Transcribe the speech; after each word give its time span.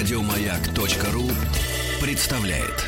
Радиомаяк.ру 0.00 1.28
представляет. 2.00 2.86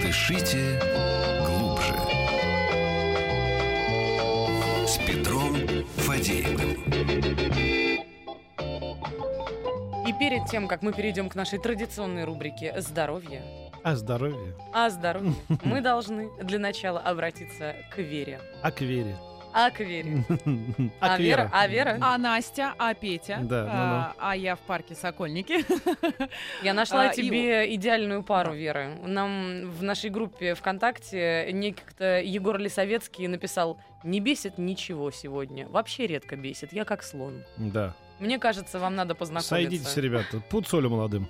Дышите 0.00 0.78
глубже. 1.44 1.92
С 4.86 4.96
Петром 4.98 5.56
Фадеевым. 5.96 6.70
И 10.06 10.12
перед 10.20 10.46
тем, 10.46 10.68
как 10.68 10.82
мы 10.82 10.92
перейдем 10.92 11.28
к 11.28 11.34
нашей 11.34 11.58
традиционной 11.58 12.22
рубрике 12.24 12.80
«Здоровье», 12.80 13.42
А 13.82 13.96
здоровье? 13.96 14.54
а 14.72 14.88
здоровье, 14.90 15.34
мы 15.64 15.80
должны 15.80 16.30
для 16.40 16.60
начала 16.60 17.00
обратиться 17.00 17.74
к 17.92 17.98
Вере. 17.98 18.40
А 18.62 18.70
к 18.70 18.80
Вере? 18.82 19.16
А 19.52 19.70
к 19.70 19.80
Вере. 19.80 20.24
А 21.00 21.14
А 21.14 21.16
к 21.16 21.20
Вера? 21.20 21.50
А 21.52 21.66
Вера? 21.66 21.98
А 22.00 22.18
Настя, 22.18 22.74
а 22.78 22.94
Петя, 22.94 23.40
Да, 23.42 23.66
а, 23.70 24.14
а 24.18 24.36
я 24.36 24.56
в 24.56 24.60
парке 24.60 24.94
Сокольники. 24.94 25.64
Я 26.64 26.74
нашла 26.74 27.02
А, 27.02 27.12
и 27.12 27.14
тебе 27.14 27.74
идеальную 27.74 28.22
пару. 28.22 28.52
Веры. 28.54 28.98
Нам 29.04 29.70
в 29.70 29.82
нашей 29.82 30.10
группе 30.10 30.54
ВКонтакте 30.54 31.50
некто 31.52 32.20
Егор 32.20 32.58
Лисовецкий 32.58 33.26
написал 33.26 33.78
«Не 34.04 34.20
бесит 34.20 34.58
ничего 34.58 35.10
сегодня. 35.10 35.68
Вообще 35.68 36.06
редко 36.06 36.36
бесит. 36.36 36.72
Я 36.72 36.84
как 36.84 37.02
слон». 37.02 37.44
Да. 37.56 37.94
Мне 38.18 38.38
кажется, 38.38 38.78
вам 38.78 38.94
надо 38.94 39.14
познакомиться. 39.14 39.48
Сойдитесь, 39.48 39.96
ребята. 39.96 40.40
Пуд 40.48 40.68
солью 40.68 40.90
молодым. 40.90 41.28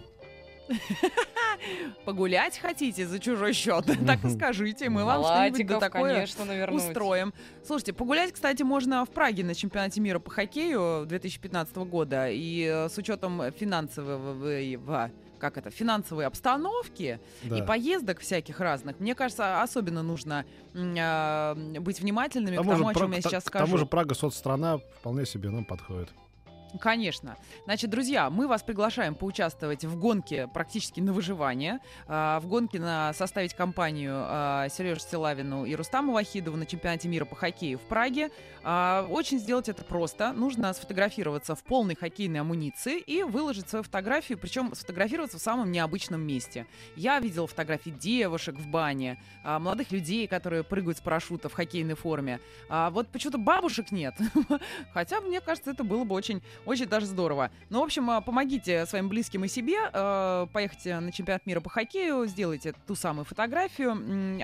Погулять 2.04 2.58
хотите 2.58 3.06
за 3.06 3.18
чужой 3.18 3.52
счет? 3.52 3.86
Так 4.06 4.24
и 4.24 4.30
скажите, 4.30 4.88
мы 4.88 5.04
вам 5.04 5.22
что-нибудь 5.22 5.78
такое 5.78 6.26
устроим. 6.70 7.32
Слушайте, 7.64 7.92
погулять, 7.92 8.32
кстати, 8.32 8.62
можно 8.62 9.04
в 9.04 9.10
Праге 9.10 9.44
на 9.44 9.54
чемпионате 9.54 10.00
мира 10.00 10.18
по 10.18 10.30
хоккею 10.30 11.06
2015 11.06 11.76
года. 11.76 12.28
И 12.30 12.64
э, 12.64 12.88
с 12.88 12.98
учетом 12.98 13.42
финансового 13.52 15.10
как 15.42 15.58
это, 15.58 15.70
финансовой 15.70 16.24
обстановки 16.24 17.18
Да. 17.42 17.58
и 17.58 17.62
поездок 17.62 18.20
всяких 18.20 18.60
разных, 18.60 19.00
мне 19.00 19.16
кажется, 19.16 19.60
особенно 19.60 20.04
нужно 20.04 20.44
а, 20.72 21.56
быть 21.80 21.98
внимательными 22.00 22.56
К 22.56 22.62
к 22.62 22.64
тому, 22.64 22.76
же, 22.76 22.84
о 22.84 22.94
чем 22.94 23.10
я 23.10 23.20
сейчас 23.20 23.44
к 23.44 23.50
тому 23.50 23.66
скажу. 23.66 23.78
же 23.78 23.86
Прага 23.86 24.14
соцстрана 24.14 24.78
вполне 25.00 25.26
себе 25.26 25.50
нам 25.50 25.64
подходит. 25.64 26.10
Конечно. 26.80 27.36
Значит, 27.64 27.90
друзья, 27.90 28.30
мы 28.30 28.48
вас 28.48 28.62
приглашаем 28.62 29.14
поучаствовать 29.14 29.84
в 29.84 29.98
гонке 29.98 30.48
практически 30.48 31.00
на 31.00 31.12
выживание, 31.12 31.80
а, 32.06 32.40
в 32.40 32.46
гонке 32.46 32.80
на 32.80 33.12
составить 33.12 33.54
компанию 33.54 34.14
а, 34.16 34.68
Сереже 34.68 35.00
Силавину 35.00 35.64
и 35.64 35.74
Рустаму 35.74 36.12
Вахидову 36.12 36.56
на 36.56 36.64
чемпионате 36.64 37.08
мира 37.08 37.24
по 37.24 37.36
хоккею 37.36 37.78
в 37.78 37.82
Праге. 37.82 38.30
А, 38.62 39.06
Очень 39.10 39.38
сделать 39.38 39.68
это 39.68 39.84
просто. 39.84 40.32
Нужно 40.32 40.72
сфотографироваться 40.72 41.54
в 41.54 41.62
полной 41.62 41.94
хоккейной 41.94 42.40
амуниции 42.40 42.98
и 43.00 43.22
выложить 43.22 43.68
свою 43.68 43.82
фотографию, 43.82 44.38
причем 44.38 44.74
сфотографироваться 44.74 45.38
в 45.38 45.42
самом 45.42 45.70
необычном 45.70 46.22
месте. 46.22 46.66
Я 46.96 47.18
видела 47.20 47.46
фотографии 47.46 47.90
девушек 47.90 48.56
в 48.56 48.66
бане, 48.68 49.20
молодых 49.44 49.90
людей, 49.90 50.26
которые 50.26 50.62
прыгают 50.62 50.98
с 50.98 51.00
парашюта 51.00 51.48
в 51.48 51.54
хоккейной 51.54 51.94
форме. 51.94 52.40
А 52.68 52.90
вот 52.90 53.08
почему-то 53.08 53.38
бабушек 53.38 53.90
нет. 53.90 54.14
Хотя, 54.92 55.20
мне 55.20 55.40
кажется, 55.40 55.70
это 55.70 55.84
было 55.84 56.04
бы 56.04 56.14
очень 56.14 56.42
очень 56.64 56.86
даже 56.86 57.06
здорово. 57.06 57.50
Ну, 57.70 57.80
в 57.80 57.84
общем, 57.84 58.08
а, 58.10 58.20
помогите 58.20 58.86
своим 58.86 59.08
близким 59.08 59.44
и 59.44 59.48
себе 59.48 59.76
э, 59.92 60.46
поехать 60.52 60.84
на 60.84 61.10
чемпионат 61.12 61.44
мира 61.46 61.60
по 61.60 61.70
хоккею, 61.70 62.26
сделайте 62.26 62.74
ту 62.86 62.94
самую 62.94 63.24
фотографию, 63.24 63.92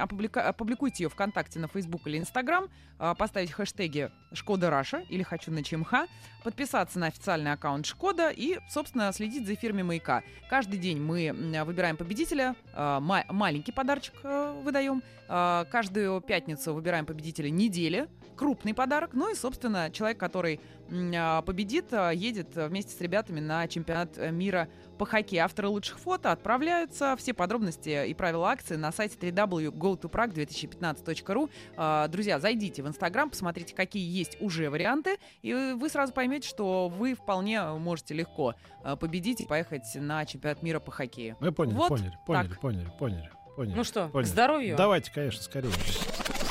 опублика- 0.03 0.43
опубликуйте 0.49 1.05
ее 1.05 1.09
ВКонтакте, 1.11 1.59
на 1.59 1.69
Фейсбук 1.69 2.07
или 2.07 2.19
Инстаграм, 2.19 2.69
а, 2.99 3.15
поставить 3.15 3.53
хэштеги 3.53 4.11
Шкода 4.33 4.71
Раша 4.71 5.05
или 5.09 5.23
Хочу 5.23 5.51
на 5.53 5.63
ЧМХ, 5.63 6.07
подписаться 6.43 6.99
на 6.99 7.07
официальный 7.07 7.53
аккаунт 7.53 7.87
Шкода 7.87 8.31
и, 8.31 8.59
собственно, 8.69 9.13
следить 9.13 9.47
за 9.47 9.55
эфирами 9.55 9.83
Маяка. 9.83 10.23
Каждый 10.51 10.79
день 10.79 11.01
мы 11.01 11.33
выбираем 11.65 11.97
победителя, 11.97 12.57
а, 12.75 13.01
ма- 13.01 13.25
маленький 13.29 13.73
подарочек 13.73 14.15
э, 14.23 14.61
выдаем, 14.65 15.03
а, 15.29 15.65
каждую 15.67 16.21
пятницу 16.21 16.73
выбираем 16.75 17.07
победителя 17.07 17.51
недели, 17.51 18.09
крупный 18.37 18.73
подарок, 18.73 19.11
ну 19.15 19.31
и, 19.31 19.35
собственно, 19.35 19.91
человек, 19.91 20.19
который 20.19 20.59
а, 20.59 20.78
победит, 20.89 21.93
а, 21.93 22.11
едет 22.11 22.57
а, 22.57 22.69
вместе 22.69 22.97
с 22.97 23.01
ребятами 23.01 23.41
на 23.41 23.67
чемпионат 23.69 24.17
э, 24.17 24.31
мира 24.31 24.69
по 24.99 25.05
хоккею. 25.07 25.45
Авторы 25.45 25.69
лучших 25.69 25.99
фото 25.99 26.33
отправляются. 26.33 27.15
Все 27.19 27.35
подробности 27.35 28.07
и 28.07 28.15
правила 28.15 28.51
акции 28.51 28.77
на 28.77 28.91
сайте 28.93 29.17
www.gotoprag2015.ru. 29.19 31.51
А, 31.77 32.09
Друзья, 32.09 32.41
зайдите 32.41 32.83
в 32.83 32.89
Инстаграм, 32.89 33.31
посмотрите, 33.31 33.75
какие 33.75 34.09
есть 34.11 34.37
уже 34.41 34.71
варианты, 34.71 35.19
и 35.43 35.75
вы 35.77 35.89
сразу 35.89 36.13
поймете, 36.13 36.49
что 36.49 36.89
вы 36.89 37.15
вполне 37.15 37.63
можете 37.63 38.15
легко 38.15 38.55
а, 38.83 38.97
победить 38.97 39.41
и 39.41 39.47
поехать 39.47 39.85
на 39.95 40.25
чемпионат 40.25 40.63
мира 40.63 40.81
по 40.81 40.91
хоккею. 40.91 41.37
Мы 41.41 41.53
поняли, 41.53 41.77
Вот 41.77 41.89
поняли, 41.89 42.19
поняли, 42.27 42.49
так. 42.49 42.61
поняли, 42.61 42.91
поняли, 42.99 43.31
поняли. 43.57 43.75
Ну 43.77 43.85
что, 43.85 44.09
Поняли. 44.09 44.27
к 44.27 44.31
здоровью? 44.31 44.77
Давайте, 44.77 45.13
конечно, 45.13 45.43
скорее. 45.43 45.71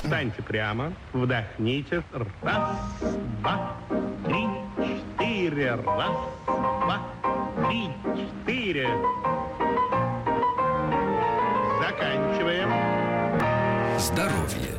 Встаньте 0.03 0.41
прямо, 0.41 0.93
вдохните. 1.13 2.03
Раз, 2.41 2.77
два, 3.41 3.75
три, 4.25 4.45
четыре. 5.17 5.75
Раз, 5.75 6.15
два, 6.45 7.01
три, 7.67 7.89
четыре. 8.15 8.87
Заканчиваем. 11.81 12.69
Здоровье. 13.99 14.77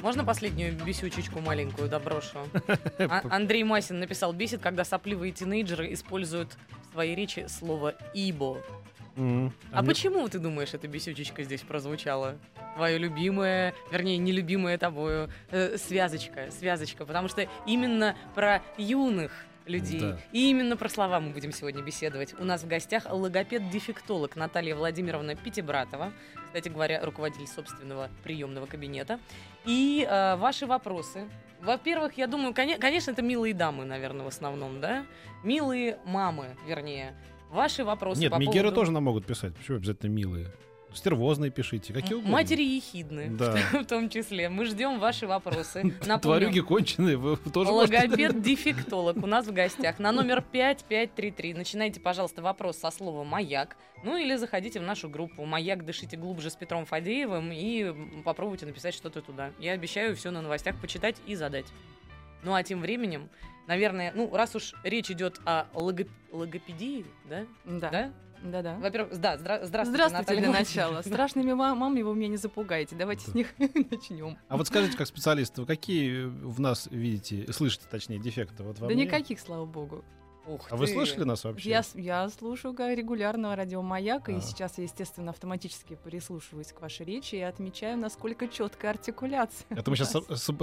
Можно 0.00 0.24
последнюю 0.24 0.72
бесючечку 0.84 1.40
маленькую 1.40 1.88
доброшу? 1.88 2.38
А- 2.98 3.22
Андрей 3.30 3.64
Масин 3.64 3.98
написал, 4.00 4.32
бесит, 4.32 4.60
когда 4.62 4.84
сопливые 4.84 5.32
тинейджеры 5.32 5.92
используют 5.92 6.56
в 6.88 6.92
своей 6.92 7.14
речи 7.14 7.46
слово 7.48 7.94
«ибо». 8.14 8.58
М. 9.18 9.52
А 9.72 9.82
мне- 9.82 9.88
почему, 9.90 10.28
ты 10.28 10.38
думаешь, 10.38 10.72
эта 10.74 10.86
бесючечка 10.88 11.42
здесь 11.42 11.62
прозвучала? 11.62 12.36
Твое 12.76 12.96
любимое, 12.98 13.74
вернее, 13.90 14.16
нелюбимое 14.18 14.78
тобою, 14.78 15.28
э, 15.50 15.76
связочка, 15.76 16.50
связочка. 16.50 17.04
Потому 17.04 17.28
что 17.28 17.46
именно 17.66 18.16
про 18.34 18.62
юных 18.76 19.32
людей 19.66 20.00
Да. 20.00 20.18
и 20.32 20.48
именно 20.48 20.76
про 20.78 20.88
слова 20.88 21.20
мы 21.20 21.30
будем 21.30 21.52
сегодня 21.52 21.82
беседовать. 21.82 22.32
У 22.40 22.44
нас 22.44 22.62
в 22.62 22.68
гостях 22.68 23.04
логопед-дефектолог 23.10 24.36
Наталья 24.36 24.74
Владимировна 24.74 25.34
Пятибратова, 25.34 26.12
кстати 26.46 26.68
говоря, 26.68 27.04
руководитель 27.04 27.46
собственного 27.46 28.08
приемного 28.22 28.66
кабинета. 28.66 29.18
И 29.66 30.06
э, 30.08 30.36
ваши 30.36 30.64
вопросы. 30.66 31.28
Во-первых, 31.60 32.16
я 32.16 32.28
думаю, 32.28 32.54
коне- 32.54 32.78
конечно, 32.78 33.10
это 33.10 33.20
милые 33.20 33.52
дамы, 33.52 33.84
наверное, 33.84 34.24
в 34.24 34.28
основном, 34.28 34.80
да? 34.80 35.04
Милые 35.42 35.98
мамы, 36.04 36.56
вернее. 36.66 37.14
Ваши 37.50 37.84
вопросы 37.84 38.20
Нет, 38.20 38.32
по 38.32 38.36
Мегеры 38.36 38.68
поводу... 38.68 38.74
тоже 38.74 38.92
нам 38.92 39.04
могут 39.04 39.26
писать. 39.26 39.54
Почему 39.54 39.78
обязательно 39.78 40.10
милые? 40.10 40.52
Стервозные 40.94 41.50
пишите, 41.50 41.92
какие 41.92 42.14
угодно. 42.14 42.32
Матери 42.32 42.62
ехидны, 42.62 43.28
Да. 43.30 43.56
в 43.72 43.84
том 43.84 44.08
числе. 44.08 44.48
Мы 44.48 44.64
ждем 44.64 44.98
ваши 44.98 45.26
вопросы. 45.26 45.82
Напомню, 46.00 46.18
Тварюги 46.20 46.60
конченые, 46.60 47.16
вы 47.18 47.36
тоже 47.36 47.70
Логопед-дефектолог 47.70 49.16
у 49.22 49.26
нас 49.26 49.46
в 49.46 49.52
гостях 49.52 49.98
на 49.98 50.12
номер 50.12 50.42
5533. 50.42 51.54
Начинайте, 51.54 52.00
пожалуйста, 52.00 52.40
вопрос 52.40 52.78
со 52.78 52.90
слова 52.90 53.22
«Маяк». 53.22 53.76
Ну 54.02 54.16
или 54.16 54.36
заходите 54.36 54.80
в 54.80 54.82
нашу 54.82 55.10
группу 55.10 55.44
«Маяк. 55.44 55.84
Дышите 55.84 56.16
глубже» 56.16 56.48
с 56.48 56.56
Петром 56.56 56.86
Фадеевым 56.86 57.52
и 57.52 57.94
попробуйте 58.24 58.64
написать 58.64 58.94
что-то 58.94 59.20
туда. 59.20 59.52
Я 59.58 59.72
обещаю 59.72 60.16
все 60.16 60.30
на 60.30 60.40
новостях 60.40 60.80
почитать 60.80 61.16
и 61.26 61.34
задать. 61.34 61.66
Ну 62.42 62.54
а 62.54 62.62
тем 62.62 62.80
временем, 62.80 63.28
наверное, 63.68 64.12
ну 64.16 64.34
раз 64.34 64.56
уж 64.56 64.74
речь 64.82 65.10
идет 65.10 65.40
о 65.44 65.66
логоп- 65.74 66.10
логопедии, 66.32 67.06
да? 67.30 67.44
Да. 67.64 67.90
Да? 67.90 68.12
Да-да. 68.40 68.76
Во-первых, 68.76 69.18
да, 69.18 69.34
здра- 69.34 69.64
здравствуйте, 69.64 69.66
Здравствуйте 69.66 70.12
Наталья 70.12 70.40
для 70.40 70.50
начала. 70.52 71.02
Страшными 71.02 71.52
мамами 71.54 72.02
вы 72.02 72.14
меня 72.14 72.28
не 72.28 72.36
запугаете. 72.36 72.94
Давайте 72.94 73.28
с 73.28 73.34
них 73.34 73.52
начнем. 73.58 74.38
А 74.48 74.56
вот 74.56 74.68
скажите, 74.68 74.96
как 74.96 75.08
специалисты, 75.08 75.60
вы 75.62 75.66
какие 75.66 76.22
в 76.24 76.60
нас 76.60 76.86
видите, 76.90 77.52
слышите, 77.52 77.86
точнее, 77.90 78.18
дефекты? 78.20 78.62
Вот 78.62 78.78
во 78.78 78.86
Да 78.86 78.94
мне? 78.94 79.06
никаких, 79.06 79.40
слава 79.40 79.64
богу. 79.66 80.04
Ух 80.48 80.66
А 80.70 80.76
вы 80.76 80.86
ты. 80.86 80.92
слышали 80.94 81.24
нас 81.24 81.44
вообще? 81.44 81.68
Я, 81.70 81.82
я 81.94 82.28
слушаю 82.30 82.74
регулярно 82.78 83.54
радио 83.54 83.82
Маяк, 83.82 84.28
А. 84.28 84.32
и 84.32 84.40
сейчас 84.40 84.78
я, 84.78 84.84
естественно, 84.84 85.30
автоматически 85.30 85.98
прислушиваюсь 86.02 86.72
к 86.72 86.80
вашей 86.80 87.04
речи 87.04 87.34
и 87.36 87.40
отмечаю, 87.40 87.98
насколько 87.98 88.48
четкая 88.48 88.92
артикуляция. 88.92 89.66
Это 89.68 89.90
мы 89.90 89.96
сейчас 89.96 90.16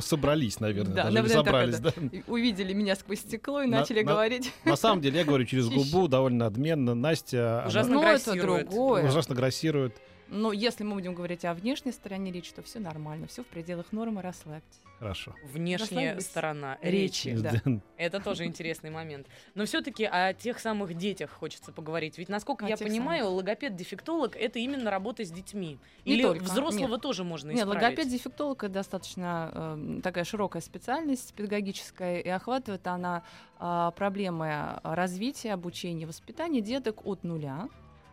собрались, 0.07 0.59
наверное, 0.59 0.93
Да, 0.95 1.03
даже, 1.03 1.15
наверное, 1.15 1.35
собрались, 1.35 1.75
это. 1.75 1.93
да. 2.01 2.09
Увидели 2.27 2.73
меня 2.73 2.95
сквозь 2.95 3.19
стекло 3.19 3.61
и 3.61 3.67
На- 3.67 3.81
начали 3.81 4.01
на- 4.01 4.11
говорить. 4.11 4.51
На 4.63 4.75
самом 4.75 5.01
деле, 5.01 5.19
я 5.19 5.25
говорю 5.25 5.45
через 5.45 5.69
губу, 5.69 6.07
довольно 6.07 6.45
надменно. 6.45 6.95
Настя 6.95 7.59
она 7.59 7.67
Ужасно 7.67 7.93
Ну, 7.93 8.01
это 8.01 8.09
грассирует. 8.31 8.69
другое. 8.69 9.07
ужасно 9.07 9.35
грассирует. 9.35 9.95
Но 10.27 10.51
если 10.51 10.83
мы 10.83 10.93
будем 10.93 11.13
говорить 11.13 11.45
о 11.45 11.53
внешней 11.53 11.91
стороне 11.91 12.31
речи, 12.31 12.53
то 12.53 12.61
все 12.63 12.79
нормально, 12.79 13.27
все 13.27 13.43
в 13.43 13.47
пределах 13.47 13.91
нормы, 13.91 14.21
расслабьтесь. 14.21 14.81
Хорошо. 14.99 15.35
Внешняя 15.43 16.19
сторона 16.21 16.77
Речи. 16.81 17.29
речи. 17.29 17.41
Да. 17.41 17.61
Это 17.97 18.19
тоже 18.21 18.45
интересный 18.45 18.89
момент. 18.89 19.27
Но 19.53 19.65
все-таки 19.65 20.05
о 20.05 20.33
тех 20.33 20.59
самых 20.59 20.93
детях 20.93 21.31
хочется 21.31 21.71
поговорить. 21.71 22.17
Ведь, 22.17 22.29
насколько 22.29 22.65
О 22.65 22.69
я 22.69 22.77
понимаю, 22.77 23.29
логопед-дефектолог 23.29 24.35
это 24.35 24.59
именно 24.59 24.89
работа 24.89 25.25
с 25.25 25.31
детьми. 25.31 25.77
Не 26.05 26.13
Или 26.13 26.23
только, 26.23 26.43
взрослого 26.43 26.93
нет. 26.93 27.01
тоже 27.01 27.23
можно 27.23 27.51
Нет, 27.51 27.59
исправить. 27.59 27.83
логопед-дефектолог 27.83 28.63
это 28.63 28.73
достаточно 28.73 29.51
э, 29.53 29.99
такая 30.01 30.23
широкая 30.23 30.61
специальность 30.61 31.33
педагогическая, 31.33 32.19
и 32.19 32.29
охватывает 32.29 32.87
она 32.87 33.23
э, 33.59 33.91
проблемы 33.95 34.79
развития, 34.83 35.53
обучения, 35.53 36.07
воспитания 36.07 36.61
деток 36.61 37.05
от 37.05 37.23
нуля 37.23 37.67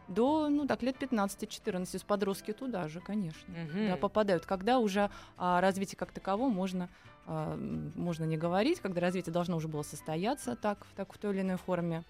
до, 0.08 0.48
ну 0.48 0.66
так, 0.66 0.82
лет 0.82 0.96
15-14, 1.00 1.98
с 1.98 2.02
подростки 2.02 2.52
туда 2.52 2.88
же, 2.88 3.00
конечно. 3.00 3.54
Мгм. 3.54 3.86
Да, 3.88 3.96
попадают, 3.96 4.46
когда 4.46 4.78
уже 4.78 5.10
а, 5.36 5.60
развитие 5.60 5.96
как 5.96 6.12
таково 6.12 6.48
можно, 6.48 6.88
а, 7.26 7.56
можно 7.56 8.24
не 8.24 8.36
говорить, 8.36 8.80
когда 8.80 9.00
развитие 9.00 9.32
должно 9.32 9.56
уже 9.56 9.68
было 9.68 9.82
состояться 9.82 10.56
так, 10.56 10.84
в, 10.84 10.94
так, 10.94 11.12
в 11.12 11.18
той 11.18 11.34
или 11.34 11.42
иной 11.42 11.56
форме. 11.56 12.04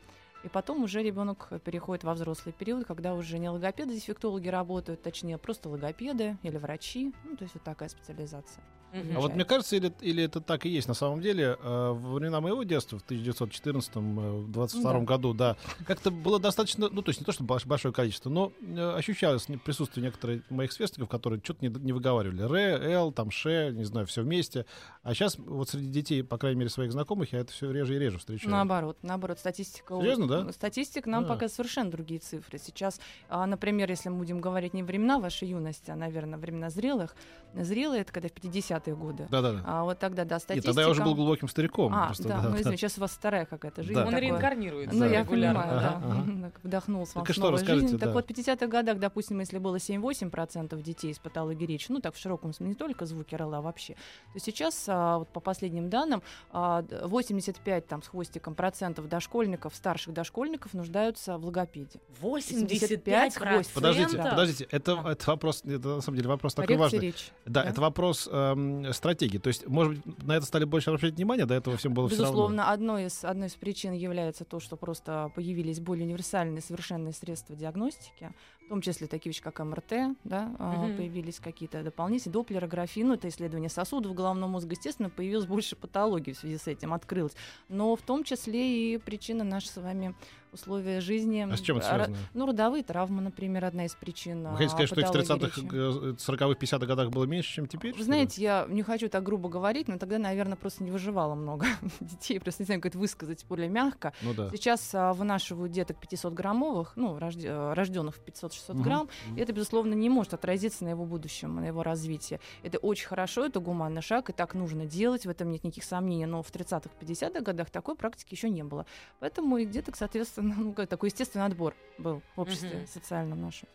И 0.45 0.49
потом 0.49 0.83
уже 0.83 1.03
ребенок 1.03 1.51
переходит 1.65 2.03
во 2.03 2.15
взрослый 2.15 2.53
период, 2.53 2.85
когда 2.85 3.15
уже 3.15 3.39
не 3.39 3.49
логопеды, 3.49 3.95
дефектологи 3.95 4.49
работают, 4.49 5.03
точнее, 5.03 5.39
просто 5.39 5.69
логопеды 5.69 6.37
или 6.43 6.57
врачи. 6.57 7.13
Ну, 7.25 7.37
то 7.37 7.45
есть 7.45 7.55
вот 7.55 7.63
такая 7.63 7.89
специализация. 7.89 8.65
Мгм. 8.93 9.17
А 9.17 9.21
вот 9.21 9.35
мне 9.35 9.45
кажется, 9.45 9.77
или, 9.77 9.93
или 10.01 10.23
это 10.25 10.41
так 10.41 10.67
и 10.67 10.69
есть 10.69 10.87
на 10.89 10.95
самом 10.95 11.21
деле, 11.21 11.57
э, 11.59 11.91
во 11.93 12.15
времена 12.15 12.41
моего 12.41 12.63
детства, 12.63 12.99
в 12.99 13.03
1914-22 13.05 14.83
Да. 14.83 15.01
году, 15.01 15.35
да, 15.35 15.57
как-то 15.87 16.11
было 16.11 16.39
достаточно, 16.39 16.89
ну, 16.91 17.03
то 17.03 17.11
есть 17.11 17.21
не 17.21 17.25
то, 17.25 17.33
что 17.33 17.45
больш- 17.45 17.67
большое 17.67 17.93
количество, 17.95 18.29
но 18.31 18.53
э, 18.61 18.95
ощущалось 18.97 19.47
присутствие 19.65 20.05
некоторых 20.05 20.49
моих 20.51 20.73
сверстников, 20.73 21.09
которые 21.09 21.41
что-то 21.43 21.65
не, 21.67 21.73
не 21.73 21.93
выговаривали. 21.93 22.43
Р, 22.43 22.83
Л, 22.93 23.13
там, 23.13 23.31
Ш, 23.31 23.71
не 23.71 23.85
знаю, 23.85 24.07
все 24.07 24.23
вместе. 24.23 24.67
А 25.03 25.15
сейчас 25.15 25.39
вот 25.39 25.69
среди 25.71 25.89
детей, 25.91 26.23
по 26.23 26.39
крайней 26.39 26.59
мере, 26.59 26.71
своих 26.71 26.93
знакомых, 26.93 27.33
я 27.33 27.41
это 27.41 27.53
все 27.53 27.71
реже 27.71 27.97
и 27.97 27.99
реже 27.99 28.19
встречаю. 28.19 28.51
Наоборот, 28.51 28.99
наоборот, 29.03 29.39
статистика... 29.39 29.95
Серьезно, 30.01 30.27
да? 30.29 30.53
Статистика 30.53 31.09
нам 31.09 31.25
А. 31.25 31.27
показывает 31.29 31.53
совершенно 31.53 31.91
другие 31.91 32.21
цифры. 32.21 32.59
Сейчас, 32.59 33.01
а, 33.29 33.47
например, 33.47 33.89
если 33.91 34.09
мы 34.09 34.19
будем 34.19 34.41
говорить 34.41 34.75
не 34.75 34.83
времена 34.83 35.19
вашей 35.19 35.49
юности, 35.49 35.91
а, 35.91 35.97
наверное, 35.97 36.39
времена 36.39 36.71
зрелых, 36.71 37.15
зрелые, 37.55 38.03
это 38.03 38.13
когда 38.13 38.29
в 38.29 38.33
50-е 38.83 38.95
годы, 38.95 39.27
Да-да-да. 39.31 39.61
А 39.65 39.85
вот 39.85 39.99
тогда, 39.99 40.25
да, 40.25 40.37
И 40.37 40.41
статистика... 40.41 40.69
тогда 40.69 40.83
я 40.83 40.89
уже 40.89 41.03
был 41.03 41.15
глубоким 41.15 41.49
стариком. 41.49 41.93
А, 41.95 42.07
просто, 42.07 42.29
да, 42.29 42.43
ну 42.43 42.57
извини, 42.61 42.77
сейчас 42.77 42.99
у 42.99 43.01
вас 43.01 43.11
вторая 43.13 43.45
какая-то 43.47 43.83
жизнь. 43.83 43.95
Да. 43.95 44.07
Он 44.07 44.17
реинкарнируется 44.17 44.97
Ну, 44.97 45.05
я 45.07 45.21
регулярно. 45.23 45.61
понимаю, 45.63 45.81
да. 45.81 46.03
Ага, 46.05 46.43
так 46.53 46.61
Вдохнулся 46.63 47.13
вам 47.17 47.25
Так 47.25 47.31
и 47.31 47.33
с 47.33 47.37
что, 47.37 47.57
жизнью. 47.57 47.99
да. 47.99 48.07
Так 48.07 48.15
вот, 48.15 48.27
в 48.27 48.31
50-х 48.31 48.67
годах, 48.67 48.99
допустим, 48.99 49.41
если 49.41 49.59
было 49.59 49.77
7-8% 49.77 50.81
детей 50.83 51.15
с 51.15 51.19
патологией 51.19 51.67
речи, 51.67 51.87
ну 51.91 52.01
так 52.01 52.15
в 52.15 52.19
широком 52.19 52.53
смысле, 52.53 52.69
не 52.71 52.75
только 52.75 53.07
звуки 53.07 53.35
РЛА, 53.35 53.59
а 53.59 53.61
вообще, 53.61 53.95
то 54.33 54.39
сейчас, 54.39 54.85
а, 54.89 55.19
вот 55.19 55.29
по 55.29 55.41
последним 55.41 55.89
данным, 55.91 56.23
а, 56.51 56.83
д- 56.83 57.07
85 57.07 57.87
там, 57.87 58.03
с 58.03 58.09
хвостиком 58.09 58.55
процентов 58.55 59.09
дошкольников, 59.09 59.75
старших 59.75 60.15
дошкольников 60.15 60.75
нуждаются 60.75 61.39
в 61.39 61.45
логопеде. 61.45 62.01
85 62.21 63.35
хвостиков. 63.37 63.75
Подождите, 63.75 64.17
Да. 64.17 64.31
подождите, 64.31 64.67
это, 64.71 64.97
Да. 64.97 65.11
это 65.13 65.31
вопрос, 65.31 65.63
это 65.65 65.89
на 65.97 66.01
самом 66.01 66.17
деле 66.17 66.29
вопрос 66.29 66.55
такой 66.55 66.67
Коррекция 66.77 66.99
важный. 66.99 67.07
речи. 67.09 67.25
Да, 67.47 67.63
Да. 67.63 67.69
это 67.71 67.81
вопрос 67.81 68.29
эм, 68.31 68.72
стратегии. 68.93 69.39
То 69.39 69.49
есть, 69.49 69.67
может 69.67 69.95
быть, 70.05 70.23
на 70.23 70.33
это 70.37 70.47
стали 70.47 70.65
больше 70.65 70.91
обращать 70.91 71.15
внимание, 71.15 71.47
до 71.47 71.55
этого 71.55 71.77
всем 71.77 71.95
было 71.95 72.09
все 72.09 72.19
равно. 72.19 72.33
Безусловно, 72.33 72.71
одной 72.71 73.07
из, 73.07 73.25
одной 73.25 73.49
из 73.49 73.55
причин 73.55 73.93
является 73.93 74.45
то, 74.45 74.61
что 74.61 74.77
просто 74.77 75.31
появились 75.35 75.81
более 75.81 76.05
универсальные 76.07 76.61
совершенные 76.63 77.13
средства 77.13 77.57
диагностики, 77.57 78.33
в 78.67 78.69
том 78.69 78.81
числе 78.81 79.07
такие 79.07 79.31
вещи, 79.31 79.43
как 79.43 79.59
МРТ, 79.59 80.17
да, 80.25 80.47
Мгм. 80.59 80.97
появились 80.97 81.41
какие-то 81.41 81.83
дополнительные, 81.83 82.33
доплерографии, 82.33 83.01
ну, 83.01 83.15
это 83.15 83.29
исследование 83.29 83.69
сосудов 83.71 84.15
головного 84.15 84.51
мозга, 84.51 84.73
естественно, 84.73 85.11
появилось 85.11 85.47
больше 85.47 85.77
патологий 85.77 86.33
в 86.33 86.39
связи 86.39 86.59
с 86.59 86.67
этим, 86.67 86.95
открылось. 86.95 87.33
Но 87.69 87.95
в 87.97 88.03
том 88.03 88.25
числе 88.25 88.95
и 88.95 88.99
причина 88.99 89.45
наши 89.45 89.69
с 89.69 89.77
вами 89.77 90.15
условия 90.53 91.01
жизни. 91.01 91.47
А 91.51 91.57
с 91.57 91.61
чем 91.61 91.79
это 91.79 91.87
связано? 91.87 92.17
Ну, 92.35 92.47
родовые 92.47 92.83
травмы, 92.83 93.23
например, 93.23 93.65
одна 93.65 93.87
из 93.87 93.95
причин. 93.95 94.43
Вы 94.43 94.51
а, 94.51 94.57
хотите 94.57 94.87
сказать, 94.87 94.89
что 94.89 95.01
их 95.01 95.07
в 95.09 95.29
патологии 95.29 95.47
30-х, 95.49 95.61
речи. 95.63 95.75
э, 95.75 96.13
40-х, 96.13 96.77
50-х 96.77 96.87
годах 96.87 97.11
было 97.11 97.25
меньше, 97.25 97.53
чем 97.55 97.67
теперь? 97.67 97.93
Вы 97.93 97.99
ли? 97.99 98.05
знаете, 98.05 98.43
я 98.43 98.67
не 98.69 98.83
хочу 98.83 99.09
так 99.09 99.23
грубо 99.23 99.49
говорить, 99.49 99.89
но 99.89 99.99
тогда, 99.99 100.19
наверное, 100.19 100.57
просто 100.57 100.85
не 100.85 100.91
выживало 100.91 101.35
много 101.35 101.67
детей. 102.01 102.39
Просто 102.41 102.63
не 102.63 102.67
знаю, 102.67 102.81
как 102.81 102.93
это 102.93 102.99
высказать 102.99 103.45
более 103.49 103.69
мягко. 103.69 104.13
Ну 104.23 104.35
да. 104.35 104.51
Сейчас 104.51 104.95
а, 104.95 105.13
вынашивают 105.13 105.73
деток 105.73 105.97
500-граммовых, 106.01 106.93
ну, 106.97 107.19
рожденных 107.19 108.17
в 108.17 108.21
500-600 108.25 108.75
Мгм. 108.75 108.83
грамм. 108.83 109.09
Мгм. 109.27 109.37
И 109.37 109.41
это, 109.41 109.53
безусловно, 109.53 109.95
не 109.95 110.09
может 110.09 110.35
отразиться 110.35 110.85
на 110.85 110.91
его 110.91 111.05
будущем, 111.05 111.57
на 111.57 111.67
его 111.67 111.83
развитии. 111.83 112.41
Это 112.63 112.79
очень 112.79 113.07
хорошо, 113.07 113.45
это 113.45 113.61
гуманный 113.61 114.03
шаг, 114.03 114.31
и 114.31 114.33
так 114.33 114.55
нужно 114.55 114.87
делать, 114.87 115.27
в 115.27 115.31
этом 115.31 115.51
нет 115.51 115.65
никаких 115.65 115.85
сомнений. 115.85 116.27
Но 116.27 116.43
в 116.43 116.51
30-х, 116.51 116.91
50-х 117.01 117.41
годах 117.41 117.71
такой 117.71 117.95
практики 117.95 118.35
еще 118.35 118.51
не 118.51 118.63
было. 118.65 118.87
Поэтому 119.21 119.59
и 119.59 119.67
деток, 119.67 119.97
соответственно, 119.97 120.42
ну, 120.43 120.75
такой 120.75 121.09
естественный 121.09 121.47
отбор 121.47 121.75
был 121.99 122.23
в 122.37 122.41
обществе 122.41 122.79
Мгм. 122.79 122.87
социальном 122.87 123.41
нашем. 123.41 123.69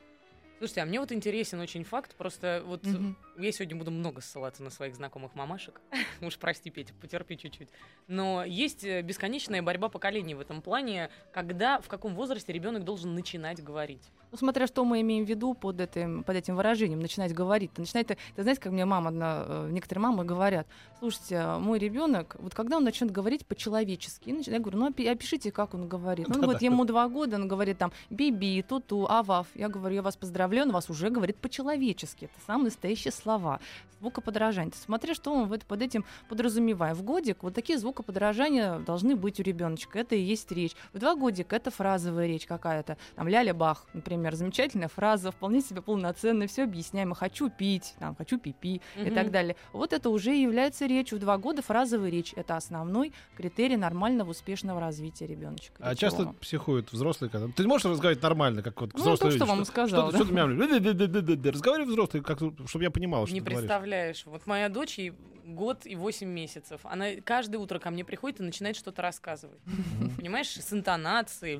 Слушайте, 0.58 0.82
а 0.82 0.86
мне 0.86 1.00
вот 1.00 1.12
интересен 1.12 1.60
очень 1.60 1.84
факт, 1.84 2.16
просто 2.16 2.64
вот 2.66 2.84
Мгм. 2.84 3.16
я 3.38 3.52
сегодня 3.52 3.76
буду 3.76 3.92
много 3.92 4.22
ссылаться 4.22 4.64
на 4.64 4.72
своих 4.72 4.96
знакомых 4.96 5.36
мамашек. 5.36 5.80
Уж 6.22 6.38
прости, 6.40 6.72
Петя, 6.72 6.94
потерпи 7.00 7.38
чуть-чуть. 7.38 7.70
Но 8.08 8.44
есть 8.44 8.84
э, 8.84 9.04
бесконечная 9.04 9.62
борьба 9.62 9.90
поколений 9.90 10.34
в 10.34 10.40
этом 10.40 10.64
плане, 10.64 11.12
когда, 11.32 11.80
в 11.80 11.88
каком 11.88 12.16
возрасте 12.16 12.54
ребенок 12.54 12.84
должен 12.86 13.14
начинать 13.14 13.64
говорить. 13.64 14.02
Ну, 14.32 14.38
смотря 14.38 14.66
что 14.68 14.84
мы 14.84 15.00
имеем 15.02 15.26
в 15.26 15.30
виду 15.30 15.54
под 15.54 15.80
этим, 15.80 16.24
под 16.24 16.36
этим 16.36 16.56
выражением, 16.56 17.00
начинать 17.00 17.34
говорить. 17.34 17.72
Ты 17.74 17.82
начинает, 17.82 18.08
ты, 18.08 18.18
ты 18.36 18.42
знаете, 18.42 18.60
как 18.60 18.72
мне 18.74 18.84
мама, 18.86 19.10
одна, 19.10 19.46
э, 19.48 19.70
некоторые 19.72 20.02
мамы 20.02 20.26
говорят, 20.26 20.68
слушайте, 21.00 21.38
а 21.38 21.60
мой 21.60 21.78
ребенок, 21.78 22.36
вот 22.40 22.56
когда 22.56 22.78
он 22.78 22.84
начнет 22.84 23.12
говорить 23.12 23.46
по-человечески, 23.46 24.36
я 24.50 24.60
говорю, 24.60 24.80
ну 24.80 24.90
опи- 24.90 25.08
опишите, 25.08 25.52
как 25.52 25.76
он 25.76 25.88
говорит. 25.88 26.28
Он 26.36 26.42
говорит, 26.42 26.62
ему 26.64 26.84
два 26.86 27.08
года, 27.08 27.36
он 27.36 27.48
говорит 27.48 27.78
там 27.78 27.92
биби, 28.10 28.62
туту, 28.64 29.08
авав. 29.10 29.48
Я 29.56 29.70
говорю, 29.70 29.96
я 29.96 30.02
вас 30.02 30.18
поздравляю, 30.18 30.47
он 30.56 30.72
вас 30.72 30.90
уже 30.90 31.10
говорит 31.10 31.38
по-человечески. 31.38 32.26
Это 32.26 32.34
самые 32.46 32.66
настоящие 32.66 33.12
слова. 33.12 33.60
Звукоподражание. 34.00 34.72
Ты 34.72 34.78
Смотри, 34.78 35.16
что 35.16 35.34
он 35.34 35.48
вот 35.48 35.64
под 35.66 35.82
этим 35.82 36.06
подразумевает. 36.30 36.96
В 36.98 37.02
годик 37.04 37.42
вот 37.42 37.56
такие 37.56 37.80
звукоподражания 37.80 38.78
должны 38.80 39.16
быть 39.16 39.40
у 39.40 39.44
ребеночка. 39.44 39.98
Это 40.00 40.16
и 40.16 40.22
есть 40.22 40.52
речь. 40.52 40.74
В 40.94 41.00
два 41.00 41.16
годика 41.16 41.56
это 41.56 41.72
фразовая 41.72 42.28
речь 42.28 42.46
какая-то. 42.46 42.98
Там 43.16 43.28
ляля 43.28 43.54
бах, 43.56 43.86
например, 43.94 44.36
замечательная 44.36 44.88
фраза, 44.88 45.32
вполне 45.32 45.62
себе 45.62 45.82
полноценная, 45.82 46.48
все 46.48 46.64
объясняемо. 46.64 47.16
Хочу 47.16 47.50
пить, 47.50 47.96
там, 47.98 48.16
хочу 48.16 48.38
пипи 48.38 48.82
и 48.96 49.02
Мгм. 49.02 49.16
так 49.16 49.32
далее. 49.32 49.56
Вот 49.74 49.94
это 49.94 50.12
уже 50.12 50.36
является 50.36 50.86
речью. 50.86 51.18
В 51.18 51.22
два 51.22 51.40
года 51.40 51.64
фразовая 51.64 52.10
речь. 52.12 52.34
Это 52.36 52.56
основной 52.56 53.14
критерий 53.36 53.78
нормального 53.78 54.30
успешного 54.30 54.80
развития 54.80 55.26
ребеночка. 55.26 55.74
А 55.80 55.96
часто 55.96 56.28
психуют 56.40 56.92
взрослые, 56.92 57.32
когда... 57.32 57.48
Ты 57.48 57.68
можешь 57.68 57.86
разговаривать 57.86 58.22
нормально, 58.22 58.62
как 58.62 58.80
вот 58.80 58.94
Ну, 58.94 59.00
взрослые 59.00 59.32
то, 59.32 59.38
что 59.38 59.46
вам 59.46 59.62
и 59.64 59.66
сказала, 59.66 60.10
Что, 60.10 60.12
да. 60.12 60.24
что 60.24 60.34
мямлишь? 60.38 61.54
Разговаривай 61.54 61.90
взрослый, 61.90 62.24
как, 62.24 62.40
чтобы 62.68 62.84
я 62.84 62.92
понимал, 62.92 63.26
что 63.26 63.34
Не 63.34 63.42
ты 63.42 63.46
говоришь. 63.46 63.60
представляешь. 63.62 64.26
Вот 64.26 64.46
моя 64.48 64.70
дочь, 64.70 64.98
ей 64.98 65.14
год 65.46 65.86
и 65.86 65.96
восемь 65.96 66.28
месяцев. 66.28 66.82
Она 66.84 67.06
каждое 67.24 67.58
утро 67.58 67.80
ко 67.80 67.90
мне 67.90 68.04
приходит 68.04 68.42
и 68.42 68.44
начинает 68.44 68.76
что-то 68.76 69.02
рассказывать. 69.02 69.60
Понимаешь, 70.18 70.50
с 70.50 70.74
интонацией. 70.74 71.56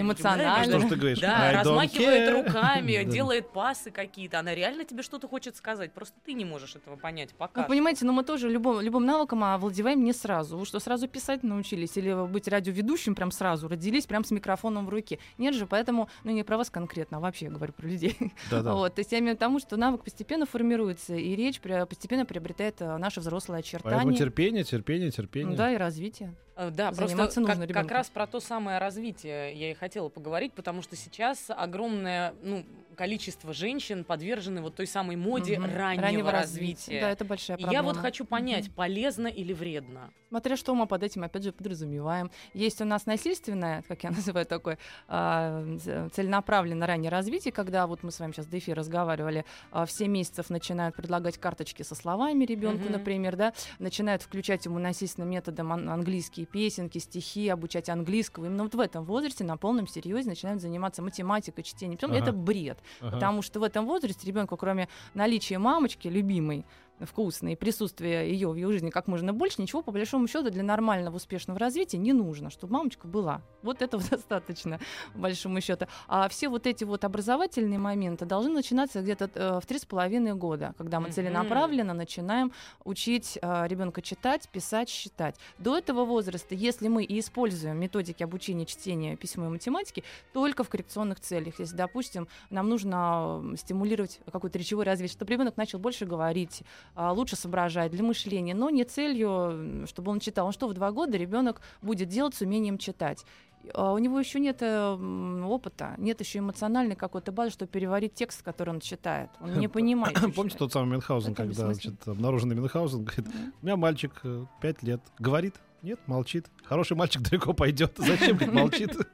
Эмоционально. 0.00 0.80
Что 0.80 0.88
ты 0.90 0.96
говоришь? 0.96 1.18
Да, 1.18 1.52
размахивает 1.52 2.30
руками, 2.30 3.04
делает 3.04 3.50
пасы 3.52 3.90
какие-то. 3.90 4.38
Она 4.38 4.54
реально 4.54 4.84
тебе 4.84 5.02
что-то 5.02 5.28
хочет 5.28 5.56
сказать. 5.56 5.92
Просто 5.92 6.18
ты 6.24 6.34
не 6.34 6.44
можешь 6.44 6.76
этого 6.76 6.96
понять 6.96 7.34
пока. 7.34 7.62
Вы 7.62 7.68
понимаете, 7.68 8.04
но 8.04 8.12
мы 8.12 8.22
тоже 8.22 8.50
любым, 8.50 8.80
любым 8.80 9.06
навыком 9.06 9.42
овладеваем 9.42 10.04
не 10.04 10.12
сразу. 10.12 10.58
Вы 10.58 10.66
что, 10.66 10.80
сразу 10.80 11.08
писать 11.08 11.42
научились? 11.42 11.96
Или 11.96 12.26
быть 12.26 12.48
радиоведущим 12.48 13.14
прям 13.14 13.30
сразу? 13.30 13.66
Родились 13.66 14.04
прям 14.06 14.24
с 14.24 14.30
микрофоном 14.30 14.84
в 14.86 14.90
руке? 14.90 15.18
Нет 15.38 15.54
же, 15.54 15.66
поэтому, 15.66 16.10
ну 16.22 16.32
не 16.32 16.42
про 16.42 16.58
вас 16.58 16.68
конкретно, 16.84 17.16
а 17.16 17.20
вообще 17.20 17.46
я 17.46 17.50
говорю 17.50 17.72
про 17.72 17.88
людей. 17.88 18.16
Да-да. 18.50 18.74
Вот, 18.74 18.94
то 18.94 19.00
есть 19.00 19.10
я 19.12 19.18
имею 19.18 19.32
в 19.32 19.36
виду 19.36 19.40
тому, 19.40 19.58
что 19.58 19.76
навык 19.76 20.04
постепенно 20.04 20.44
формируется, 20.44 21.14
и 21.14 21.34
речь 21.34 21.60
постепенно 21.60 22.26
приобретает 22.26 22.80
э, 22.82 22.96
наши 22.98 23.20
взрослые 23.20 23.62
Поэтому 23.62 23.90
очертания. 23.90 24.16
терпение, 24.16 24.64
терпение, 24.64 25.10
терпение. 25.10 25.50
Ну 25.50 25.56
Да, 25.56 25.72
и 25.72 25.76
развитие. 25.76 26.34
Э, 26.56 26.70
Да, 26.70 26.88
просто 26.88 27.08
Заниматься 27.08 27.40
нужно 27.40 27.66
как, 27.66 27.74
как 27.76 27.90
раз 27.90 28.10
про 28.10 28.26
то 28.26 28.40
самое 28.40 28.78
развитие 28.78 29.54
я 29.54 29.70
и 29.70 29.74
хотела 29.74 30.10
поговорить, 30.10 30.52
потому 30.52 30.82
что 30.82 30.94
сейчас 30.94 31.46
огромное, 31.48 32.34
ну, 32.42 32.64
количество 32.94 33.52
женщин 33.52 34.04
подвержены 34.04 34.60
вот 34.62 34.74
той 34.76 34.86
самой 34.86 35.16
моде 35.16 35.58
Мгм. 35.58 35.76
раннего, 35.76 36.30
развития. 36.30 37.00
Да, 37.00 37.10
это 37.10 37.24
большая 37.24 37.56
И 37.56 37.62
проблема. 37.62 37.86
я 37.86 37.92
вот 37.94 38.00
хочу 38.00 38.24
понять, 38.24 38.66
Мгм. 38.66 38.74
полезно 38.74 39.26
или 39.26 39.52
вредно. 39.52 40.10
Смотря 40.28 40.56
что 40.56 40.74
мы 40.74 40.86
под 40.86 41.02
этим, 41.04 41.22
опять 41.22 41.44
же, 41.44 41.52
подразумеваем. 41.52 42.30
Есть 42.54 42.80
у 42.80 42.84
нас 42.84 43.06
насильственное, 43.06 43.82
как 43.86 44.02
я 44.02 44.10
называю 44.32 44.46
такое, 44.46 44.78
а, 45.06 45.64
целенаправленное 46.12 46.86
раннее 46.86 47.10
развитие, 47.10 47.52
когда 47.52 47.86
вот 47.86 48.02
мы 48.02 48.10
с 48.10 48.18
вами 48.20 48.32
сейчас 48.32 48.46
до 48.46 48.58
эфира 48.58 48.76
разговаривали, 48.78 49.44
а, 49.70 49.86
в 49.86 49.92
7 49.92 50.10
месяцев 50.10 50.50
начинают 50.50 50.96
предлагать 50.96 51.38
карточки 51.38 51.82
со 51.82 51.94
словами 51.94 52.44
ребенку, 52.44 52.84
Мгм. 52.84 52.92
например, 52.92 53.36
да, 53.36 53.52
начинают 53.78 54.22
включать 54.22 54.64
ему 54.64 54.78
насильственным 54.78 55.30
методом 55.30 55.72
ан- 55.72 55.88
английские 55.88 56.46
песенки, 56.46 56.98
стихи, 56.98 57.48
обучать 57.48 57.88
английского. 57.88 58.46
Именно 58.46 58.64
вот 58.64 58.74
в 58.74 58.80
этом 58.80 59.04
возрасте 59.04 59.44
на 59.44 59.56
полном 59.56 59.86
серьезе 59.86 60.28
начинают 60.28 60.60
заниматься 60.60 61.02
математикой, 61.02 61.62
чтением. 61.64 61.98
Ага. 62.02 62.16
это 62.16 62.32
бред. 62.32 62.78
Ага. 63.00 63.10
Потому 63.10 63.42
что 63.42 63.60
в 63.60 63.62
этом 63.62 63.86
возрасте 63.86 64.26
ребенку, 64.26 64.56
кроме 64.56 64.88
наличия 65.14 65.58
мамочки 65.58 66.08
любимой, 66.08 66.64
вкусной, 67.00 67.52
и 67.52 67.56
присутствия 67.56 68.30
ее 68.30 68.48
в 68.48 68.56
его 68.56 68.72
жизни 68.72 68.90
как 68.90 69.08
можно 69.08 69.32
больше, 69.32 69.60
ничего 69.60 69.82
по 69.82 69.92
большому 69.92 70.28
счету 70.28 70.50
для 70.50 70.62
нормального 70.62 71.16
успешного 71.16 71.58
развития 71.58 71.98
не 71.98 72.12
нужно, 72.12 72.50
чтобы 72.50 72.74
мамочка 72.74 73.06
была. 73.06 73.42
Вот 73.62 73.82
этого 73.82 74.02
достаточно, 74.10 74.78
по 75.12 75.20
большому 75.20 75.60
счету. 75.60 75.86
А 76.08 76.28
все 76.28 76.48
вот 76.48 76.66
эти 76.66 76.84
вот 76.84 77.04
образовательные 77.04 77.78
моменты 77.78 78.24
должны 78.26 78.52
начинаться 78.52 79.02
где-то 79.02 79.30
э, 79.34 79.60
в 79.60 79.66
три 79.66 79.78
с 79.78 79.84
половиной 79.84 80.34
года, 80.34 80.74
когда 80.78 81.00
мы 81.00 81.10
целенаправленно 81.10 81.94
начинаем 81.94 82.52
учить 82.84 83.36
ребенка 83.42 84.02
читать, 84.02 84.48
писать, 84.48 84.88
считать. 84.88 85.36
До 85.58 85.76
этого 85.76 86.04
возраста, 86.04 86.54
если 86.54 86.88
мы 86.88 87.04
и 87.04 87.20
используем 87.20 87.78
методики 87.78 88.22
обучения 88.22 88.66
чтения, 88.66 89.16
письма 89.16 89.46
и 89.46 89.48
математики, 89.48 90.04
только 90.32 90.64
в 90.64 90.68
коррекционных 90.68 91.20
целях. 91.20 91.58
Если, 91.58 91.76
допустим, 91.76 92.28
нам 92.50 92.68
нужно 92.68 93.40
м, 93.42 93.56
стимулировать 93.56 94.20
какое-то 94.30 94.58
речевое 94.58 94.86
развитие, 94.86 95.14
чтобы 95.14 95.32
ребенок 95.32 95.56
начал 95.56 95.78
больше 95.78 96.06
говорить, 96.06 96.62
лучше 96.96 97.36
соображать 97.36 97.90
для 97.90 98.02
мышления, 98.02 98.54
но 98.54 98.70
не 98.70 98.84
целью, 98.84 99.86
чтобы 99.86 100.12
он 100.12 100.20
читал. 100.20 100.46
Он 100.46 100.52
что, 100.52 100.68
в 100.68 100.74
два 100.74 100.92
года 100.92 101.16
ребенок 101.16 101.60
будет 101.82 102.08
делать 102.08 102.34
с 102.34 102.40
умением 102.40 102.78
читать? 102.78 103.24
А 103.72 103.92
У 103.92 103.98
него 103.98 104.18
еще 104.18 104.40
нет 104.40 104.58
э, 104.60 105.42
опыта, 105.44 105.94
нет 105.98 106.20
еще 106.20 106.40
эмоциональной 106.40 106.96
какой-то 106.96 107.32
базы, 107.32 107.52
чтобы 107.52 107.70
переварить 107.70 108.14
текст, 108.14 108.42
который 108.42 108.70
он 108.70 108.80
читает. 108.80 109.30
Он 109.40 109.58
не 109.58 109.68
понимает. 109.68 110.16
Помните 110.34 110.58
тот 110.58 110.72
самый 110.72 110.92
Мюнхгаузен, 110.92 111.34
когда 111.34 111.72
значит, 111.72 112.06
обнаруженный 112.06 112.56
Мюнхгаузен 112.56 113.04
говорит, 113.04 113.26
у 113.62 113.64
меня 113.64 113.76
мальчик 113.76 114.22
5 114.60 114.82
лет, 114.82 115.00
говорит, 115.18 115.54
нет, 115.82 116.00
молчит. 116.06 116.46
Хороший 116.66 116.96
мальчик 116.96 117.22
далеко 117.30 117.52
пойдет. 117.52 117.92
Зачем 117.96 118.36
говорит, 118.36 118.54
молчит? 118.54 118.96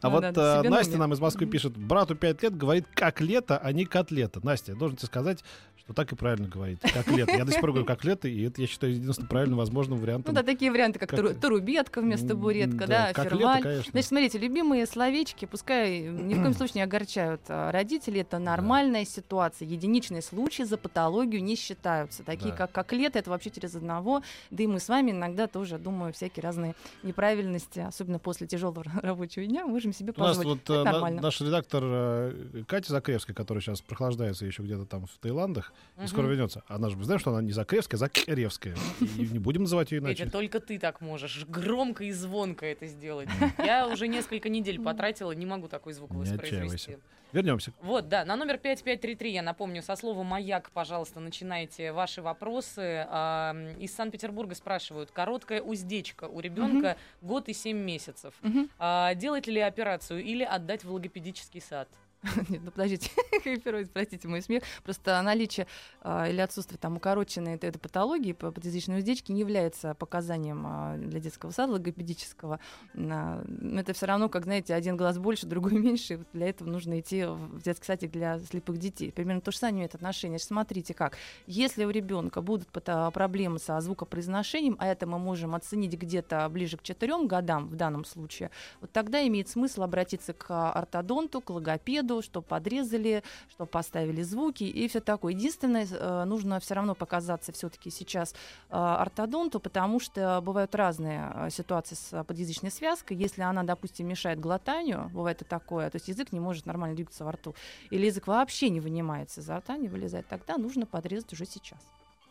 А 0.00 0.08
Ну 0.08 0.10
вот 0.10 0.36
на 0.36 0.62
Настя 0.62 0.98
нам 0.98 1.12
из 1.12 1.20
Москвы 1.20 1.46
пишет, 1.46 1.76
брату 1.76 2.14
5 2.14 2.42
лет 2.42 2.56
говорит, 2.56 2.86
как 2.94 3.20
лето, 3.20 3.58
а 3.58 3.72
не 3.72 3.84
котлета. 3.84 4.40
Настя, 4.44 4.72
я 4.72 4.78
должен 4.78 4.96
тебе 4.96 5.06
сказать, 5.06 5.42
что 5.76 5.94
так 5.94 6.12
и 6.12 6.16
правильно 6.16 6.48
говорить. 6.48 6.80
Как 6.80 7.06
лето. 7.08 7.32
Я 7.32 7.44
до 7.44 7.52
сих 7.52 7.60
пор 7.60 7.70
говорю, 7.70 7.86
как 7.86 8.04
лето, 8.04 8.28
и 8.28 8.42
это, 8.42 8.60
я 8.60 8.66
считаю, 8.66 8.92
единственным 8.94 9.28
правильным 9.28 9.58
возможным 9.58 9.98
Ну 9.98 10.02
вариантом. 10.04 10.34
да, 10.34 10.42
такие 10.42 10.70
варианты, 10.70 10.98
как, 10.98 11.08
Как- 11.08 11.18
туру- 11.18 11.34
турубетка 11.34 12.00
вместо 12.02 12.34
буретка, 12.34 12.86
да, 12.86 12.86
да, 12.86 13.12
как 13.14 13.30
конечно. 13.30 13.90
Значит, 13.90 14.08
смотрите, 14.08 14.38
любимые 14.38 14.86
словечки, 14.86 15.46
пускай 15.46 16.00
ни 16.02 16.34
в 16.34 16.42
коем 16.42 16.52
случае 16.54 16.74
не 16.76 16.82
огорчают 16.82 17.40
а, 17.48 17.72
родителей, 17.72 18.20
это 18.20 18.38
нормальная 18.38 19.04
ситуация. 19.04 19.66
Единичные 19.66 20.20
случаи 20.22 20.64
за 20.64 20.76
патологию 20.76 21.42
не 21.42 21.56
считаются. 21.56 22.22
Такие, 22.22 22.52
как, 22.52 22.70
как 22.72 22.92
лето, 22.92 23.18
это 23.18 23.30
вообще 23.30 23.50
через 23.50 23.74
одного. 23.74 24.22
Да 24.50 24.62
и 24.62 24.66
мы 24.66 24.80
с 24.80 24.88
вами 24.88 25.12
иногда 25.12 25.46
тоже, 25.46 25.78
думаю, 25.78 26.12
всякие 26.12 26.42
разные 26.42 26.74
неправильности, 27.02 27.80
особенно 27.80 28.18
после 28.18 28.46
тяжелого 28.46 28.84
рабочего 29.02 29.44
дня, 29.46 29.66
можем 29.66 29.92
себе 29.92 30.12
У 30.16 30.20
нас 30.20 30.36
позволить. 30.36 30.48
вот 30.48 30.62
Это 30.64 30.72
э, 30.74 30.84
на- 30.84 30.92
нормально. 30.92 31.22
наш 31.22 31.40
редактор 31.40 31.82
э, 31.84 32.64
Катя 32.66 32.92
Закревская, 32.92 33.34
которая 33.34 33.62
сейчас 33.62 33.80
прохлаждается 33.80 34.46
еще 34.46 34.62
где-то 34.62 34.84
там 34.86 35.06
в 35.06 35.18
Таиландах, 35.18 35.72
и 36.02 36.06
скоро 36.06 36.26
вернется. 36.26 36.62
Она 36.68 36.88
же, 36.90 36.96
мы 36.96 37.04
знаем, 37.04 37.20
что 37.20 37.30
она 37.30 37.42
не 37.42 37.52
Закревская, 37.52 37.96
а 37.98 38.00
Закревская. 38.00 38.76
И 39.00 39.26
не 39.28 39.38
будем 39.38 39.62
называть 39.62 39.90
ее 39.92 39.98
иначе. 40.00 40.24
Петя, 40.24 40.30
только 40.32 40.60
ты 40.60 40.78
так 40.78 41.00
можешь 41.00 41.44
громко 41.46 42.04
и 42.04 42.12
звонко 42.12 42.66
это 42.66 42.86
сделать. 42.86 43.28
Я 43.58 43.88
уже 43.88 44.08
несколько 44.08 44.48
недель 44.48 44.80
потратила, 44.80 45.32
не 45.32 45.46
могу 45.46 45.68
такой 45.68 45.92
звук 45.92 46.14
воспроизвести. 46.14 46.98
Вернемся. 47.32 47.72
Вот, 47.82 48.08
да, 48.08 48.24
на 48.24 48.36
номер 48.36 48.58
5533, 48.58 49.32
я 49.32 49.42
напомню, 49.42 49.82
со 49.82 49.96
слова 49.96 50.22
«Маяк», 50.22 50.70
пожалуйста, 50.70 51.20
начинайте 51.20 51.92
ваши 51.92 52.22
вопросы. 52.22 53.06
А, 53.08 53.54
из 53.78 53.94
Санкт-Петербурга 53.94 54.54
спрашивают, 54.54 55.10
короткая 55.10 55.60
уздечка 55.60 56.24
у 56.24 56.40
ребенка 56.40 56.96
год 57.20 57.48
и 57.48 57.52
7 57.52 57.76
месяцев. 57.76 58.34
А, 58.78 59.14
делать 59.14 59.46
ли 59.46 59.60
операцию 59.60 60.24
или 60.24 60.42
отдать 60.42 60.84
в 60.84 60.92
логопедический 60.92 61.60
сад? 61.60 61.88
Нет, 62.48 62.62
ну 62.64 62.70
подождите, 62.72 63.10
простите 63.92 64.26
мой 64.28 64.42
смех. 64.42 64.64
Просто 64.82 65.20
наличие 65.22 65.66
а, 66.00 66.28
или 66.28 66.40
отсутствие 66.40 66.78
там 66.78 66.96
укороченной 66.96 67.54
этой, 67.54 67.68
этой 67.70 67.78
патологии 67.78 68.32
по 68.32 68.50
подъязычной 68.50 68.98
уздечке 68.98 69.32
не 69.32 69.40
является 69.40 69.94
показанием 69.94 70.64
а, 70.66 70.96
для 70.96 71.20
детского 71.20 71.52
сада 71.52 71.74
логопедического. 71.74 72.58
А, 72.94 73.44
но 73.46 73.80
это 73.80 73.92
все 73.92 74.06
равно, 74.06 74.28
как, 74.28 74.44
знаете, 74.44 74.74
один 74.74 74.96
глаз 74.96 75.18
больше, 75.18 75.46
другой 75.46 75.72
меньше. 75.78 76.14
И 76.14 76.16
вот 76.16 76.26
для 76.32 76.48
этого 76.48 76.68
нужно 76.68 76.98
идти 76.98 77.24
в 77.24 77.62
детский 77.62 77.86
садик 77.86 78.10
для 78.10 78.40
слепых 78.40 78.78
детей. 78.78 79.12
Примерно 79.12 79.40
то 79.40 79.52
же 79.52 79.58
самое 79.58 79.78
имеет 79.78 79.94
отношение. 79.94 80.40
Смотрите 80.40 80.94
как. 80.94 81.16
Если 81.46 81.84
у 81.84 81.90
ребенка 81.90 82.42
будут 82.42 82.68
пата- 82.68 83.10
проблемы 83.12 83.60
со 83.60 83.80
звукопроизношением, 83.80 84.76
а 84.80 84.88
это 84.88 85.06
мы 85.06 85.18
можем 85.20 85.54
оценить 85.54 85.92
где-то 85.92 86.48
ближе 86.48 86.76
к 86.78 86.82
четырем 86.82 87.28
годам 87.28 87.68
в 87.68 87.76
данном 87.76 88.04
случае, 88.04 88.50
вот 88.80 88.90
тогда 88.90 89.24
имеет 89.26 89.48
смысл 89.48 89.82
обратиться 89.82 90.32
к 90.32 90.72
ортодонту, 90.72 91.40
к 91.40 91.50
логопеду, 91.50 92.07
что 92.22 92.42
подрезали, 92.42 93.22
что 93.50 93.66
поставили 93.66 94.22
звуки 94.22 94.64
и 94.64 94.88
все 94.88 95.00
такое. 95.00 95.32
Единственное, 95.32 95.86
э, 95.90 96.24
нужно 96.24 96.60
все 96.60 96.74
равно 96.74 96.94
показаться 96.94 97.52
все-таки 97.52 97.90
сейчас 97.90 98.32
э, 98.32 98.76
ортодонту, 98.76 99.60
потому 99.60 100.00
что 100.00 100.40
бывают 100.42 100.74
разные 100.74 101.32
э, 101.34 101.50
ситуации 101.50 101.94
с 101.94 102.24
подъязычной 102.24 102.70
связкой. 102.70 103.16
Если 103.16 103.42
она, 103.42 103.62
допустим, 103.62 104.08
мешает 104.08 104.40
глотанию, 104.40 105.10
бывает 105.12 105.42
и 105.42 105.44
такое, 105.44 105.90
то 105.90 105.96
есть 105.96 106.08
язык 106.08 106.32
не 106.32 106.40
может 106.40 106.66
нормально 106.66 106.96
двигаться 106.96 107.24
во 107.24 107.32
рту, 107.32 107.54
или 107.90 108.06
язык 108.06 108.26
вообще 108.26 108.70
не 108.70 108.80
вынимается 108.80 109.40
изо 109.40 109.58
рта, 109.58 109.76
не 109.76 109.88
вылезает, 109.88 110.26
тогда 110.28 110.56
нужно 110.56 110.86
подрезать 110.86 111.32
уже 111.32 111.44
сейчас. 111.44 111.80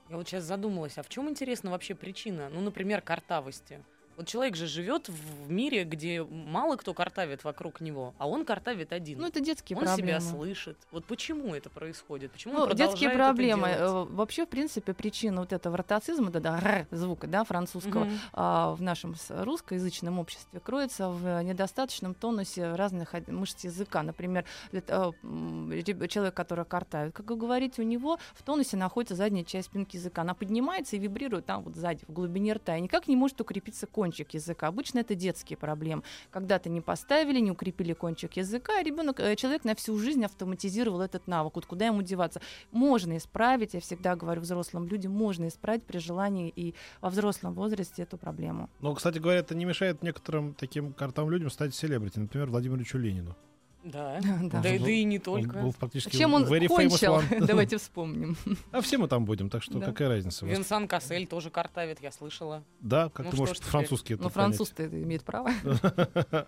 Я 0.10 0.16
вот 0.16 0.28
сейчас 0.28 0.46
задумалась, 0.46 0.98
а 0.98 1.04
в 1.04 1.10
чем, 1.10 1.30
интересно, 1.30 1.72
вообще 1.72 1.94
причина? 1.94 2.50
Ну, 2.50 2.62
например, 2.62 3.02
картавости. 3.02 3.84
Вот 4.18 4.26
человек 4.26 4.56
же 4.56 4.66
живет 4.66 5.10
в 5.10 5.52
мире, 5.52 5.84
где 5.84 6.24
мало 6.24 6.76
кто 6.76 6.96
картавит 6.96 7.44
вокруг 7.44 7.82
него, 7.82 8.16
а 8.18 8.28
он 8.28 8.46
картавит 8.46 8.92
один. 8.92 9.20
Ну, 9.20 9.28
это 9.28 9.40
детские 9.40 9.78
он 9.78 9.86
проблемы. 9.86 10.20
себя 10.20 10.32
слышит. 10.32 10.76
Вот 10.92 11.06
почему 11.06 11.54
это 11.54 11.70
происходит? 11.70 12.32
Почему 12.32 12.56
Ну, 12.56 12.64
он 12.64 12.76
детские 12.76 13.12
проблемы. 13.12 13.68
Э, 13.68 14.06
Вообще, 14.10 14.48
в 14.48 14.50
принципе, 14.50 14.96
причина 14.96 15.42
вот 15.42 15.54
этого 15.54 15.78
ротацизма, 15.78 16.32
да, 16.32 16.40
да, 16.40 16.60
р 16.60 16.88
звука, 16.90 17.28
да, 17.28 17.44
французского, 17.44 18.06
Мгм. 18.06 18.14
а, 18.34 18.74
в 18.74 18.82
нашем 18.82 19.14
русскоязычном 19.30 20.18
обществе 20.18 20.60
кроется 20.62 21.10
в 21.10 21.44
недостаточном 21.44 22.16
тонусе 22.16 22.74
разных 22.74 23.14
мышц 23.28 23.66
языка. 23.66 24.02
Например, 24.02 24.46
а, 24.90 25.12
реб- 25.22 26.08
человек, 26.10 26.34
который 26.34 26.66
картает, 26.66 27.14
как 27.14 27.30
вы 27.30 27.36
говорите, 27.36 27.84
у 27.84 27.86
него 27.86 28.18
в 28.34 28.42
тонусе 28.42 28.78
находится 28.78 29.14
задняя 29.14 29.44
часть 29.46 29.68
спинки 29.68 29.96
языка. 29.98 30.22
Она 30.22 30.34
поднимается 30.34 30.96
и 30.96 31.00
вибрирует 31.00 31.46
там 31.46 31.62
вот 31.62 31.76
сзади, 31.76 32.04
в 32.08 32.14
глубине 32.14 32.54
рта, 32.54 32.78
и 32.78 32.82
никак 32.82 33.08
не 33.08 33.16
может 33.16 33.40
укрепиться 33.40 33.86
кончик 34.08 34.34
языка. 34.34 34.68
Обычно 34.68 35.00
это 35.00 35.16
детские 35.16 35.58
проблемы. 35.58 36.02
Когда-то 36.32 36.70
не 36.70 36.82
поставили, 36.82 37.40
не 37.40 37.52
укрепили 37.52 37.94
кончик 37.94 38.38
языка, 38.38 38.80
и 38.80 38.84
ребенок, 38.84 39.20
э, 39.20 39.36
человек 39.36 39.66
на 39.66 39.76
всю 39.76 39.98
жизнь 40.00 40.24
автоматизировал 40.24 41.02
этот 41.02 41.28
навык. 41.28 41.56
Вот 41.56 41.66
куда 41.66 41.88
ему 41.88 42.02
деваться? 42.02 42.40
Можно 42.72 43.18
исправить, 43.18 43.74
я 43.74 43.80
всегда 43.82 44.16
говорю 44.16 44.42
взрослым 44.42 44.88
людям, 44.88 45.12
можно 45.12 45.48
исправить 45.48 45.84
при 45.84 45.98
желании 46.00 46.54
и 46.56 46.74
во 47.02 47.10
взрослом 47.10 47.54
возрасте 47.54 48.04
эту 48.04 48.18
проблему. 48.18 48.70
Но, 48.80 48.96
кстати 48.96 49.20
говоря, 49.20 49.40
это 49.40 49.56
не 49.56 49.66
мешает 49.66 50.04
некоторым 50.04 50.54
таким 50.54 50.94
картам 50.94 51.30
людям 51.30 51.50
стать 51.50 51.76
селебрити. 51.76 52.20
Например, 52.20 52.48
Владимиру 52.48 52.78
Ильичу 52.78 52.98
Ленину. 52.98 53.36
Да. 53.88 54.20
Да. 54.42 54.60
Да, 54.62 54.70
и- 54.70 54.78
Он 54.80 54.84
да 54.84 54.92
и 54.92 55.04
не 55.04 55.18
Он 55.18 55.22
только. 55.22 55.60
был 55.60 55.72
практически 55.74 56.18
Чем 56.18 56.34
он 56.34 56.44
very 56.46 56.68
кончил? 56.68 57.22
Давайте 57.46 57.78
вспомним. 57.78 58.36
А 58.72 58.82
все 58.82 58.98
мы 58.98 59.08
там 59.08 59.24
будем, 59.26 59.50
так 59.50 59.64
что 59.64 59.80
Да. 59.80 59.86
какая 59.86 60.10
разница? 60.10 60.46
Винсан 60.46 60.88
Кассель 60.88 61.26
тоже 61.28 61.50
картавит, 61.50 62.02
я 62.02 62.12
слышала. 62.12 62.64
Да, 62.82 63.10
как 63.10 63.26
Ну 63.28 63.32
ты 63.32 63.38
можешь 63.38 63.60
французский 63.60 64.16
это 64.16 64.24
Ну, 64.24 64.30
француз-то 64.30 64.84
это 64.84 65.02
имеет 65.02 65.24
право. 65.24 65.52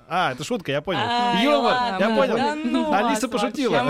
А, 0.07 0.33
это 0.33 0.43
шутка, 0.43 0.71
я 0.71 0.81
понял. 0.81 0.99
Ай, 1.01 1.43
Юмор, 1.45 1.99
я 1.99 2.15
понял. 2.15 2.55
ну 2.65 2.91
Алиса 2.93 3.29
пошутила. 3.29 3.83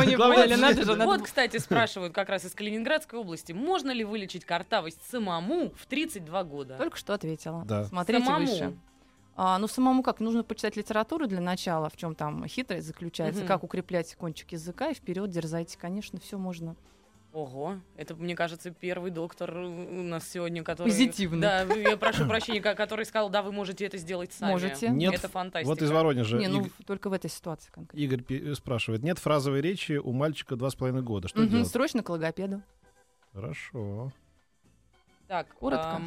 Вот, 1.06 1.22
кстати, 1.24 1.58
спрашивают 1.58 2.14
как 2.14 2.30
раз 2.30 2.46
из 2.46 2.52
Калининградской 2.54 3.20
области, 3.20 3.52
можно 3.52 3.92
ли 3.92 4.04
вылечить 4.04 4.46
картавость 4.46 5.00
самому 5.10 5.72
в 5.76 5.86
32 5.88 6.44
года? 6.44 6.76
Только 6.78 6.98
что 6.98 7.14
ответила. 7.14 7.66
Смотрите 7.90 8.32
выше. 8.34 8.74
А, 9.42 9.58
ну, 9.58 9.68
самому 9.70 10.04
как? 10.04 10.20
Нужно 10.20 10.44
почитать 10.44 10.76
литературу 10.76 11.26
для 11.26 11.40
начала, 11.40 11.90
в 11.90 11.96
чем 11.96 12.14
там 12.14 12.46
хитрость 12.46 12.86
заключается, 12.86 13.40
Мгм. 13.40 13.48
как 13.48 13.64
укреплять 13.64 14.14
кончик 14.16 14.52
языка, 14.52 14.90
и 14.90 14.94
вперед 14.94 15.30
дерзайте, 15.30 15.78
конечно, 15.78 16.20
все 16.20 16.38
можно. 16.38 16.76
Ого, 17.32 17.76
это, 17.96 18.16
мне 18.16 18.36
кажется, 18.36 18.70
первый 18.72 19.12
доктор 19.12 19.56
у 19.58 20.04
нас 20.04 20.28
сегодня, 20.28 20.62
который... 20.62 20.90
Позитивный. 20.90 21.40
Да, 21.40 21.62
я 21.62 21.96
прошу 21.96 22.28
прощения, 22.28 22.60
ко- 22.60 22.76
который 22.76 23.06
сказал, 23.06 23.30
да, 23.30 23.42
вы 23.42 23.54
можете 23.54 23.86
это 23.86 23.98
сделать 23.98 24.34
сами. 24.34 24.52
Можете. 24.52 24.90
Нет, 24.90 25.14
Это 25.14 25.30
фантастика. 25.30 25.70
Вот 25.70 25.82
из 25.82 25.90
Воронежа 25.90 26.38
Не, 26.38 26.50
ну 26.50 26.66
Иг- 26.66 26.74
только 26.86 27.10
в 27.10 27.14
этой 27.14 27.30
ситуации 27.30 27.72
конкретно. 27.72 27.98
Игорь 28.04 28.22
пи- 28.24 28.54
спрашивает. 28.56 29.04
Нет 29.04 29.20
фразовой 29.20 29.62
речи 29.62 29.94
у 29.94 30.12
мальчика 30.12 30.58
два 30.58 30.70
с 30.70 30.76
половиной 30.76 31.04
года. 31.04 31.30
Что 31.30 31.40
Мгм, 31.44 31.50
делать? 31.50 31.68
Срочно 31.70 32.04
к 32.04 32.10
логопеду. 32.10 32.62
Хорошо. 33.32 34.12
Так, 35.30 35.48
Коротко. 35.54 36.02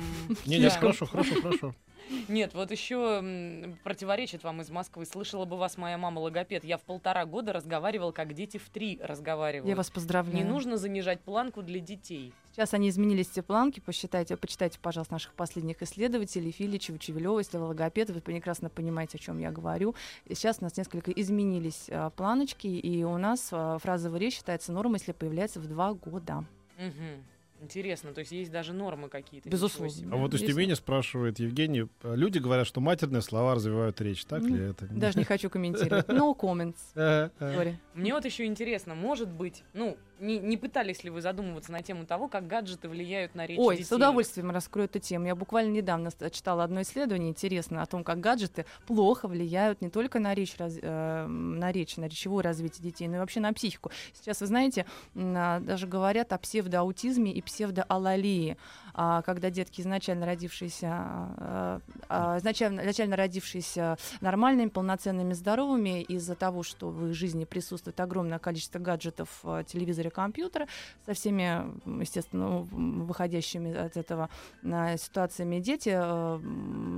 Не, 0.45 0.59
не, 0.59 0.69
хорошо, 0.71 1.07
хорошо, 1.07 1.41
хорошо. 1.41 1.75
Нет, 2.29 2.55
вот 2.55 2.71
еще 2.71 3.23
противоречит 3.85 4.45
вам 4.45 4.61
из 4.61 4.71
Москвы. 4.71 5.07
Слышала 5.07 5.45
бы 5.45 5.57
вас 5.57 5.77
моя 5.77 5.99
мама 5.99 6.21
логопед. 6.21 6.65
Я 6.65 6.79
в 6.79 6.83
полтора 6.83 7.25
года 7.27 7.53
разговаривал, 7.53 8.13
как 8.13 8.35
дети 8.35 8.59
в 8.59 8.69
три 8.71 9.01
разговаривают. 9.03 9.69
Я 9.69 9.77
вас 9.77 9.91
поздравляю. 9.91 10.37
Не 10.37 10.45
нужно 10.45 10.77
занижать 10.77 11.21
планку 11.21 11.63
для 11.63 11.81
детей. 11.81 12.33
Сейчас 12.53 12.75
они 12.75 12.91
изменились, 12.91 13.31
эти 13.31 13.41
планки. 13.41 13.81
Посчитайте, 13.81 14.37
почитайте, 14.37 14.79
пожалуйста, 14.79 15.15
наших 15.15 15.33
последних 15.33 15.81
исследователей, 15.83 16.51
Филичева, 16.51 16.99
Чевелева, 16.99 17.39
если 17.39 17.57
вы 17.57 17.65
логопед, 17.65 18.11
вы 18.11 18.21
прекрасно 18.21 18.69
понимаете, 18.69 19.17
о 19.17 19.21
чем 19.21 19.39
я 19.39 19.51
говорю. 19.51 19.95
И 20.27 20.35
сейчас 20.35 20.59
у 20.61 20.65
нас 20.65 20.77
несколько 20.77 21.11
изменились 21.11 21.87
а, 21.89 22.11
планочки, 22.11 22.67
и 22.67 23.05
у 23.05 23.17
нас 23.17 23.49
а, 23.53 23.79
фразовая 23.79 24.21
речь 24.21 24.35
считается 24.35 24.73
нормой, 24.73 24.99
если 24.99 25.13
появляется 25.13 25.61
в 25.61 25.67
два 25.67 25.95
года. 25.95 26.45
Мгм. 26.79 27.25
Интересно, 27.63 28.13
то 28.13 28.19
есть 28.19 28.33
есть 28.33 28.51
даже 28.51 28.73
нормы 28.73 29.09
какие-то. 29.09 29.49
Безусловно. 29.49 30.17
А 30.17 30.17
вот 30.17 30.35
из. 30.35 30.41
Тюмени 30.41 30.75
спрашивает 30.75 31.39
Евгений. 31.39 31.87
э, 32.03 32.17
Люди 32.17 32.39
говорят, 32.39 32.67
что 32.67 32.81
матерные 32.81 33.23
слова 33.23 33.55
развивают 33.55 34.01
речь. 34.01 34.25
Так 34.25 34.43
ли 34.43 34.71
это? 34.71 34.87
Даже 34.87 35.19
не 35.19 35.25
хочу 35.25 35.49
комментировать. 35.49 36.07
No 36.13 36.37
comments. 36.37 36.77
Э, 36.97 37.31
э. 37.39 37.75
Мне 37.95 38.15
вот 38.15 38.25
еще 38.25 38.47
интересно, 38.47 38.95
может 38.97 39.31
быть, 39.31 39.63
ну, 39.75 39.97
не, 40.21 40.39
не 40.39 40.57
пытались 40.57 41.03
ли 41.05 41.11
вы 41.11 41.21
задумываться 41.21 41.73
на 41.73 41.83
тему 41.83 42.07
того, 42.07 42.29
как 42.29 42.47
гаджеты 42.47 42.89
влияют 42.89 43.35
на 43.35 43.47
речь 43.47 43.59
Ой, 43.59 43.77
детей? 43.77 43.89
с 43.89 43.93
удовольствием 43.93 44.51
раскрою 44.51 44.87
эту 44.87 44.99
тему. 44.99 45.27
Я 45.27 45.35
буквально 45.35 45.73
недавно 45.73 46.11
читала 46.31 46.65
одно 46.65 46.83
исследование 46.83 47.31
интересное 47.31 47.83
о 47.83 47.87
том, 47.87 48.05
как 48.05 48.21
гаджеты 48.21 48.65
плохо 48.87 49.27
влияют 49.29 49.81
не 49.83 49.91
только 49.91 50.21
на 50.21 50.35
речь, 50.35 50.57
раз- 50.59 50.79
э, 50.81 51.27
на 51.27 51.73
речь, 51.73 51.97
на 51.97 52.05
речевое 52.05 52.45
развитие 52.45 52.85
детей, 52.85 53.09
но 53.09 53.17
и 53.17 53.19
вообще 53.19 53.41
на 53.41 53.53
психику. 53.53 53.91
Сейчас, 54.13 54.41
вы 54.41 54.47
знаете, 54.47 54.87
а, 55.17 55.61
даже 55.61 55.87
говорят 55.87 56.33
о 56.33 56.39
псевдоаутизме 56.39 57.33
и 57.33 57.43
псевдоалалии, 57.43 58.57
когда 58.95 59.51
детки 59.51 59.81
изначально 59.81 60.27
родившиеся, 60.27 60.89
а, 60.91 61.81
а, 62.09 62.39
изначально, 62.39 62.83
изначально 62.83 63.17
родившиеся 63.17 63.97
нормальными, 64.21 64.69
полноценными, 64.69 65.33
здоровыми, 65.33 66.03
из-за 66.03 66.35
того, 66.35 66.63
что 66.63 66.91
в 66.91 67.09
их 67.09 67.15
жизни 67.15 67.45
присутствует 67.45 67.99
огромное 68.01 68.39
количество 68.39 68.79
гаджетов, 68.79 69.45
телевизора, 69.67 70.11
компьютера, 70.11 70.67
со 71.07 71.15
всеми, 71.15 71.65
естественно, 72.01 72.67
ну, 72.71 73.05
выходящими 73.05 73.75
от 73.75 73.97
этого 73.97 74.29
а, 74.65 74.97
ситуациями 74.97 75.61
дети, 75.61 75.91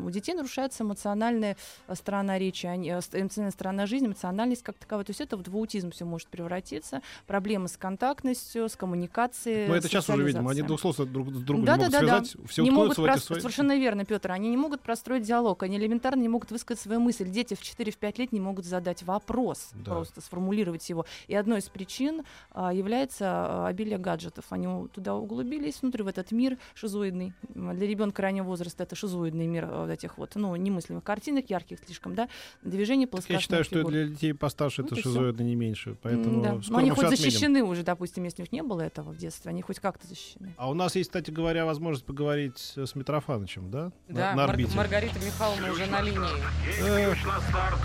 у 0.05 0.11
детей 0.11 0.35
нарушается 0.35 0.85
эмоциональная 0.85 1.57
сторона 1.93 2.39
речи, 2.39 2.67
они, 2.67 2.91
э, 2.91 3.01
эмоциональная 3.13 3.51
сторона 3.51 3.87
жизни, 3.87 4.07
эмоциональность 4.09 4.63
как 4.63 4.77
таковая. 4.77 5.05
То 5.05 5.11
есть 5.11 5.21
это 5.21 5.37
вот 5.37 5.49
в 5.49 5.57
аутизм 5.57 5.91
все 5.91 6.05
может 6.05 6.29
превратиться, 6.29 7.03
проблемы 7.27 7.69
с 7.69 7.77
контактностью, 7.77 8.69
с 8.69 8.77
коммуникацией. 8.77 9.69
Мы 9.69 9.77
это 9.77 9.89
сейчас 9.89 10.09
уже 10.09 10.23
видим. 10.23 10.47
Они 10.49 10.63
двух 10.63 10.81
слов 10.81 10.97
друг 10.97 11.29
с 11.35 11.41
другом 11.41 11.65
Да, 11.65 11.77
не 11.77 11.84
могут 11.85 11.93
да, 11.93 12.01
да, 12.01 12.07
да. 12.21 12.25
связать. 12.25 12.51
Все 12.51 12.63
не 12.63 12.71
могут 12.71 12.99
прос- 12.99 13.19
свои... 13.19 13.41
Совершенно 13.41 13.79
верно, 13.79 14.05
Петр. 14.05 14.33
Они 14.33 14.49
не 14.49 14.57
могут 14.57 14.81
простроить 14.81 15.23
диалог, 15.25 15.63
они 15.63 15.77
элементарно 15.77 16.21
не 16.21 16.29
могут 16.29 16.51
высказать 16.51 16.83
свою 16.83 17.01
мысль. 17.01 17.29
Дети 17.29 17.55
в 17.55 17.61
4-5 17.61 18.15
лет 18.19 18.33
не 18.33 18.41
могут 18.41 18.65
задать 18.65 19.03
вопрос, 19.03 19.71
Да. 19.75 19.93
просто 19.93 20.21
сформулировать 20.21 20.89
его. 20.89 21.07
И 21.27 21.35
одной 21.35 21.59
из 21.59 21.69
причин 21.69 22.23
а, 22.51 22.73
является 22.73 23.27
а, 23.29 23.67
обилие 23.69 23.99
гаджетов. 23.99 24.47
Они 24.51 24.89
туда 24.89 25.15
углубились 25.15 25.81
внутрь, 25.83 26.03
в 26.03 26.09
этот 26.09 26.33
мир 26.33 26.59
шизоидный. 26.75 27.33
Для 27.55 27.87
ребенка 27.87 28.23
раннего 28.23 28.45
возраста 28.45 28.83
это 28.83 28.95
шизоидный 28.97 29.47
мир 29.47 29.69
а, 29.71 29.83
вот 29.83 29.91
этих 29.91 30.19
вот, 30.19 30.33
ну, 30.35 30.55
немыслимых 30.57 31.03
картинок, 31.05 31.51
ярких 31.51 31.79
слишком, 31.85 32.15
да, 32.15 32.29
движений 32.63 33.07
плоскостных 33.07 33.39
я 33.39 33.43
считаю, 33.43 33.65
что 33.65 33.79
фигур. 33.79 33.91
для 33.91 34.07
детей 34.09 34.33
постарше 34.33 34.83
Вот 34.83 34.93
это 34.93 35.01
шизоидно 35.01 35.43
не 35.43 35.55
меньше. 35.55 35.97
Поэтому 36.03 36.43
да. 36.43 36.61
Но 36.69 36.79
они 36.79 36.91
хоть 36.91 37.09
защищены 37.09 37.63
уже, 37.63 37.83
допустим, 37.83 38.25
если 38.25 38.43
у 38.43 38.45
них 38.45 38.53
не 38.53 38.63
было 38.63 38.81
этого 38.81 39.11
в 39.11 39.17
детстве, 39.17 39.51
они 39.51 39.63
хоть 39.63 39.81
как-то 39.81 40.07
защищены. 40.07 40.55
А 40.57 40.71
у 40.71 40.75
нас 40.75 40.97
есть, 40.97 41.11
кстати 41.11 41.31
говоря, 41.31 41.65
возможность 41.75 42.07
поговорить 42.07 42.73
э, 42.77 42.87
с 42.87 42.95
Митрофановичем, 42.95 43.69
да? 43.71 43.91
На- 44.09 44.15
Да, 44.15 44.31
на, 44.31 44.37
Мар- 44.37 44.51
орбите. 44.51 44.77
Маргарита 44.77 45.19
Михайловна 45.19 45.73
уже 45.73 45.87
на 45.87 46.01
линии. 46.03 46.43
Э, 46.81 47.13
Ключ 47.13 47.25
на 47.25 47.41
старт. 47.41 47.81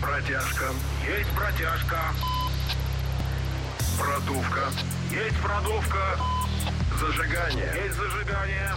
Протяжка. 0.00 0.64
Есть 1.06 1.30
протяжка. 1.30 2.00
Продувка. 3.98 4.60
Есть 5.12 5.36
продувка. 5.40 6.18
Зажигание. 6.98 7.72
Есть 7.84 7.96
зажигание. 7.96 8.70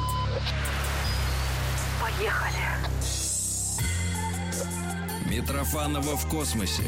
Митрофанова 5.26 6.16
в 6.18 6.28
космосе. 6.30 6.84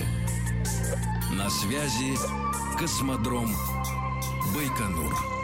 На 1.32 1.50
связи 1.50 2.16
космодром 2.78 3.54
Байконур. 4.56 5.37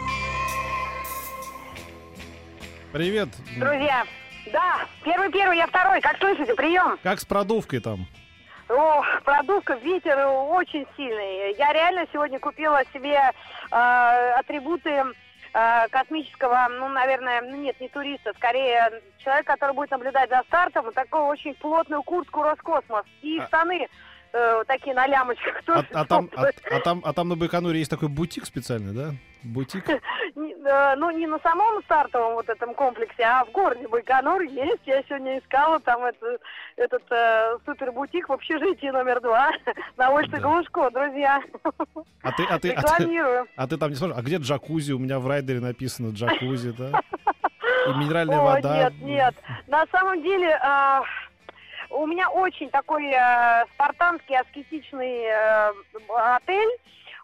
Привет. 2.94 3.28
Друзья, 3.56 4.04
да, 4.52 4.86
первый-первый, 5.04 5.56
я 5.56 5.66
второй, 5.66 6.00
как 6.00 6.16
слышите, 6.18 6.54
прием. 6.54 6.96
Как 7.02 7.18
с 7.18 7.24
продувкой 7.24 7.80
там? 7.80 8.06
О, 8.68 9.02
продувка, 9.24 9.74
ветер 9.74 10.16
очень 10.28 10.86
сильный. 10.96 11.56
Я 11.58 11.72
реально 11.72 12.06
сегодня 12.12 12.38
купила 12.38 12.82
себе 12.92 13.18
э, 13.18 13.74
атрибуты 14.38 14.90
э, 14.90 15.88
космического, 15.90 16.68
ну, 16.70 16.88
наверное, 16.88 17.42
ну, 17.42 17.56
нет, 17.56 17.80
не 17.80 17.88
туриста, 17.88 18.32
скорее 18.36 19.02
человек, 19.18 19.44
который 19.44 19.74
будет 19.74 19.90
наблюдать 19.90 20.30
за 20.30 20.42
стартом, 20.46 20.84
вот 20.84 20.94
такую 20.94 21.24
очень 21.24 21.54
плотную 21.54 22.04
куртку 22.04 22.44
Роскосмос 22.44 23.06
и 23.22 23.40
А- 23.40 23.46
штаны 23.48 23.88
э, 24.32 24.62
такие 24.68 24.94
на 24.94 25.08
лямочках. 25.08 25.62
А, 25.66 25.84
а 25.94 26.04
там, 26.06 26.30
а, 26.36 26.46
а 26.70 26.78
там, 26.78 27.02
а 27.04 27.12
там 27.12 27.28
на 27.28 27.34
Байконуре 27.34 27.80
есть 27.80 27.90
такой 27.90 28.08
бутик 28.08 28.46
специальный, 28.46 28.94
да? 28.94 29.14
Бутик. 29.44 29.84
Э, 30.66 30.94
ну, 30.96 31.10
не 31.10 31.26
на 31.26 31.38
самом 31.40 31.82
стартовом 31.84 32.34
вот 32.34 32.48
этом 32.48 32.74
комплексе, 32.74 33.22
а 33.22 33.44
в 33.44 33.50
городе 33.52 33.86
Байконур 33.86 34.40
есть. 34.42 34.80
Я 34.86 35.02
сегодня 35.02 35.38
искала 35.38 35.78
там 35.78 36.02
это- 36.04 36.38
этот 36.76 37.02
э, 37.10 37.58
супер-бутик 37.66 38.28
в 38.28 38.32
общежитии 38.32 38.86
номер 38.88 39.20
два 39.20 39.50
на 39.98 40.10
улице. 40.10 40.38
Глушко, 40.40 40.90
друзья. 40.90 41.40
А 42.22 42.32
ты, 42.32 42.44
а 42.48 42.58
ты, 42.58 42.70
а 42.70 42.82
ты, 42.82 43.22
а 43.56 43.66
ты 43.68 43.76
там 43.76 43.90
не 43.90 43.96
смотришь? 43.96 44.16
А 44.18 44.22
где 44.22 44.36
джакузи? 44.38 44.92
У 44.92 44.98
меня 44.98 45.18
в 45.18 45.28
райдере 45.28 45.60
написано 45.60 46.12
джакузи, 46.14 46.70
да? 46.72 47.00
И 47.86 47.90
минеральная 47.98 48.40
вода. 48.40 48.84
нет, 48.84 48.92
нет. 49.02 49.34
На 49.66 49.84
самом 49.92 50.22
деле, 50.22 50.58
а, 50.62 51.02
у 51.90 52.06
меня 52.06 52.30
очень 52.30 52.70
такой 52.70 53.04
э, 53.12 53.64
спартанский, 53.74 54.36
аскетичный 54.38 55.24
э, 55.26 55.72
отель. 56.08 56.70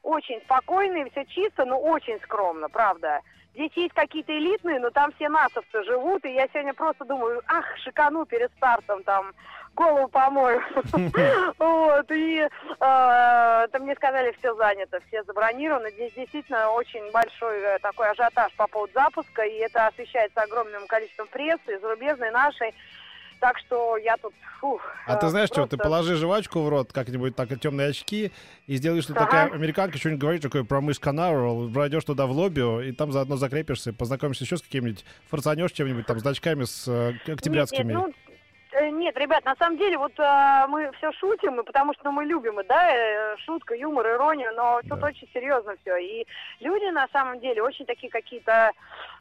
Очень 0.02 0.40
спокойный, 0.42 1.10
все 1.10 1.24
чисто, 1.26 1.64
но 1.64 1.78
очень 1.78 2.18
скромно, 2.20 2.68
правда. 2.68 3.20
Здесь 3.54 3.72
есть 3.74 3.94
какие-то 3.94 4.32
элитные, 4.32 4.78
но 4.78 4.90
там 4.90 5.12
все 5.12 5.28
насовцы 5.28 5.82
живут, 5.84 6.24
и 6.24 6.32
я 6.32 6.46
сегодня 6.48 6.72
просто 6.72 7.04
думаю, 7.04 7.42
ах, 7.48 7.64
шикану 7.78 8.24
перед 8.24 8.50
стартом, 8.52 9.02
там, 9.02 9.32
голову 9.74 10.08
помою. 10.08 10.62
Вот, 11.58 12.10
и 12.10 12.38
э, 12.40 12.48
там 12.78 13.82
мне 13.82 13.94
сказали, 13.96 14.34
все 14.38 14.54
занято, 14.54 15.00
все 15.08 15.22
забронировано. 15.24 15.90
Здесь 15.90 16.12
действительно 16.14 16.70
очень 16.70 17.10
большой 17.10 17.60
э, 17.60 17.78
такой 17.80 18.08
ажиотаж 18.10 18.52
по 18.54 18.66
поводу 18.68 18.92
запуска, 18.94 19.42
и 19.42 19.56
это 19.58 19.88
освещается 19.88 20.42
огромным 20.42 20.86
количеством 20.86 21.26
прессы, 21.28 21.78
зарубежной, 21.80 22.30
нашей. 22.30 22.72
Так 23.40 23.58
что 23.58 23.96
я 23.96 24.16
тут, 24.18 24.34
фух, 24.60 24.82
А 25.06 25.16
ты 25.16 25.26
э, 25.26 25.30
знаешь 25.30 25.48
что, 25.48 25.62
ты 25.66 25.76
просто- 25.76 25.82
положи 25.84 26.16
жвачку 26.16 26.60
в 26.60 26.68
рот, 26.68 26.92
как-нибудь 26.92 27.34
так, 27.34 27.48
темные 27.58 27.88
очки, 27.88 28.30
и 28.66 28.76
сделаешь, 28.76 29.04
что 29.04 29.14
Ага. 29.14 29.24
такая 29.24 29.50
американка 29.50 29.96
что-нибудь 29.96 30.20
говорит, 30.20 30.42
такое 30.42 30.62
про 30.62 30.82
мышь 30.82 31.00
Канару, 31.00 31.70
пройдешь 31.72 32.04
туда 32.04 32.26
в 32.26 32.32
лобби, 32.32 32.88
и 32.88 32.92
там 32.92 33.12
заодно 33.12 33.36
закрепишься, 33.36 33.94
познакомишься 33.94 34.44
еще 34.44 34.58
с 34.58 34.62
каким-нибудь, 34.62 35.06
форцанешь 35.30 35.72
чем-нибудь 35.72 36.04
там, 36.06 36.18
с 36.18 36.22
значками, 36.22 36.64
с 36.64 36.86
э, 36.86 37.14
октябрятскими. 37.32 37.92
Нет, 37.94 38.06
нет, 38.06 38.14
ну, 38.28 38.29
нет, 38.90 39.16
ребят, 39.18 39.44
на 39.44 39.54
самом 39.56 39.78
деле, 39.78 39.98
вот 39.98 40.12
э, 40.18 40.66
мы 40.68 40.90
все 40.98 41.12
шутим, 41.12 41.62
потому 41.64 41.92
что 41.94 42.04
ну, 42.04 42.12
мы 42.12 42.24
любим, 42.24 42.60
да, 42.68 42.90
э, 42.90 43.36
шутка, 43.38 43.74
юмор, 43.74 44.06
иронию, 44.06 44.52
но 44.54 44.80
тут 44.88 45.00
Да. 45.00 45.06
очень 45.08 45.28
серьезно 45.32 45.74
все. 45.80 45.96
И 45.96 46.26
люди, 46.60 46.90
на 46.90 47.06
самом 47.12 47.40
деле, 47.40 47.62
очень 47.62 47.84
такие 47.84 48.10
какие-то, 48.10 48.70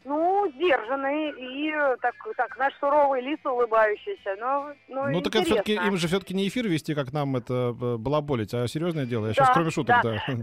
ну, 0.05 0.49
сдержанные 0.55 1.31
и 1.31 1.71
э, 1.71 1.97
так, 2.01 2.15
так, 2.37 2.55
знаешь, 2.55 2.73
суровые 2.79 3.21
лица 3.21 3.51
улыбающиеся. 3.51 4.35
Ну, 4.39 4.73
ну, 4.87 5.09
Ну 5.11 5.21
так 5.21 5.35
это 5.35 5.45
все-таки, 5.45 5.73
им 5.73 5.97
же 5.97 6.07
все-таки 6.07 6.33
не 6.33 6.47
эфир 6.47 6.67
вести, 6.67 6.95
как 6.95 7.11
нам 7.11 7.35
это 7.35 7.53
э, 7.53 7.97
балаболить, 7.97 8.53
а 8.53 8.67
серьезное 8.67 9.05
дело. 9.05 9.27
Я 9.27 9.33
сейчас 9.33 9.47
Да, 9.47 9.53
кроме 9.53 9.71
шуток, 9.71 9.95
да. 10.03 10.23
да. 10.27 10.35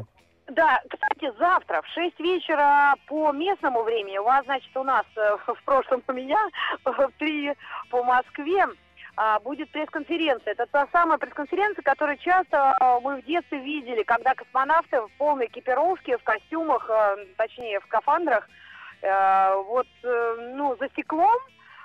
Да, 0.48 0.80
кстати, 0.88 1.32
завтра 1.38 1.82
в 1.82 1.86
6 1.88 2.20
вечера 2.20 2.94
по 3.08 3.32
местному 3.32 3.82
времени, 3.82 4.18
у 4.18 4.24
вас, 4.24 4.44
значит, 4.44 4.74
у 4.76 4.84
нас 4.84 5.04
э, 5.16 5.36
в 5.54 5.62
прошлом 5.64 6.02
у 6.06 6.12
меня, 6.12 6.38
в 6.84 7.10
3 7.18 7.52
по 7.90 8.04
Москве, 8.04 8.64
а, 8.64 8.68
будет 9.42 9.70
пресс-конференция. 9.70 10.52
Это 10.52 10.66
та 10.66 10.86
самая 10.92 11.18
пресс-конференция, 11.18 11.82
которую 11.82 12.18
часто 12.18 12.76
а, 12.78 13.00
мы 13.00 13.16
в 13.16 13.24
детстве 13.24 13.58
видели, 13.58 14.02
когда 14.02 14.34
космонавты 14.34 15.00
в 15.00 15.10
полной 15.16 15.46
экипировке, 15.46 16.18
в 16.18 16.22
костюмах, 16.22 16.88
а, 16.90 17.16
точнее, 17.36 17.80
в 17.80 17.84
скафандрах, 17.84 18.48
э, 19.02 19.54
вот, 19.66 19.86
э, 20.02 20.52
ну, 20.54 20.76
за 20.76 20.88
стеклом 20.88 21.38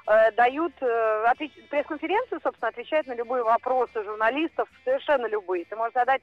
э, 0.07 0.31
дают 0.31 0.73
отвеч- 0.81 1.67
пресс-конференцию, 1.69 2.41
собственно, 2.41 2.69
отвечают 2.69 3.07
на 3.07 3.13
любые 3.13 3.43
вопросы 3.43 4.03
журналистов, 4.03 4.67
совершенно 4.83 5.27
любые. 5.27 5.65
Ты 5.65 5.75
можешь 5.75 5.93
задать, 5.93 6.21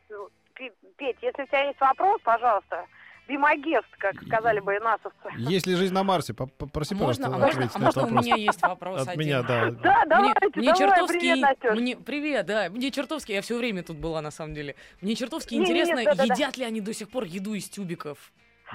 Пи- 0.54 0.72
Петь, 0.96 1.16
если 1.22 1.42
у 1.42 1.46
тебя 1.46 1.64
есть 1.64 1.80
вопрос, 1.80 2.20
пожалуйста, 2.22 2.84
guest, 3.36 3.84
как 3.98 4.20
сказали 4.22 4.60
бы 4.60 4.78
насовцы. 4.80 5.28
Есть 5.36 5.66
ли 5.66 5.74
жизнь 5.74 5.92
на 5.94 6.02
Марсе? 6.02 6.34
По- 6.34 6.46
Попроси, 6.46 6.94
Можно, 6.94 7.26
пожалуйста, 7.30 7.46
можно, 7.46 7.64
ответить 7.64 7.76
а 7.76 7.78
на 7.78 7.84
можно 7.84 8.00
этот 8.00 8.02
у 8.10 8.14
вопрос. 8.14 8.24
меня 8.26 8.36
есть 8.36 8.62
вопрос 8.62 9.02
От 9.02 9.08
один? 9.08 9.20
меня, 9.20 9.42
да. 9.42 9.70
Да, 9.70 10.04
давайте, 10.06 10.40
мне, 10.40 10.50
мне 10.56 10.72
давай, 10.72 10.78
чертовски, 10.78 11.18
привет, 11.18 11.40
Настюш. 11.40 11.78
мне, 11.78 11.96
привет, 11.96 12.46
да, 12.46 12.68
мне 12.70 12.90
чертовски, 12.90 13.32
я 13.32 13.42
все 13.42 13.56
время 13.58 13.82
тут 13.82 13.96
была 13.98 14.20
на 14.22 14.30
самом 14.30 14.54
деле. 14.54 14.74
Мне 15.00 15.14
чертовски 15.14 15.54
Не, 15.54 15.60
не, 15.60 15.64
интересно, 15.66 16.04
да-да-да. 16.04 16.34
едят 16.34 16.56
ли 16.56 16.64
они 16.64 16.80
до 16.80 16.94
сих 16.94 17.10
пор 17.10 17.24
еду 17.24 17.54
из 17.54 17.68
тюбиков. 17.68 18.18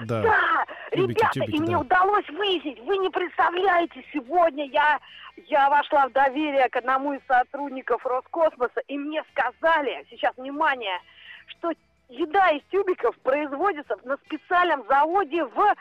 Да. 0.04 0.22
Да, 0.22 0.64
Тюбики, 0.92 1.18
ребята, 1.18 1.34
тюбики, 1.34 1.56
и 1.56 1.60
мне 1.60 1.72
да. 1.74 1.80
удалось 1.80 2.28
выяснить, 2.30 2.80
вы 2.80 2.96
не 2.98 3.10
представляете, 3.10 4.04
сегодня 4.12 4.66
я, 4.70 4.98
я 5.46 5.70
вошла 5.70 6.08
в 6.08 6.12
доверие 6.12 6.68
к 6.68 6.76
одному 6.76 7.12
из 7.14 7.20
сотрудников 7.28 8.04
Роскосмоса, 8.04 8.80
и 8.88 8.98
мне 8.98 9.22
сказали, 9.32 10.04
сейчас 10.10 10.36
внимание, 10.36 10.98
что 11.46 11.70
еда 12.18 12.50
из 12.50 12.62
тюбиков 12.70 13.16
производится 13.18 13.96
на 14.04 14.16
специальном 14.26 14.84
заводе 14.88 15.44
в 15.44 15.74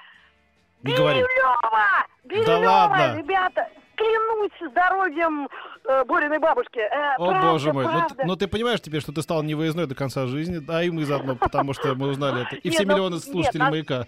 Не 0.84 0.96
говори. 0.96 1.22
Бирюлево, 2.24 2.69
ладно. 2.89 3.17
ребята! 3.17 3.67
Клянусь 3.96 4.72
здоровьем 4.72 5.48
э, 5.86 6.04
Бориной 6.06 6.39
бабушки. 6.39 6.80
Э, 6.80 7.15
О, 7.17 7.28
правда, 7.30 7.52
боже 7.52 7.74
мой. 7.74 7.86
Ну, 7.86 7.91
правда. 7.91 8.15
т- 8.15 8.26
ну, 8.26 8.36
ты 8.36 8.48
понимаешь 8.48 8.82
теперь, 8.82 9.02
что 9.02 9.12
ты 9.12 9.22
стал 9.22 9.43
невыездной 9.43 9.86
до 9.86 9.93
конца 9.93 10.26
жизни, 10.26 10.58
да, 10.58 10.84
и 10.84 10.89
мы 10.89 11.06
заодно, 11.06 11.36
потому 11.36 11.74
что 11.74 11.93
мы 11.93 12.08
узнали 12.08 12.41
это. 12.41 12.56
И 12.56 12.69
все 12.72 12.86
ну, 12.86 12.93
миллионы 12.93 13.19
слушателей 13.19 13.69
«Маяка». 13.69 14.08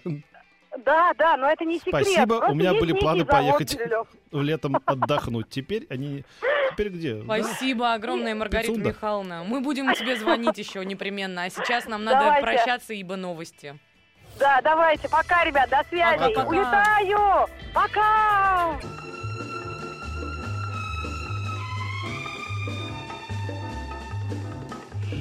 Да, 0.84 1.12
да, 1.14 1.36
но 1.36 1.48
это 1.48 1.64
не 1.64 1.78
секрет. 1.78 2.04
Спасибо, 2.06 2.34
у 2.34 2.38
Просто 2.38 2.54
меня 2.54 2.70
есть 2.70 2.80
были 2.80 2.92
планы 2.92 3.24
поехать. 3.24 3.76
Бирюлев. 3.78 4.06
летом 4.32 4.78
отдохнуть. 4.84 5.48
Теперь 5.48 5.86
они... 5.90 6.24
Теперь 6.72 6.88
где? 6.90 7.14
Да. 7.22 7.42
Спасибо 7.42 7.94
огромное, 7.94 8.34
Маргарита 8.34 8.68
Пицунда. 8.72 8.88
Михайловна. 8.90 9.44
Мы 9.44 9.60
будем 9.60 9.92
тебе 9.94 10.16
звонить 10.16 10.58
еще 10.58 10.84
непременно, 10.84 11.44
а 11.44 11.50
сейчас 11.50 11.86
нам 11.86 12.04
надо 12.04 12.24
Давайте. 12.26 12.42
прощаться, 12.46 12.92
ибо 12.92 13.16
новости. 13.16 13.78
Да, 14.38 14.60
давайте. 14.62 15.08
Пока, 15.08 15.44
ребят, 15.44 15.70
до 15.70 15.82
связи. 15.88 16.18
Пока-пока. 16.18 16.48
Улетаю. 16.48 17.48
Пока. 17.72 18.78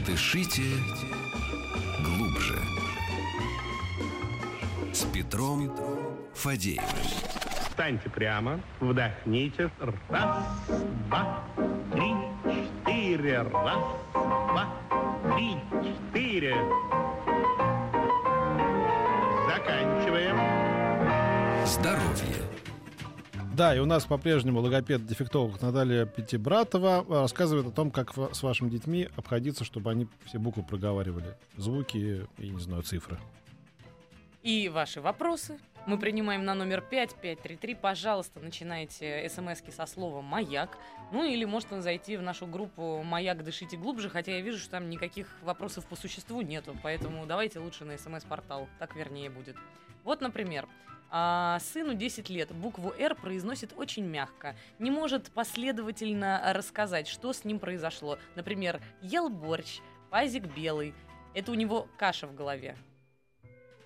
Дышите 0.05 0.63
глубже. 2.03 2.59
С 4.95 5.03
Петром 5.03 5.69
Фадеевым. 6.35 6.87
Встаньте 7.67 8.09
прямо, 8.09 8.61
вдохните. 8.79 9.69
Раз, 10.07 10.45
два, 11.09 11.43
три, 11.91 12.13
четыре. 12.45 13.41
Раз, 13.41 13.83
два, 14.13 14.69
три, 15.35 15.57
четыре. 15.83 16.55
Заканчиваем. 19.49 20.37
Здоровье. 21.67 22.45
Да, 23.53 23.75
и 23.75 23.79
у 23.79 23.85
нас 23.85 24.05
по-прежнему 24.05 24.61
логопед-дефектолог 24.61 25.61
Наталья 25.61 26.05
Пятибратова 26.05 27.03
э, 27.05 27.19
рассказывает 27.19 27.67
о 27.67 27.71
том, 27.71 27.91
как 27.91 28.13
с 28.31 28.43
вашими 28.43 28.69
детьми 28.69 29.09
обходиться, 29.17 29.65
чтобы 29.65 29.91
они 29.91 30.07
все 30.23 30.39
буквы 30.39 30.63
проговаривали. 30.63 31.35
Звуки 31.57 32.25
и, 32.37 32.49
не 32.49 32.61
знаю, 32.61 32.83
цифры. 32.83 33.17
И 34.45 34.69
ваши 34.69 35.01
вопросы 35.01 35.57
мы 35.87 35.97
принимаем 35.97 36.45
на 36.45 36.53
номер 36.53 36.81
5533. 36.81 37.73
Пожалуйста, 37.73 38.39
начинайте 38.39 39.27
смски 39.27 39.71
со 39.71 39.87
словом 39.87 40.25
«Маяк». 40.25 40.77
Ну 41.11 41.23
или 41.23 41.45
можно 41.45 41.81
зайти 41.81 42.15
в 42.15 42.21
нашу 42.21 42.45
группу 42.45 43.01
«Маяк. 43.01 43.43
Дышите 43.43 43.75
глубже», 43.75 44.07
хотя 44.07 44.33
я 44.33 44.41
вижу, 44.41 44.59
что 44.59 44.69
там 44.69 44.87
никаких 44.87 45.27
вопросов 45.41 45.87
по 45.87 45.95
существу 45.95 46.41
нету, 46.41 46.77
поэтому 46.83 47.25
давайте 47.25 47.57
лучше 47.57 47.85
на 47.85 47.97
смс-портал, 47.97 48.69
так 48.77 48.95
вернее 48.95 49.31
будет. 49.31 49.55
Вот, 50.03 50.21
например, 50.21 50.67
а, 51.09 51.57
сыну 51.59 51.95
10 51.95 52.29
лет, 52.29 52.53
букву 52.53 52.93
«Р» 52.99 53.15
произносит 53.15 53.73
очень 53.75 54.05
мягко. 54.05 54.55
Не 54.77 54.91
может 54.91 55.31
последовательно 55.31 56.39
рассказать, 56.53 57.07
что 57.07 57.33
с 57.33 57.45
ним 57.45 57.57
произошло. 57.57 58.19
Например, 58.35 58.79
ел 59.01 59.27
борщ, 59.27 59.79
пазик 60.11 60.43
белый. 60.55 60.93
Это 61.33 61.51
у 61.51 61.55
него 61.55 61.87
каша 61.97 62.27
в 62.27 62.35
голове. 62.35 62.77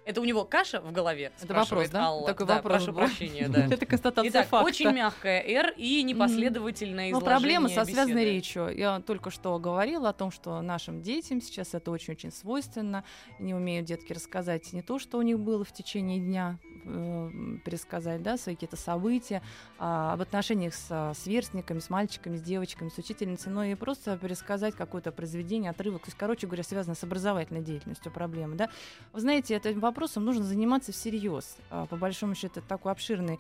Это 0.10 0.22
у 0.22 0.26
него 0.26 0.44
каша 0.44 0.82
в 0.82 0.92
голове? 0.92 1.32
Это 1.40 1.54
вопрос, 1.54 1.90
да? 1.90 2.06
Алла. 2.06 2.26
Такой 2.26 2.48
да, 2.48 2.56
вопрос 2.56 2.78
прошу 2.78 2.94
был. 2.94 3.02
прощения, 3.02 3.48
да. 3.50 3.68
Это 3.68 3.86
констатация 3.86 4.32
Итак, 4.32 4.48
факта. 4.48 4.66
очень 4.66 4.90
мягкая 4.90 5.44
«Р» 5.44 5.72
и 5.78 6.02
непоследовательное 6.02 7.12
Но 7.12 7.20
изложение 7.20 7.40
проблема 7.40 7.70
со 7.70 7.86
связанной 7.86 8.26
речью. 8.26 8.76
Я 8.76 9.02
только 9.02 9.30
что 9.30 9.60
говорила 9.60 10.10
о 10.10 10.14
том, 10.14 10.32
что 10.32 10.60
нашим 10.64 11.04
детям 11.04 11.42
сейчас 11.42 11.76
это 11.76 11.92
очень-очень 11.92 12.32
свойственно. 12.32 13.04
Не 13.38 13.54
умеют 13.54 13.86
детки 13.86 14.12
рассказать 14.12 14.74
не 14.74 14.82
то, 14.82 14.98
что 14.98 15.20
у 15.20 15.22
них 15.22 15.40
было 15.40 15.64
в 15.64 15.72
течение 15.72 16.18
дня, 16.20 16.58
э, 16.86 17.30
пересказать, 17.64 18.24
да, 18.24 18.38
свои 18.38 18.56
какие-то 18.56 18.78
события, 18.78 19.44
а, 19.78 20.14
об 20.14 20.22
отношениях 20.22 20.74
с 20.74 21.14
сверстниками, 21.22 21.78
с 21.78 21.92
мальчиками, 21.92 22.38
с 22.38 22.42
девочками, 22.42 22.90
с 22.90 22.98
учительницей, 22.98 23.52
но 23.52 23.64
и 23.64 23.76
просто 23.76 24.18
пересказать 24.18 24.74
какое-то 24.76 25.12
произведение, 25.12 25.70
отрывок. 25.70 26.02
То 26.02 26.08
есть, 26.08 26.18
короче 26.18 26.48
говоря, 26.48 26.64
связано 26.64 26.96
с 26.96 27.04
образовательной 27.04 27.62
деятельностью 27.62 28.12
проблемы. 28.12 28.56
Да? 28.56 28.70
Вы 29.14 29.20
знаете, 29.20 29.56
этим 29.56 29.80
вопросом 30.00 30.24
нужно 30.24 30.46
заниматься 30.46 30.94
всерьез. 30.94 31.58
А, 31.70 31.86
По 31.86 31.98
большому 31.98 32.34
счету, 32.34 32.62
это 32.62 32.70
такой 32.70 32.94
обширный 32.94 33.38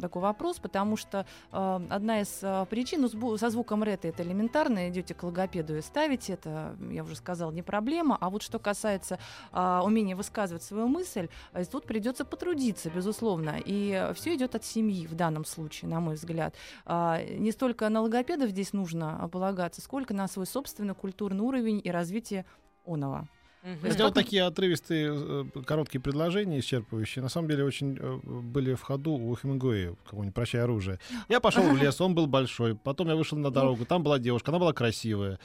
такой 0.00 0.22
вопрос, 0.22 0.58
потому 0.58 0.96
что 0.96 1.26
а, 1.50 1.82
одна 1.90 2.20
из 2.20 2.38
а, 2.42 2.64
причин, 2.66 3.02
ну, 3.02 3.36
со 3.36 3.50
звуком 3.50 3.82
рэта 3.82 4.06
это 4.06 4.22
элементарно, 4.22 4.88
идете 4.88 5.12
к 5.14 5.24
логопеду 5.24 5.76
и 5.76 5.80
ставите, 5.80 6.34
это, 6.34 6.76
я 6.88 7.02
уже 7.02 7.16
сказала, 7.16 7.50
не 7.50 7.62
проблема, 7.62 8.16
а 8.20 8.30
вот 8.30 8.42
что 8.42 8.60
касается 8.60 9.18
умения 9.52 10.14
высказывать 10.14 10.62
свою 10.62 10.86
мысль, 10.86 11.28
тут 11.72 11.86
придется 11.86 12.24
потрудиться, 12.24 12.90
безусловно, 12.90 13.56
и 13.64 14.12
все 14.14 14.36
идет 14.36 14.54
от 14.54 14.64
семьи 14.64 15.06
в 15.06 15.14
данном 15.14 15.44
случае, 15.44 15.90
на 15.90 16.00
мой 16.00 16.14
взгляд. 16.14 16.54
Не 16.86 17.50
столько 17.50 17.88
на 17.88 18.02
логопедов 18.02 18.50
здесь 18.50 18.72
нужно 18.72 19.28
полагаться, 19.32 19.80
сколько 19.80 20.14
на 20.14 20.28
свой 20.28 20.46
собственный 20.46 20.94
культурный 20.94 21.42
уровень 21.42 21.80
и 21.82 21.90
развитие 21.90 22.44
оного. 22.84 23.28
Хотя 23.82 24.04
вот 24.04 24.14
такие 24.14 24.44
отрывистые 24.44 25.12
э, 25.12 25.44
короткие 25.66 26.00
предложения, 26.00 26.60
исчерпывающие, 26.60 27.20
на 27.20 27.28
самом 27.28 27.48
деле 27.48 27.64
очень 27.64 27.98
э, 27.98 28.18
были 28.24 28.74
в 28.74 28.82
ходу 28.82 29.12
у 29.12 29.34
Хемингуэя, 29.34 29.94
какого-нибудь 30.04 30.34
«Прощай 30.34 30.62
оружие». 30.62 30.98
Я 31.28 31.40
пошел 31.40 31.62
в 31.62 31.76
лес, 31.76 32.00
он 32.00 32.14
был 32.14 32.26
большой, 32.26 32.76
потом 32.76 33.08
я 33.08 33.16
вышел 33.16 33.36
на 33.38 33.50
дорогу, 33.50 33.84
там 33.84 34.02
была 34.02 34.18
девушка, 34.18 34.50
она 34.50 34.58
была 34.58 34.72
красивая. 34.72 35.38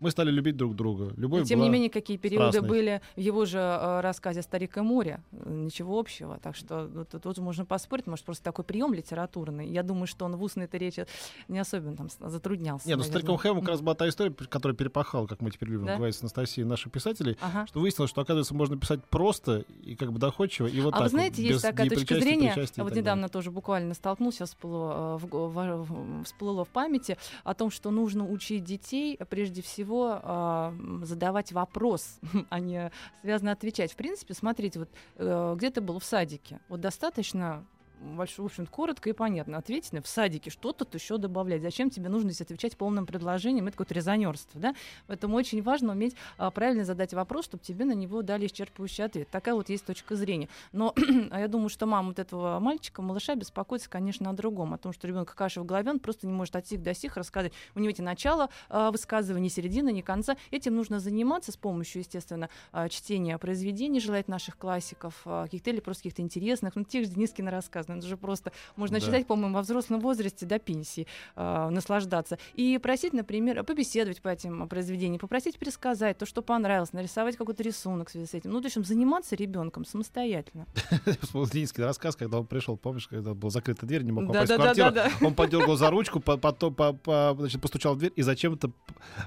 Мы 0.00 0.12
стали 0.12 0.30
любить 0.30 0.56
друг 0.56 0.76
друга. 0.76 1.12
Любовь 1.16 1.40
Но, 1.40 1.46
тем 1.46 1.58
была... 1.58 1.66
не 1.66 1.72
менее, 1.72 1.90
какие 1.90 2.16
периоды 2.18 2.52
страстной. 2.52 2.68
были 2.68 3.00
в 3.16 3.20
его 3.20 3.44
же 3.46 3.58
э, 3.58 4.00
рассказе 4.00 4.42
«Старик 4.42 4.76
и 4.76 4.80
море». 4.80 5.20
Э, 5.32 5.50
Ничего 5.52 5.98
общего. 5.98 6.38
Так 6.38 6.54
что 6.54 6.88
ну, 6.92 7.04
тут, 7.04 7.22
тут 7.22 7.38
можно 7.38 7.64
поспорить, 7.64 8.06
может, 8.06 8.24
просто 8.24 8.44
такой 8.44 8.64
прием 8.64 8.94
литературный. 8.94 9.68
Я 9.68 9.82
думаю, 9.82 10.06
что 10.06 10.24
он 10.24 10.36
в 10.36 10.42
устной 10.42 10.68
речи 10.70 11.06
не 11.48 11.58
особенно 11.58 11.96
там 11.96 12.08
затруднялся. 12.20 12.86
Нет, 12.86 12.98
ну 12.98 13.02
с. 13.02 13.08
Стариком 13.08 13.38
Хэмом 13.38 13.60
как 13.62 13.70
раз 13.70 13.80
была 13.80 13.96
та 13.96 14.08
история, 14.08 14.32
которая 14.32 14.76
перепахала, 14.76 15.26
как 15.26 15.40
мы 15.40 15.50
теперь 15.50 15.70
любим 15.70 15.86
Да? 15.86 15.96
говорить 15.96 16.14
с 16.14 16.20
Анастасией, 16.20 16.64
наших 16.64 16.92
писателей, 16.92 17.36
Ага. 17.40 17.66
что 17.66 17.80
выяснилось, 17.80 18.10
что, 18.10 18.20
оказывается, 18.20 18.54
можно 18.54 18.78
писать 18.78 19.04
просто 19.04 19.64
и 19.82 19.96
как 19.96 20.12
бы 20.12 20.20
доходчиво, 20.20 20.68
и 20.68 20.80
вот 20.80 20.94
а 20.94 20.98
так 20.98 21.02
вы 21.04 21.08
знаете, 21.08 21.42
вот, 21.42 21.50
есть 21.50 21.62
такая 21.62 21.88
точка 21.88 22.14
зрения, 22.20 22.54
и 22.54 22.60
вот 22.60 22.76
далее. 22.76 23.02
недавно 23.02 23.28
тоже 23.28 23.50
буквально 23.50 23.94
столкнулся, 23.94 24.46
всплыло, 24.46 25.20
э, 25.20 26.22
всплыло 26.24 26.64
в 26.64 26.68
памяти 26.68 27.18
о 27.42 27.54
том, 27.54 27.72
что 27.72 27.90
нужно 27.90 28.28
учить 28.28 28.62
детей 28.62 29.18
прежде 29.28 29.60
всего 29.60 29.87
а, 29.96 30.68
м, 30.70 31.04
задавать 31.04 31.52
вопрос, 31.52 32.18
а 32.50 32.60
не 32.60 32.90
связано 33.22 33.52
отвечать. 33.52 33.92
В 33.92 33.96
принципе, 33.96 34.34
смотрите, 34.34 34.80
вот 34.80 34.88
э, 35.16 35.54
где 35.56 35.70
ты 35.70 35.80
был 35.80 35.98
в 35.98 36.04
садике? 36.04 36.60
Вот 36.68 36.80
достаточно 36.80 37.64
большой, 38.00 38.44
в 38.44 38.46
общем 38.46 38.66
коротко 38.66 39.10
и 39.10 39.12
понятно. 39.12 39.58
Ответить 39.58 39.92
на 39.92 40.02
в 40.02 40.08
садике, 40.08 40.50
что 40.50 40.72
тут 40.72 40.94
еще 40.94 41.18
добавлять? 41.18 41.62
Зачем 41.62 41.90
тебе 41.90 42.08
нужно 42.08 42.30
здесь 42.30 42.42
отвечать 42.42 42.76
полным 42.76 43.06
предложением? 43.06 43.66
Это 43.66 43.76
какое-то 43.76 43.94
резонерство, 43.94 44.60
да? 44.60 44.74
Поэтому 45.06 45.36
очень 45.36 45.62
важно 45.62 45.92
уметь 45.92 46.14
а, 46.36 46.50
правильно 46.50 46.84
задать 46.84 47.14
вопрос, 47.14 47.46
чтобы 47.46 47.62
тебе 47.62 47.84
на 47.84 47.92
него 47.92 48.22
дали 48.22 48.46
исчерпывающий 48.46 49.04
ответ. 49.04 49.28
Такая 49.30 49.54
вот 49.54 49.68
есть 49.68 49.84
точка 49.84 50.16
зрения. 50.16 50.48
Но 50.72 50.94
а 51.30 51.40
я 51.40 51.48
думаю, 51.48 51.68
что 51.68 51.86
мама 51.86 52.08
вот 52.08 52.18
этого 52.18 52.58
мальчика, 52.60 53.02
малыша, 53.02 53.34
беспокоится, 53.34 53.90
конечно, 53.90 54.30
о 54.30 54.32
другом, 54.32 54.74
о 54.74 54.78
том, 54.78 54.92
что 54.92 55.06
ребенок 55.06 55.34
каша 55.34 55.60
в 55.60 55.66
голове, 55.66 55.90
он 55.90 55.98
просто 55.98 56.26
не 56.26 56.32
может 56.32 56.56
от 56.56 56.66
сих 56.66 56.82
до 56.82 56.94
сих 56.94 57.16
рассказать. 57.16 57.52
У 57.74 57.80
него 57.80 57.90
эти 57.90 58.00
начала 58.00 58.48
а, 58.68 58.90
высказывания, 58.90 59.44
ни 59.44 59.48
середины, 59.48 59.92
ни 59.92 60.00
конца. 60.00 60.36
Этим 60.50 60.76
нужно 60.76 61.00
заниматься 61.00 61.52
с 61.52 61.56
помощью, 61.56 62.00
естественно, 62.00 62.48
а, 62.72 62.88
чтения 62.88 63.38
произведений, 63.38 64.00
желательно 64.00 64.36
наших 64.36 64.56
классиков, 64.56 65.14
а, 65.24 65.44
каких-то 65.44 65.70
или 65.70 65.80
просто 65.80 66.02
каких-то 66.04 66.22
интересных, 66.22 66.76
ну, 66.76 66.84
тех 66.84 67.04
же 67.04 67.10
Денискина 67.10 67.50
рассказов, 67.50 67.87
серьезно. 67.88 67.98
Это 67.98 68.06
же 68.08 68.16
просто 68.16 68.52
можно 68.76 69.00
Да. 69.00 69.06
читать, 69.06 69.26
по-моему, 69.26 69.54
во 69.54 69.62
взрослом 69.62 70.00
возрасте 70.00 70.46
до 70.46 70.58
пенсии 70.58 71.06
э, 71.36 71.68
наслаждаться. 71.70 72.38
И 72.54 72.78
просить, 72.78 73.12
например, 73.12 73.62
побеседовать 73.64 74.20
по 74.22 74.28
этим 74.28 74.68
произведениям, 74.68 75.18
попросить 75.18 75.58
пересказать 75.58 76.18
то, 76.18 76.26
что 76.26 76.42
понравилось, 76.42 76.92
нарисовать 76.92 77.36
какой-то 77.36 77.62
рисунок 77.62 78.08
в 78.08 78.12
связи 78.12 78.26
с 78.26 78.34
этим. 78.34 78.50
Ну, 78.50 78.60
в 78.60 78.64
общем, 78.66 78.84
заниматься 78.84 79.34
ребенком 79.36 79.84
самостоятельно. 79.84 80.66
Вспомнил 81.22 81.48
Ленинский 81.52 81.84
рассказ, 81.84 82.16
когда 82.16 82.38
он 82.38 82.46
пришел, 82.46 82.76
помнишь, 82.76 83.08
когда 83.08 83.34
была 83.34 83.50
закрыта 83.50 83.86
дверь, 83.86 84.02
не 84.02 84.12
мог 84.12 84.26
Да, 84.26 84.40
попасть 84.44 84.48
да, 84.48 84.54
в 84.54 84.58
да, 84.76 84.90
квартиру. 84.92 85.26
Он 85.26 85.34
подергал 85.34 85.76
за 85.76 85.90
ручку, 85.90 86.20
по- 86.20 86.36
потом 86.36 86.74
постучал 86.74 87.94
в 87.94 87.98
дверь 87.98 88.12
и 88.16 88.22
зачем-то 88.22 88.70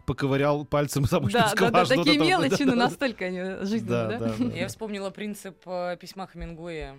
поковырял 0.05 0.65
пальцем 0.65 1.05
замочную 1.05 1.43
Да, 1.43 1.53
да, 1.55 1.69
да, 1.71 1.85
скважину. 1.85 2.03
такие 2.03 2.19
мелочи, 2.19 2.63
но 2.63 2.71
да, 2.71 2.75
настолько 2.77 3.25
они 3.25 3.39
жизненные, 3.65 4.19
да. 4.19 4.33
Я 4.55 4.67
вспомнила 4.67 5.09
принцип 5.09 5.57
э, 5.65 5.97
письма 5.99 6.27
Хемингуэя. 6.27 6.95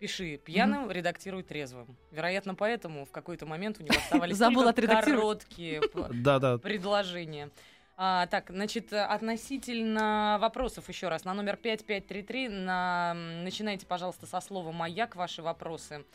Пиши 0.00 0.38
пьяным, 0.38 0.90
редактируй 0.90 1.42
трезвым. 1.42 1.94
Вероятно, 2.10 2.54
поэтому 2.54 3.04
в 3.04 3.10
какой-то 3.10 3.44
момент 3.44 3.78
у 3.80 3.82
него 3.82 3.96
оставались 3.98 4.38
короткие 5.04 5.82
предложения. 6.62 7.50
А, 7.98 8.26
так, 8.28 8.48
значит, 8.48 8.94
относительно 8.94 10.38
вопросов 10.40 10.88
еще 10.88 11.08
раз. 11.08 11.26
На 11.26 11.34
номер 11.34 11.56
5533 11.56 12.48
на... 12.48 13.12
начинайте, 13.44 13.84
пожалуйста, 13.84 14.24
со 14.24 14.40
слова 14.40 14.72
«Маяк» 14.72 15.16
ваши 15.16 15.42
вопросы. 15.42 16.06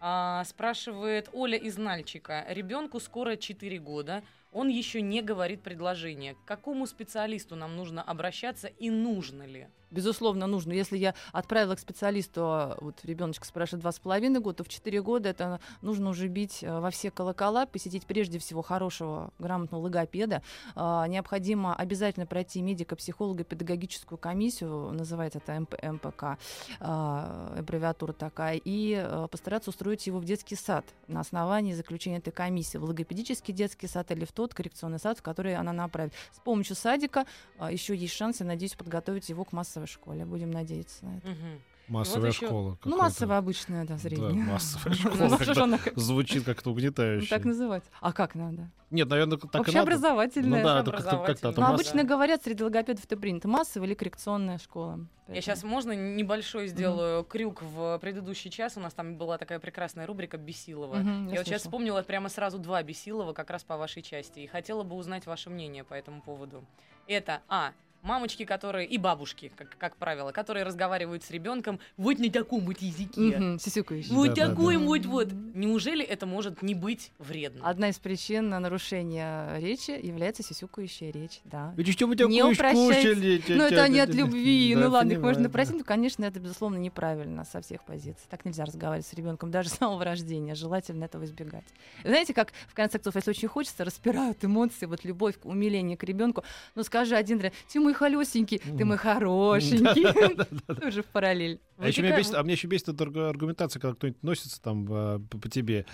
А, 0.00 0.44
спрашивает 0.44 1.30
Оля 1.32 1.56
из 1.56 1.78
Нальчика. 1.78 2.44
Ребенку 2.46 3.00
скоро 3.00 3.36
4 3.36 3.78
года. 3.78 4.22
Он 4.52 4.68
еще 4.68 5.00
не 5.00 5.22
говорит 5.22 5.62
предложение. 5.62 6.34
К 6.34 6.44
какому 6.44 6.86
специалисту 6.86 7.56
нам 7.56 7.74
нужно 7.74 8.02
обращаться 8.02 8.68
и 8.68 8.90
нужно 8.90 9.44
ли? 9.44 9.68
Безусловно, 9.90 10.46
нужно. 10.46 10.72
Если 10.72 10.96
я 10.96 11.14
отправила 11.32 11.74
к 11.74 11.80
специалисту, 11.80 12.42
а, 12.44 12.78
вот 12.80 13.04
ребеночек 13.04 13.44
спрашивает 13.44 13.82
два 13.82 13.90
с 13.90 13.98
половиной 13.98 14.40
года, 14.40 14.58
то 14.58 14.64
в 14.64 14.68
четыре 14.68 15.02
года 15.02 15.28
это 15.28 15.60
нужно 15.82 16.10
уже 16.10 16.28
бить 16.28 16.62
э, 16.62 16.78
во 16.80 16.90
все 16.90 17.10
колокола, 17.10 17.66
посетить 17.66 18.06
прежде 18.06 18.38
всего 18.38 18.62
хорошего, 18.62 19.32
грамотного 19.40 19.82
логопеда. 19.82 20.42
А, 20.76 21.06
Необходимо 21.08 21.74
обязательно 21.74 22.26
пройти 22.26 22.62
медико-психолого-педагогическую 22.62 24.16
комиссию, 24.16 24.92
называется 24.92 25.38
это 25.38 25.58
МП, 25.60 25.74
МПК, 25.82 26.38
а, 26.78 27.54
аббревиатура 27.58 28.12
такая, 28.12 28.60
и 28.62 28.94
э, 28.94 29.26
постараться 29.28 29.70
устроить 29.70 30.06
его 30.06 30.20
в 30.20 30.24
детский 30.24 30.54
сад 30.54 30.84
на 31.08 31.20
основании 31.20 31.74
заключения 31.74 32.18
этой 32.18 32.32
комиссии, 32.32 32.78
в 32.78 32.84
логопедический 32.84 33.52
детский 33.52 33.88
сад 33.88 34.10
или 34.12 34.24
в 34.24 34.30
тот 34.30 34.54
коррекционный 34.54 35.00
сад, 35.00 35.18
в 35.18 35.22
который 35.22 35.56
она 35.56 35.72
направит. 35.72 36.12
С 36.32 36.38
помощью 36.38 36.76
садика 36.76 37.26
еще 37.70 37.96
есть 37.96 38.14
шанс, 38.14 38.40
я 38.40 38.46
надеюсь, 38.46 38.74
подготовить 38.74 39.28
его 39.28 39.44
к 39.44 39.52
массовой 39.52 39.79
школе. 39.86 40.24
Будем 40.24 40.50
надеяться 40.50 41.04
на 41.04 41.18
это. 41.18 41.28
Массовая 41.88 42.28
ещё- 42.30 42.46
школа. 42.46 42.68
Ну, 42.70 42.76
какая-то. 42.76 42.96
массовая 42.98 43.38
обычная, 43.38 43.84
да, 43.84 43.94
Да, 43.94 43.98
средняя. 43.98 44.32
массовая 44.32 44.96
Ну, 44.96 45.38
школа. 45.42 45.78
как- 45.82 45.96
Звучит 45.98 46.44
как-то 46.44 46.70
угнетающе. 46.70 47.28
Так 47.28 47.44
называется. 47.44 47.90
А 48.00 48.12
как 48.12 48.36
надо? 48.36 48.70
Нет, 48.92 49.08
наверное, 49.08 49.38
так 49.38 49.46
и 49.46 49.56
надо. 49.56 49.60
Общеобразовательная. 49.70 50.58
Ну 50.60 50.64
да, 50.64 50.80
это 50.82 50.90
как-то 50.92 51.04
как-то 51.10 51.20
Общеобразовательная. 51.48 51.66
Но 51.66 51.68
Ну, 51.68 51.74
обычно 51.74 52.04
говорят, 52.04 52.44
среди 52.44 52.62
логопедов 52.62 53.04
это 53.04 53.16
принято. 53.16 53.48
Массовая 53.48 53.88
или 53.88 53.94
коррекционная 53.94 54.58
школа. 54.58 54.98
Я 54.98 55.06
Поэтому- 55.26 55.42
сейчас 55.42 55.64
можно 55.64 55.92
небольшой 56.14 56.68
сделаю 56.68 57.24
крюк 57.24 57.60
в 57.62 57.98
предыдущий 58.00 58.50
час. 58.52 58.76
У 58.76 58.80
нас 58.80 58.94
там 58.94 59.16
была 59.16 59.36
такая 59.36 59.58
прекрасная 59.58 60.06
рубрика 60.06 60.36
Бесилова. 60.38 60.94
Мгм, 60.94 61.08
Я, 61.08 61.12
вот 61.22 61.30
сейчас 61.30 61.44
слышала. 61.44 61.58
вспомнила 61.58 62.02
прямо 62.02 62.28
сразу 62.28 62.58
два 62.60 62.80
Бесилова 62.84 63.32
как 63.32 63.50
раз 63.50 63.64
по 63.64 63.76
вашей 63.76 64.02
части. 64.02 64.38
И 64.38 64.46
хотела 64.46 64.84
бы 64.84 64.94
узнать 64.94 65.26
ваше 65.26 65.50
мнение 65.50 65.82
по 65.82 65.94
этому 65.94 66.22
поводу. 66.22 66.64
Это, 67.08 67.40
а, 67.48 67.72
мамочки, 68.02 68.44
которые, 68.44 68.86
и 68.86 68.98
бабушки, 68.98 69.52
как, 69.56 69.76
как 69.78 69.96
правило, 69.96 70.32
которые 70.32 70.64
разговаривают 70.64 71.24
с 71.24 71.30
ребенком 71.30 71.80
вот 71.96 72.18
на 72.18 72.30
таком 72.30 72.60
вот 72.64 72.78
языке. 72.78 73.20
Мгм, 73.20 73.58
сисюкающий. 73.58 74.12
Вот 74.14 74.34
Да, 74.34 74.34
да, 74.34 74.48
такой 74.48 74.76
да. 74.76 74.84
вот 74.84 75.06
вот. 75.06 75.28
Неужели 75.54 76.04
это 76.04 76.26
может 76.26 76.62
не 76.62 76.74
быть 76.74 77.12
вредно? 77.18 77.68
Одна 77.68 77.88
из 77.88 77.98
причин 77.98 78.48
нарушения 78.48 79.58
речи 79.58 79.90
является 79.90 80.42
сисюкающая 80.42 81.10
речь, 81.10 81.40
да. 81.44 81.74
Вы 81.76 81.84
что, 81.84 82.06
вы 82.06 82.14
Не 82.16 82.54
скушали? 82.54 83.42
Ну, 83.48 83.64
это 83.64 83.88
не 83.88 84.00
от 84.00 84.14
любви. 84.14 84.74
Да, 84.74 84.80
ну 84.80 84.90
ладно, 84.90 85.12
их 85.12 85.20
можно 85.20 85.44
да. 85.44 85.50
простить. 85.50 85.78
Ну, 85.78 85.84
конечно, 85.84 86.24
это, 86.24 86.40
безусловно, 86.40 86.76
неправильно 86.76 87.44
со 87.44 87.60
всех 87.60 87.84
позиций. 87.84 88.24
Так 88.28 88.44
нельзя 88.44 88.64
разговаривать 88.64 89.06
с 89.06 89.12
ребенком 89.14 89.50
даже 89.50 89.68
с 89.68 89.72
самого 89.72 90.04
рождения. 90.04 90.54
Желательно 90.54 91.04
этого 91.04 91.24
избегать. 91.24 91.64
Знаете, 92.04 92.34
как 92.34 92.52
в 92.68 92.74
конце 92.74 92.98
концов, 92.98 93.16
если 93.16 93.30
очень 93.30 93.48
хочется, 93.48 93.84
распирают 93.84 94.44
эмоции, 94.44 94.86
вот 94.86 95.04
любовь, 95.04 95.36
умиление 95.42 95.96
к 95.96 96.04
ребенку. 96.04 96.44
Ну, 96.74 96.82
скажи 96.82 97.16
один 97.16 97.40
раз, 97.40 97.52
ты 97.72 97.80
мой 97.90 97.94
холесенький, 97.94 98.58
ты 98.58 98.84
мой 98.84 98.96
хорошенький. 98.96 100.74
Тоже 100.80 101.02
в 101.02 101.06
параллель. 101.06 101.60
А, 101.78 101.88
еще 101.88 102.02
меня 102.02 102.16
бесит, 102.16 102.34
а 102.34 102.42
мне 102.42 102.52
еще 102.52 102.66
бесит 102.66 102.88
эта 102.88 103.04
аргу- 103.04 103.28
аргументация, 103.28 103.80
когда 103.80 103.94
кто-нибудь 103.94 104.22
носится 104.22 104.60
там 104.62 104.86
а, 104.90 105.18
по, 105.18 105.38
по 105.38 105.48
тебе. 105.48 105.86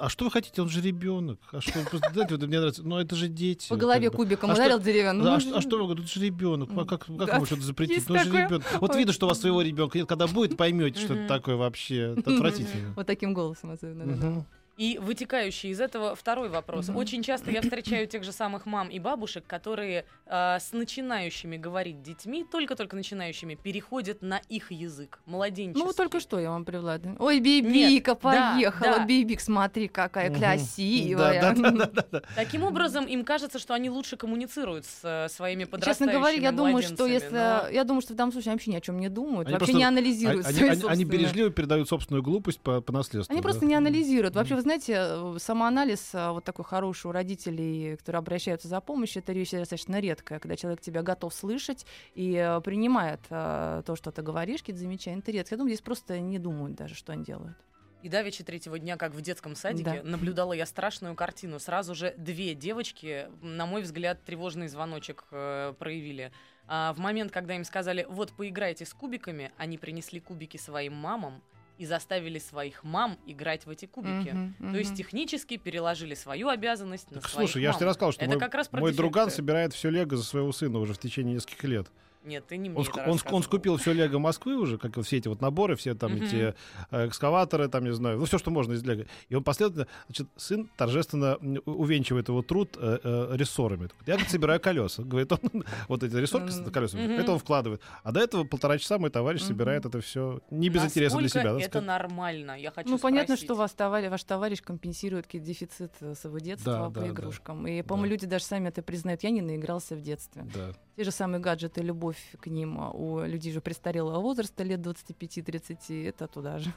А 0.00 0.08
что 0.08 0.24
вы 0.24 0.30
хотите? 0.32 0.60
Он 0.60 0.68
же 0.68 0.80
ребенок. 0.80 1.38
А 1.52 1.60
что? 1.60 1.78
Знаете, 2.12 2.34
вот 2.34 2.46
мне 2.46 2.58
нравится. 2.58 2.82
Ну, 2.82 2.98
это 2.98 3.14
же 3.14 3.28
дети. 3.28 3.68
По 3.68 3.76
голове 3.76 4.10
кубиком 4.10 4.50
А 4.50 4.54
ударил 4.54 4.80
деревянным. 4.80 5.24
Да, 5.24 5.32
а, 5.32 5.34
Ну, 5.34 5.40
что, 5.40 5.58
а 5.58 5.60
что 5.60 5.76
вы 5.78 5.84
говорите? 5.84 6.08
Это 6.08 6.18
же 6.18 6.26
ребенок. 6.26 6.70
А 6.76 6.84
как, 6.84 7.06
как 7.06 7.16
Да, 7.16 7.46
что-то 7.46 7.62
запретить? 7.62 8.08
Ну, 8.08 8.18
же 8.18 8.24
ребенок. 8.24 8.64
Вот 8.80 8.96
видно, 8.96 9.12
что 9.12 9.26
у 9.26 9.28
вас 9.28 9.40
своего 9.40 9.62
ребенка 9.62 9.98
нет. 9.98 10.08
Когда 10.08 10.26
будет, 10.26 10.56
поймете, 10.56 11.00
что 11.00 11.14
это 11.14 11.28
такое 11.28 11.56
вообще. 11.56 12.14
Это 12.18 12.32
отвратительно. 12.32 12.92
Вот 12.96 13.06
таким 13.06 13.34
голосом 13.34 13.70
особенно. 13.70 14.44
И 14.76 14.98
вытекающий 15.00 15.70
из 15.70 15.80
этого 15.80 16.14
второй 16.14 16.48
вопрос. 16.50 16.88
Мгм. 16.88 16.98
Очень 16.98 17.22
часто 17.22 17.50
я 17.50 17.62
встречаю 17.62 18.06
тех 18.06 18.22
же 18.24 18.32
самых 18.32 18.66
мам 18.66 18.88
и 18.88 18.98
бабушек, 18.98 19.44
которые 19.46 20.04
а, 20.26 20.58
с 20.60 20.72
начинающими 20.72 21.56
говорить 21.56 22.02
детьми, 22.02 22.44
только-только 22.44 22.94
начинающими, 22.94 23.54
переходят 23.54 24.20
на 24.20 24.38
их 24.48 24.72
язык, 24.72 25.20
младенческий. 25.24 25.80
Ну, 25.80 25.86
вот 25.86 25.96
только 25.96 26.20
что 26.20 26.38
я 26.38 26.50
вам 26.50 26.64
привела. 26.64 26.98
Ой, 27.18 27.40
Бибика 27.40 28.10
Нет, 28.10 28.20
поехала. 28.20 28.96
да. 28.98 29.06
Бибик, 29.06 29.40
смотри, 29.40 29.88
какая 29.88 30.30
Мгм. 30.30 30.38
красивая. 30.40 31.40
Да, 31.40 31.54
да, 31.54 31.70
да, 31.70 31.86
да, 31.86 32.04
да. 32.12 32.22
Таким 32.34 32.62
образом, 32.64 33.06
им 33.06 33.24
кажется, 33.24 33.58
что 33.58 33.72
они 33.72 33.88
лучше 33.88 34.16
коммуницируют 34.16 34.84
с 34.84 35.00
э, 35.04 35.28
своими 35.30 35.62
Честно 35.64 35.78
подрастающими 35.78 36.12
говоря, 36.18 36.38
я 36.38 36.52
думаю, 36.52 36.82
что 36.82 37.06
если 37.06 37.34
но- 37.34 37.68
я 37.70 37.84
думаю, 37.84 38.02
что 38.02 38.12
в 38.12 38.16
данном 38.16 38.32
случае 38.32 38.50
они 38.50 38.56
вообще 38.56 38.70
ни 38.72 38.76
о 38.76 38.80
чем 38.80 38.98
не 38.98 39.08
думают, 39.08 39.46
Они 39.48 39.54
вообще 39.54 39.72
просто- 39.72 39.78
не 39.78 39.84
анализируют. 39.84 40.46
Они, 40.46 40.56
свои 40.56 40.68
они- 40.68 40.72
они 40.72 40.80
собственные. 40.82 41.04
бережливо 41.06 41.50
передают 41.50 41.88
собственную 41.88 42.22
глупость 42.22 42.60
по, 42.60 42.80
по 42.80 42.92
наследству. 42.92 43.32
Они 43.32 43.40
да. 43.40 43.42
просто 43.42 43.64
не 43.64 43.74
анализируют. 43.74 44.34
Вообще, 44.34 44.54
знаете, 44.66 44.94
э, 44.98 45.36
самоанализ 45.38 46.14
э, 46.14 46.30
вот 46.30 46.44
такой 46.44 46.64
хороший 46.64 47.06
у 47.06 47.12
родителей, 47.12 47.96
которые 47.96 48.18
обращаются 48.18 48.68
за 48.68 48.80
помощью, 48.80 49.22
это 49.22 49.32
вещь 49.32 49.50
достаточно 49.50 50.00
редкая, 50.00 50.38
когда 50.38 50.56
человек 50.56 50.80
тебя 50.80 51.02
готов 51.02 51.32
слышать 51.32 51.86
и 52.14 52.34
э, 52.34 52.60
принимает 52.60 53.20
э, 53.30 53.82
то, 53.86 53.96
что 53.96 54.10
ты 54.10 54.22
говоришь, 54.22 54.60
какие-то 54.60 54.80
замечания. 54.80 55.20
Это 55.20 55.30
редко. 55.30 55.54
Я 55.54 55.58
думаю, 55.58 55.70
здесь 55.72 55.84
просто 55.84 56.18
не 56.18 56.38
думают 56.38 56.76
даже, 56.76 56.94
что 56.94 57.12
они 57.12 57.24
делают. 57.24 57.56
И 58.02 58.08
давеча 58.08 58.44
третьего 58.44 58.78
дня, 58.78 58.96
как 58.96 59.14
в 59.14 59.20
детском 59.20 59.56
садике, 59.56 60.02
Да. 60.02 60.08
наблюдала 60.08 60.52
я 60.52 60.66
страшную 60.66 61.14
картину. 61.14 61.58
Сразу 61.58 61.94
же 61.94 62.14
две 62.18 62.54
девочки, 62.54 63.28
на 63.42 63.66
мой 63.66 63.82
взгляд, 63.82 64.22
тревожный 64.24 64.68
звоночек 64.68 65.24
э, 65.30 65.74
проявили. 65.78 66.30
А 66.68 66.92
в 66.92 66.98
момент, 66.98 67.32
когда 67.32 67.54
им 67.54 67.64
сказали, 67.64 68.06
вот 68.08 68.32
поиграйте 68.32 68.84
с 68.84 68.92
кубиками, 68.92 69.52
они 69.56 69.78
принесли 69.78 70.20
кубики 70.20 70.56
своим 70.56 70.94
мамам 70.94 71.42
и 71.78 71.86
заставили 71.86 72.38
своих 72.38 72.84
мам 72.84 73.18
играть 73.26 73.66
в 73.66 73.70
эти 73.70 73.86
кубики. 73.86 74.30
Мгм, 74.58 74.72
То 74.72 74.78
есть 74.78 74.94
технически 74.94 75.56
переложили 75.56 76.14
свою 76.14 76.48
обязанность 76.48 77.10
на 77.10 77.20
Так, 77.20 77.30
своих 77.30 77.50
слушай, 77.50 77.62
я 77.62 77.68
же 77.68 77.72
мам. 77.74 77.78
тебе 77.80 77.88
рассказал, 77.88 78.12
что 78.12 78.22
Это 78.22 78.32
мой, 78.32 78.40
как 78.40 78.54
раз 78.54 78.72
мой 78.72 78.92
друган 78.94 79.30
собирает 79.30 79.72
все 79.74 79.90
лего 79.90 80.16
за 80.16 80.24
своего 80.24 80.52
сына 80.52 80.78
уже 80.78 80.94
в 80.94 80.98
течение 80.98 81.34
нескольких 81.34 81.64
лет. 81.64 81.88
Нет, 82.26 82.44
ты 82.46 82.56
не 82.56 82.68
мне 82.68 82.78
Он, 82.80 82.84
это 82.86 83.10
он, 83.10 83.18
он 83.34 83.42
скупил 83.42 83.76
все 83.76 83.92
лего 83.92 84.18
Москвы 84.18 84.56
уже, 84.56 84.78
как 84.78 84.96
и 84.98 85.02
все 85.02 85.16
эти 85.18 85.28
вот 85.28 85.40
наборы, 85.40 85.76
все 85.76 85.94
там 85.94 86.12
Мгм. 86.14 86.24
эти 86.24 86.54
э, 86.90 87.06
экскаваторы, 87.06 87.68
там, 87.68 87.84
не 87.84 87.92
знаю, 87.94 88.18
ну 88.18 88.24
все, 88.24 88.38
что 88.38 88.50
можно 88.50 88.72
из 88.74 88.82
лего. 88.84 89.06
И 89.28 89.34
он 89.34 89.44
последовательно, 89.44 89.86
значит, 90.08 90.26
сын 90.36 90.68
торжественно 90.76 91.36
увенчивает 91.64 92.28
его 92.28 92.42
труд 92.42 92.76
э, 92.78 92.98
э, 93.02 93.36
рессорами. 93.36 93.88
Я, 94.06 94.14
говорит, 94.14 94.30
собираю 94.30 94.60
колеса. 94.60 95.02
Говорит, 95.02 95.32
он, 95.32 95.38
вот 95.88 96.02
эти 96.02 96.14
рессорки 96.16 96.50
с 96.50 96.60
колесами, 96.70 97.16
это 97.16 97.32
он 97.32 97.38
вкладывает. 97.38 97.80
А 98.02 98.12
до 98.12 98.20
этого 98.20 98.44
полтора 98.44 98.78
часа 98.78 98.98
мой 98.98 99.10
товарищ 99.10 99.42
собирает 99.42 99.86
это 99.86 100.00
все 100.00 100.40
не 100.50 100.68
без 100.68 100.84
интереса 100.84 101.18
для 101.18 101.28
себя. 101.28 101.52
это 101.52 101.64
сказать. 101.68 101.86
нормально? 101.86 102.58
Я 102.58 102.70
хочу 102.70 102.90
Ну, 102.90 102.98
понятно, 102.98 103.36
что 103.36 103.54
вас 103.54 103.72
товарищ, 103.72 104.10
ваш 104.10 104.24
товарищ 104.24 104.60
компенсирует 104.62 105.26
какие-то 105.26 105.46
дефициты 105.46 106.14
своего 106.14 106.38
детства 106.38 106.72
Да, 106.72 106.84
по 106.86 106.90
да, 106.90 107.00
да. 107.02 107.08
игрушкам. 107.08 107.66
И, 107.66 107.82
по-моему, 107.82 108.08
Да. 108.08 108.12
люди 108.14 108.26
даже 108.26 108.44
сами 108.44 108.68
это 108.68 108.82
признают. 108.82 109.22
Я 109.22 109.30
не 109.30 109.42
наигрался 109.42 109.94
в 109.94 110.00
детстве. 110.00 110.46
Да. 110.54 110.72
Те 110.96 111.04
же 111.04 111.10
самые 111.10 111.40
гаджеты, 111.40 111.82
любовь 111.82 112.18
к 112.40 112.46
ним 112.46 112.80
а, 112.80 112.90
у 112.90 113.22
людей 113.24 113.52
же 113.52 113.60
престарелого 113.60 114.18
возраста, 114.20 114.64
лет 114.64 114.80
25-30, 114.80 116.08
это 116.08 116.26
туда 116.26 116.58
же. 116.58 116.72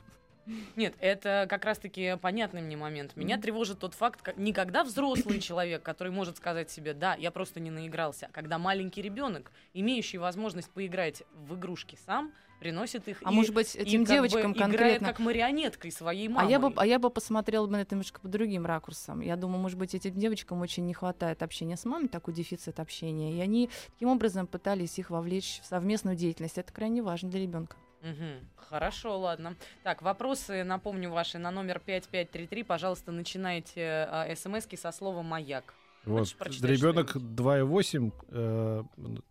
Нет, 0.75 0.95
это 0.99 1.45
как 1.49 1.63
раз-таки 1.63 2.17
понятный 2.21 2.61
мне 2.61 2.75
момент. 2.75 3.15
Меня 3.15 3.35
Мгм. 3.35 3.43
тревожит 3.43 3.79
тот 3.79 3.93
факт, 3.93 4.21
как 4.21 4.37
не 4.37 4.51
когда 4.51 4.83
взрослый 4.83 5.39
человек, 5.41 5.83
который 5.83 6.11
может 6.11 6.37
сказать 6.37 6.69
себе, 6.69 6.93
да, 6.93 7.15
я 7.15 7.31
просто 7.31 7.59
не 7.61 7.71
наигрался, 7.71 8.27
а 8.27 8.31
когда 8.31 8.57
маленький 8.57 9.01
ребенок, 9.01 9.51
имеющий 9.73 10.17
возможность 10.17 10.69
поиграть 10.71 11.23
в 11.33 11.55
игрушки 11.55 11.97
сам, 12.05 12.33
приносит 12.59 13.07
их 13.07 13.21
А 13.23 13.31
и, 13.31 13.33
может 13.33 13.53
быть, 13.53 13.75
этим 13.75 14.05
как 14.05 14.21
бы 14.21 14.27
девочкам 14.29 14.53
конкретно... 14.53 15.07
как 15.07 15.19
марионеткой 15.19 15.91
своей 15.91 16.27
А 16.27 16.31
мамы. 16.31 16.51
я, 16.51 16.59
бы, 16.59 16.73
а 16.75 16.85
я 16.85 16.99
бы 16.99 17.09
посмотрела 17.09 17.65
бы 17.65 17.73
на 17.73 17.81
это 17.81 17.95
немножко 17.95 18.19
по 18.19 18.27
другим 18.27 18.65
ракурсам. 18.65 19.21
Я 19.21 19.35
думаю, 19.35 19.59
может 19.59 19.77
быть, 19.77 19.95
этим 19.95 20.13
девочкам 20.13 20.61
очень 20.61 20.85
не 20.85 20.93
хватает 20.93 21.41
общения 21.41 21.77
с 21.77 21.85
мамой, 21.85 22.09
такой 22.09 22.33
дефицит 22.33 22.79
общения. 22.79 23.33
И 23.37 23.39
они 23.41 23.69
таким 23.93 24.09
образом 24.09 24.47
пытались 24.47 24.99
их 24.99 25.09
вовлечь 25.09 25.61
в 25.63 25.65
совместную 25.65 26.15
деятельность. 26.15 26.57
Это 26.57 26.71
крайне 26.71 27.01
важно 27.01 27.29
для 27.29 27.39
ребенка. 27.39 27.77
Мгм. 28.01 28.47
Хорошо, 28.55 29.19
ладно. 29.19 29.55
Так, 29.83 30.01
вопросы, 30.01 30.63
напомню, 30.63 31.09
ваши 31.11 31.37
на 31.37 31.51
номер 31.51 31.79
5533. 31.79 32.63
Пожалуйста, 32.63 33.11
начинайте 33.11 34.07
а, 34.09 34.33
смски 34.35 34.77
со 34.77 34.91
слова 34.91 35.21
«Маяк». 35.21 35.73
Вот. 36.05 36.33
Ребенок 36.61 37.09
что-нибудь? 37.11 37.31
2,8, 37.39 38.11
э, 38.29 38.83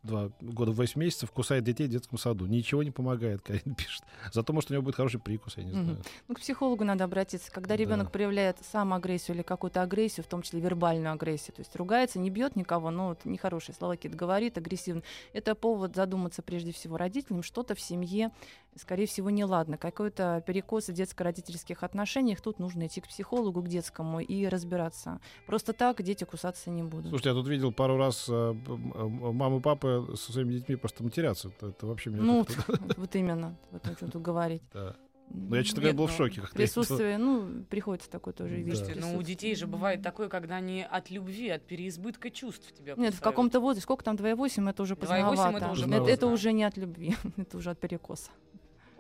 два 0.02 0.31
года 0.40 0.72
8 0.72 1.00
месяцев 1.00 1.31
кусает 1.31 1.64
детей 1.64 1.87
в 1.87 1.90
детском 1.90 2.18
саду. 2.18 2.46
Ничего 2.46 2.83
не 2.83 2.90
помогает, 2.90 3.42
Карин 3.46 3.74
пишет. 3.74 4.02
Зато, 4.33 4.52
может, 4.52 4.70
у 4.70 4.74
него 4.74 4.83
будет 4.83 4.94
хороший 4.96 5.18
прикус, 5.20 5.57
я 5.57 5.64
не 5.64 5.72
знаю. 5.72 5.98
Ну, 6.28 6.35
к 6.35 6.40
психологу 6.40 6.85
надо 6.85 7.04
обратиться. 7.04 7.50
Когда 7.50 7.74
Да. 7.74 7.83
ребенок 7.83 8.12
проявляет 8.12 8.59
самоагрессию 8.70 9.37
или 9.37 9.42
какую-то 9.42 9.83
агрессию, 9.83 10.24
в 10.24 10.28
том 10.28 10.42
числе 10.42 10.61
вербальную 10.61 11.12
агрессию, 11.12 11.54
то 11.54 11.61
есть 11.61 11.74
ругается, 11.74 12.18
не 12.18 12.31
бьет 12.31 12.54
никого, 12.57 12.90
но 12.90 13.09
вот 13.09 13.24
нехорошие 13.24 13.74
слова 13.74 13.94
какие-то 13.94 14.16
говорит, 14.18 14.59
агрессивно, 14.59 15.02
это 15.33 15.54
повод 15.54 15.96
задуматься 15.96 16.42
прежде 16.42 16.72
всего 16.72 16.96
родителям, 16.96 17.42
что-то 17.42 17.74
в 17.74 17.81
семье, 17.81 18.31
скорее 18.76 19.07
всего, 19.07 19.31
неладно. 19.31 19.76
Какой-то 19.78 20.42
перекос 20.46 20.88
в 20.88 20.92
детско-родительских 20.92 21.83
отношениях, 21.83 22.40
тут 22.40 22.59
нужно 22.59 22.87
идти 22.87 23.00
к 23.00 23.09
психологу, 23.09 23.62
к 23.62 23.68
детскому 23.68 24.20
и 24.20 24.46
разбираться. 24.46 25.20
Просто 25.46 25.72
так 25.72 26.02
дети 26.02 26.24
кусаться 26.24 26.70
не 26.70 26.83
будут. 26.83 27.09
Слушайте, 27.09 27.31
я 27.31 27.35
тут 27.35 27.48
видел 27.48 27.72
пару 27.72 27.96
раз 27.96 28.26
э, 28.28 28.33
м- 28.33 29.35
мамы 29.35 29.59
и 29.59 29.61
папы 29.61 30.12
со 30.16 30.33
своими 30.33 30.52
детьми 30.54 30.76
просто 30.76 31.02
матерятся. 31.02 31.48
Это, 31.48 31.68
это 31.68 31.87
вообще 31.87 32.11
меня 32.11 32.22
Ну, 32.22 32.46
вот 32.96 33.14
именно, 33.16 33.57
вот 33.70 33.87
о 33.87 33.94
чем 33.94 34.11
тут 34.11 34.22
говорить. 34.22 34.62
да. 34.72 34.94
Но 35.31 35.57
я, 35.57 35.62
честно 35.62 35.83
говоря, 35.83 35.94
был 35.94 36.07
в 36.07 36.11
ну, 36.11 36.16
шоке. 36.16 36.40
Как 36.40 36.52
Присутствие, 36.52 37.18
ну, 37.18 37.62
приходится 37.68 38.09
такое 38.11 38.33
тоже 38.33 38.48
Да. 38.52 38.57
видеть. 38.57 38.76
Слушайте, 38.78 38.98
ну 39.00 39.18
у 39.18 39.22
детей 39.22 39.54
же 39.57 39.66
бывает 39.66 40.00
такое, 40.00 40.31
когда 40.31 40.57
они 40.57 40.83
от 40.90 41.11
любви, 41.11 41.50
от 41.50 41.66
переизбытка 41.66 42.31
чувств 42.31 42.72
тебя 42.72 42.94
Нет, 42.96 43.12
в 43.12 43.20
каком-то 43.20 43.61
возрасте, 43.61 43.83
сколько 43.83 44.02
там 44.04 44.16
2,8, 44.16 44.70
это 44.70 44.83
уже 44.83 44.94
2,8 44.94 44.96
это 45.18 45.28
поздновато. 45.28 45.70
уже 45.72 45.83
это, 45.85 45.98
поздно. 45.98 46.11
это 46.14 46.26
уже 46.28 46.52
не 46.52 46.64
от 46.64 46.78
любви, 46.78 47.14
это 47.37 47.59
уже 47.59 47.70
от 47.72 47.78
перекоса. 47.78 48.31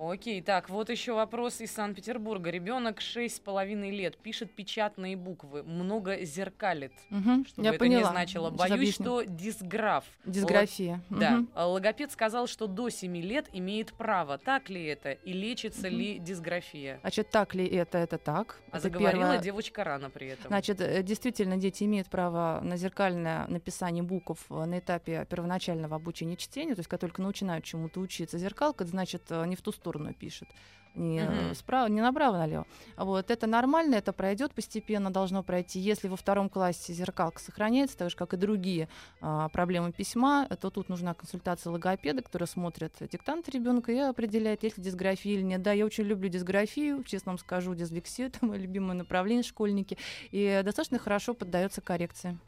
Окей, 0.00 0.40
так, 0.42 0.70
вот 0.70 0.90
еще 0.90 1.12
вопрос 1.12 1.60
из 1.60 1.72
Санкт-Петербурга. 1.72 2.50
Ребенок 2.50 3.00
6,5 3.00 3.90
лет, 3.90 4.16
пишет 4.16 4.52
печатные 4.54 5.16
буквы, 5.16 5.64
много 5.64 6.24
зеркалит. 6.24 6.92
Мгм, 7.10 7.44
Что 7.46 7.62
Я 7.62 7.70
бы 7.70 7.74
это 7.76 7.84
поняла. 7.84 8.00
ни 8.02 8.12
значило. 8.12 8.48
Сейчас 8.50 8.58
Боюсь, 8.58 8.72
объясню. 8.74 9.04
что 9.04 9.22
дисграф. 9.24 10.04
Дисграфия. 10.24 11.02
Лог- 11.10 11.18
Да. 11.18 11.30
Мгм. 11.32 11.48
А 11.54 11.66
Логопед 11.66 12.12
сказал, 12.12 12.46
что 12.46 12.68
до 12.68 12.90
7 12.90 13.16
лет 13.20 13.46
имеет 13.52 13.92
право. 13.92 14.38
Так 14.38 14.70
ли 14.70 14.84
это? 14.84 15.10
И 15.12 15.32
лечится 15.32 15.88
ли 15.88 16.20
дисграфия? 16.20 16.98
Значит, 17.00 17.30
так 17.30 17.56
ли 17.56 17.66
это? 17.66 17.98
Это 17.98 18.18
так. 18.18 18.60
А 18.70 18.76
Это 18.76 18.80
заговорила 18.84 19.22
первое. 19.24 19.38
девочка 19.38 19.82
рано 19.82 20.10
при 20.10 20.28
этом. 20.28 20.46
Значит, 20.46 20.80
э, 20.80 21.02
действительно, 21.02 21.56
дети 21.56 21.82
имеют 21.82 22.08
право 22.08 22.60
на 22.62 22.76
зеркальное 22.76 23.48
написание 23.48 24.04
букв 24.04 24.44
э, 24.48 24.64
на 24.64 24.78
этапе 24.78 25.26
первоначального 25.28 25.96
обучения 25.96 26.36
чтению, 26.36 26.76
то 26.76 26.80
есть 26.80 26.88
как 26.88 27.00
только 27.00 27.20
начинают 27.20 27.64
чему-то 27.64 27.98
учиться. 27.98 28.38
Зеркалка, 28.38 28.84
это 28.84 28.90
значит, 28.92 29.22
э, 29.30 29.44
не 29.46 29.56
в 29.56 29.60
ту 29.62 29.72
сторону 29.72 29.87
пишет. 30.18 30.48
Не, 30.94 31.22
Мгм. 31.22 31.54
справа, 31.54 31.88
не 31.88 32.00
направо, 32.00 32.38
налево. 32.38 32.66
Вот, 32.96 33.30
это 33.30 33.46
нормально, 33.46 33.94
это 33.94 34.12
пройдет 34.12 34.52
постепенно, 34.52 35.12
должно 35.12 35.42
пройти. 35.44 35.78
Если 35.78 36.08
во 36.08 36.16
втором 36.16 36.48
классе 36.48 36.92
зеркалка 36.92 37.40
сохраняется, 37.40 37.96
так 37.96 38.10
же, 38.10 38.16
как 38.16 38.34
и 38.34 38.36
другие 38.36 38.88
а, 39.20 39.48
проблемы 39.48 39.92
письма, 39.92 40.48
то 40.60 40.70
тут 40.70 40.88
нужна 40.88 41.14
консультация 41.14 41.70
логопеда, 41.70 42.22
который 42.22 42.48
смотрит 42.48 42.94
диктант 43.00 43.48
ребенка 43.48 43.92
и 43.92 43.98
определяет, 43.98 44.64
есть 44.64 44.78
ли 44.78 44.84
дисграфия 44.84 45.34
или 45.34 45.42
нет. 45.42 45.62
Да, 45.62 45.72
я 45.72 45.86
очень 45.86 46.04
люблю 46.04 46.28
дисграфию, 46.28 47.04
честно 47.04 47.32
вам 47.32 47.38
скажу, 47.38 47.74
дислексию 47.74 48.28
это 48.28 48.44
мое 48.44 48.58
любимое 48.58 48.94
направление 48.94 49.44
школьники, 49.44 49.98
и 50.32 50.62
достаточно 50.64 50.98
хорошо 50.98 51.34
поддается 51.34 51.80
коррекции. 51.80 52.38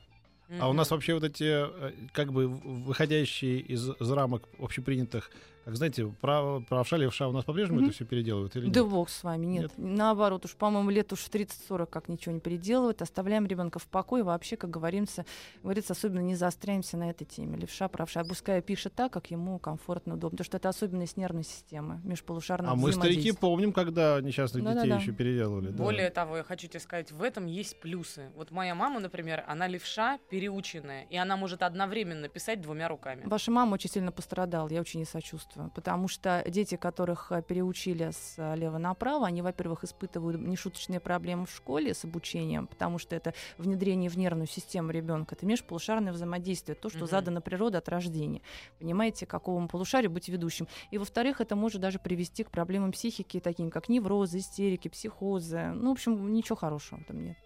А 0.58 0.68
у 0.68 0.72
нас 0.72 0.90
вообще 0.90 1.14
вот 1.14 1.22
эти, 1.22 1.44
э, 1.44 1.92
как 2.12 2.32
бы, 2.32 2.48
выходящие 2.48 3.60
из, 3.60 3.88
из 3.88 4.10
рамок 4.10 4.48
общепринятых, 4.58 5.30
как 5.70 5.76
знаете, 5.76 6.12
право, 6.20 6.60
правша, 6.60 6.96
левша 6.96 7.28
у 7.28 7.32
нас 7.32 7.44
по-прежнему 7.44 7.78
Мгм. 7.78 7.86
это 7.88 7.94
все 7.94 8.04
переделывают 8.04 8.56
или 8.56 8.68
Да 8.68 8.80
нет? 8.80 8.90
бог 8.90 9.08
с 9.08 9.22
вами, 9.22 9.46
нет. 9.46 9.70
Наоборот, 9.76 10.44
уж, 10.44 10.56
по-моему, 10.56 10.90
лет 10.90 11.12
уж 11.12 11.20
в 11.20 11.30
30-40 11.30 11.86
как 11.86 12.08
ничего 12.08 12.34
не 12.34 12.40
переделывают. 12.40 13.02
Оставляем 13.02 13.46
ребенка 13.46 13.78
в 13.78 13.86
покое. 13.86 14.24
Вообще, 14.24 14.56
как 14.56 14.70
говорится, 14.70 15.24
говорится, 15.62 15.92
особенно 15.92 16.20
не 16.20 16.34
заостряемся 16.34 16.96
на 16.96 17.08
этой 17.10 17.24
теме. 17.24 17.56
Левша, 17.56 17.86
правша. 17.88 18.24
Пускай 18.24 18.60
пишет 18.62 18.94
так, 18.94 19.12
как 19.12 19.30
ему 19.30 19.58
комфортно, 19.60 20.14
удобно. 20.14 20.30
Потому 20.36 20.44
что 20.46 20.56
это 20.56 20.68
особенность 20.68 21.16
нервной 21.16 21.44
системы, 21.44 22.00
межполушарного 22.02 22.72
А 22.72 22.76
мы, 22.76 22.92
старики, 22.92 23.30
помним, 23.32 23.72
когда 23.72 24.20
несчастных 24.20 24.64
детей 24.64 24.74
Да-да-да. 24.74 24.96
еще 25.00 25.12
переделывали. 25.12 25.68
да. 25.68 25.82
Более 25.84 26.10
того, 26.10 26.38
я 26.38 26.42
хочу 26.42 26.66
тебе 26.66 26.80
сказать, 26.80 27.12
в 27.12 27.22
этом 27.22 27.46
есть 27.46 27.78
плюсы. 27.80 28.30
Вот 28.34 28.50
моя 28.50 28.74
мама, 28.74 28.98
например, 28.98 29.44
она 29.46 29.68
левша 29.68 30.18
переученная, 30.30 31.04
и 31.10 31.16
она 31.16 31.36
может 31.36 31.62
одновременно 31.62 32.28
писать 32.28 32.60
двумя 32.60 32.88
руками. 32.88 33.22
Ваша 33.26 33.50
мама 33.52 33.74
очень 33.74 33.90
сильно 33.90 34.10
пострадала, 34.10 34.68
я 34.68 34.80
очень 34.80 35.00
ей 35.00 35.06
сочувствую. 35.06 35.59
Потому 35.74 36.08
что 36.08 36.42
дети, 36.46 36.76
которых 36.76 37.30
э, 37.32 37.42
переучили 37.42 38.10
с 38.12 38.54
лева 38.56 38.78
направо, 38.78 39.26
они, 39.26 39.42
во-первых, 39.42 39.84
испытывают 39.84 40.40
нешуточные 40.40 41.00
проблемы 41.00 41.46
в 41.46 41.50
школе 41.54 41.94
с 41.94 42.04
обучением, 42.04 42.66
потому 42.66 42.98
что 42.98 43.14
это 43.16 43.34
внедрение 43.58 44.08
в 44.08 44.16
нервную 44.16 44.46
систему 44.46 44.90
ребенка. 44.90 45.34
Это 45.34 45.46
межполушарное 45.46 46.12
взаимодействие, 46.12 46.74
то, 46.74 46.88
что 46.88 47.00
Мгм. 47.00 47.08
задано 47.08 47.40
природой 47.40 47.78
от 47.80 47.88
рождения. 47.88 48.42
Понимаете, 48.78 49.26
какому 49.26 49.68
полушарию 49.68 50.10
быть 50.10 50.28
ведущим. 50.28 50.66
И, 50.90 50.98
во-вторых, 50.98 51.40
это 51.40 51.56
может 51.56 51.80
даже 51.80 51.98
привести 51.98 52.44
к 52.44 52.50
проблемам 52.50 52.92
психики, 52.92 53.40
таким 53.40 53.70
как 53.70 53.88
неврозы, 53.88 54.38
истерики, 54.38 54.88
психозы. 54.88 55.70
Ну, 55.74 55.90
в 55.90 55.92
общем, 55.92 56.32
ничего 56.32 56.56
хорошего 56.56 57.00
этом 57.00 57.24
нет. 57.24 57.36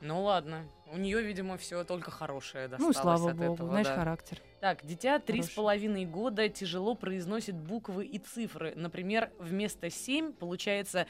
Ну 0.00 0.22
ладно. 0.22 0.66
У 0.86 0.98
нее, 0.98 1.22
видимо, 1.22 1.56
все 1.56 1.82
только 1.84 2.10
хорошее 2.10 2.68
ну, 2.78 2.92
досталось 2.92 2.96
слава 2.96 3.30
от 3.30 3.36
богу, 3.36 3.54
этого, 3.54 3.68
знаешь, 3.70 3.86
да. 3.86 3.96
характер. 3.96 4.40
Так, 4.60 4.84
дитя 4.84 5.18
три 5.18 5.42
с 5.42 5.50
половиной 5.50 6.04
года 6.04 6.48
тяжело 6.48 6.94
произносит 6.94 7.56
буквы 7.56 8.06
и 8.06 8.18
цифры. 8.18 8.72
Например, 8.76 9.30
вместо 9.38 9.90
семь 9.90 10.32
получается 10.32 11.06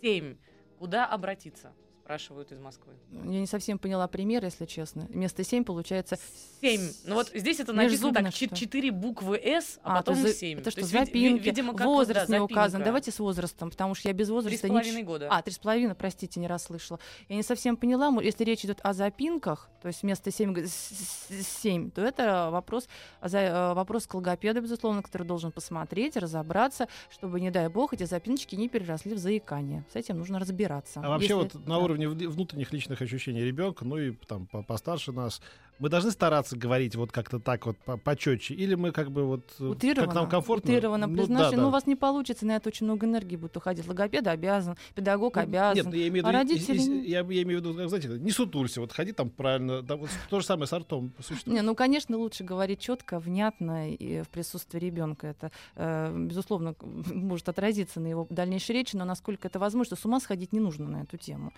семь. 0.00 0.36
Куда 0.78 1.06
обратиться? 1.06 1.72
Спрашивают 2.10 2.52
из 2.52 2.60
Москвы. 2.60 2.92
Я 3.10 3.40
не 3.40 3.48
совсем 3.48 3.80
поняла 3.80 4.06
пример, 4.06 4.44
если 4.44 4.64
честно. 4.64 5.08
Вместо 5.10 5.42
7 5.42 5.64
получается 5.64 6.16
Семь. 6.60 6.88
Ну 7.04 7.16
вот 7.16 7.32
здесь 7.34 7.58
это 7.58 7.72
написано 7.72 8.12
так, 8.14 8.32
чет- 8.32 8.50
что? 8.50 8.56
четыре 8.56 8.92
буквы 8.92 9.36
«С», 9.42 9.80
а, 9.82 9.94
А, 9.94 9.96
потом 9.98 10.14
то 10.14 10.20
за- 10.22 10.32
семь. 10.32 10.60
Это 10.60 10.70
что, 10.70 10.82
есть, 10.82 10.92
ви- 10.92 11.00
ви- 11.00 11.04
запинки, 11.04 11.42
видимо, 11.44 11.74
как 11.74 11.84
возраст 11.84 12.28
да, 12.30 12.36
не 12.36 12.40
указан. 12.44 12.84
Давайте 12.84 13.10
с 13.10 13.18
возрастом, 13.18 13.70
потому 13.70 13.96
что 13.96 14.08
я 14.08 14.12
без 14.14 14.26
Три 14.28 14.30
с 14.30 14.34
возраста... 14.34 14.66
нич- 14.68 14.70
половиной 14.70 15.02
года. 15.02 15.28
А, 15.32 15.42
три 15.42 15.52
с 15.52 15.58
половиной, 15.58 15.96
простите, 15.96 16.38
не 16.38 16.46
расслышала. 16.46 17.00
Я 17.28 17.34
не 17.34 17.42
совсем 17.42 17.76
поняла, 17.76 18.16
если 18.22 18.44
речь 18.44 18.64
идет 18.64 18.78
о 18.84 18.92
запинках, 18.92 19.68
то 19.82 19.88
есть 19.88 20.02
вместо 20.02 20.30
7, 20.30 20.64
7 20.64 21.90
то 21.90 22.02
это 22.02 22.50
вопрос, 22.52 22.88
э, 23.20 23.72
вопрос 23.74 24.06
к 24.06 24.14
логопеду, 24.14 24.62
безусловно, 24.62 25.02
который 25.02 25.26
должен 25.26 25.50
посмотреть, 25.50 26.16
разобраться, 26.16 26.86
чтобы, 27.10 27.40
не 27.40 27.50
дай 27.50 27.68
бог, 27.68 27.92
эти 27.94 28.04
запиночки 28.04 28.54
не 28.54 28.68
переросли 28.68 29.12
в 29.14 29.18
заикание. 29.18 29.84
С 29.92 29.96
этим 29.96 30.18
нужно 30.18 30.38
разбираться. 30.38 31.00
А 31.02 31.08
вообще 31.08 31.30
Если- 31.34 31.42
вот 31.42 31.54
на 31.66 31.74
да. 31.74 31.80
Уровне 31.96 32.06
вне- 32.06 32.28
внутренних 32.28 32.72
личных 32.72 33.00
ощущений 33.02 33.42
ребенка, 33.44 33.84
ну 33.84 33.96
и 33.98 34.12
там 34.12 34.46
по- 34.46 34.62
постарше 34.62 35.12
нас, 35.12 35.40
мы 35.78 35.88
должны 35.88 36.10
стараться 36.10 36.56
говорить 36.56 36.94
вот 36.96 37.12
как-то 37.12 37.38
так 37.38 37.66
вот 37.66 37.76
по- 37.78 37.96
почетче, 37.96 38.54
или 38.54 38.74
мы 38.74 38.92
как 38.92 39.10
бы 39.10 39.24
вот 39.24 39.52
э, 39.60 39.64
Утырованно, 39.64 40.06
как 40.06 40.14
нам 40.14 40.28
комфортно? 40.28 40.72
утырованно 40.72 41.06
Ну, 41.06 41.14
произношение. 41.14 41.50
да, 41.50 41.56
да. 41.56 41.62
Ну, 41.62 41.68
у 41.68 41.70
вас 41.70 41.86
не 41.86 41.96
получится, 41.96 42.46
на 42.46 42.56
это 42.56 42.68
очень 42.68 42.86
много 42.86 43.06
энергии 43.06 43.36
будет 43.36 43.56
уходить. 43.56 43.86
Логопед 43.86 44.26
обязан, 44.26 44.76
педагог 44.94 45.36
Ну, 45.36 45.42
обязан. 45.42 45.76
Нет, 45.76 45.86
ну, 45.86 45.92
я 46.00 46.08
имею 46.08 46.24
в 46.24 46.26
А 46.28 46.30
виду, 46.32 46.38
родители 46.38 46.76
и- 46.78 46.84
и- 46.84 46.88
не- 46.88 47.06
я, 47.08 47.18
я 47.20 47.42
имею 47.42 47.60
в 47.60 47.64
виду, 47.64 47.74
как, 47.74 47.88
знаете, 47.88 48.08
не 48.08 48.30
сутулься, 48.30 48.80
вот 48.80 48.92
ходи 48.92 49.12
там 49.12 49.30
правильно, 49.30 49.82
да, 49.82 49.96
вот 49.96 50.08
то 50.30 50.40
же 50.40 50.46
самое 50.46 50.66
с 50.66 50.72
ртом 50.72 51.12
существует. 51.20 51.56
Не, 51.56 51.62
ну, 51.62 51.74
конечно, 51.74 52.16
лучше 52.16 52.44
говорить 52.44 52.80
четко, 52.80 53.18
внятно 53.18 53.90
и 53.92 54.22
в 54.22 54.28
присутствии 54.28 54.78
ребенка. 54.78 55.26
Это, 55.28 55.50
э, 55.76 56.16
безусловно, 56.16 56.74
может 57.12 57.48
отразиться 57.48 58.00
на 58.00 58.06
его 58.06 58.26
дальнейшей 58.30 58.72
речи, 58.74 58.96
но 58.96 59.04
насколько 59.04 59.48
это 59.48 59.58
возможно, 59.58 59.96
с 59.96 60.04
ума 60.04 60.20
сходить 60.20 60.52
не 60.52 60.60
нужно 60.60 60.88
на 60.88 61.02
эту 61.02 61.16
тему. 61.16 61.52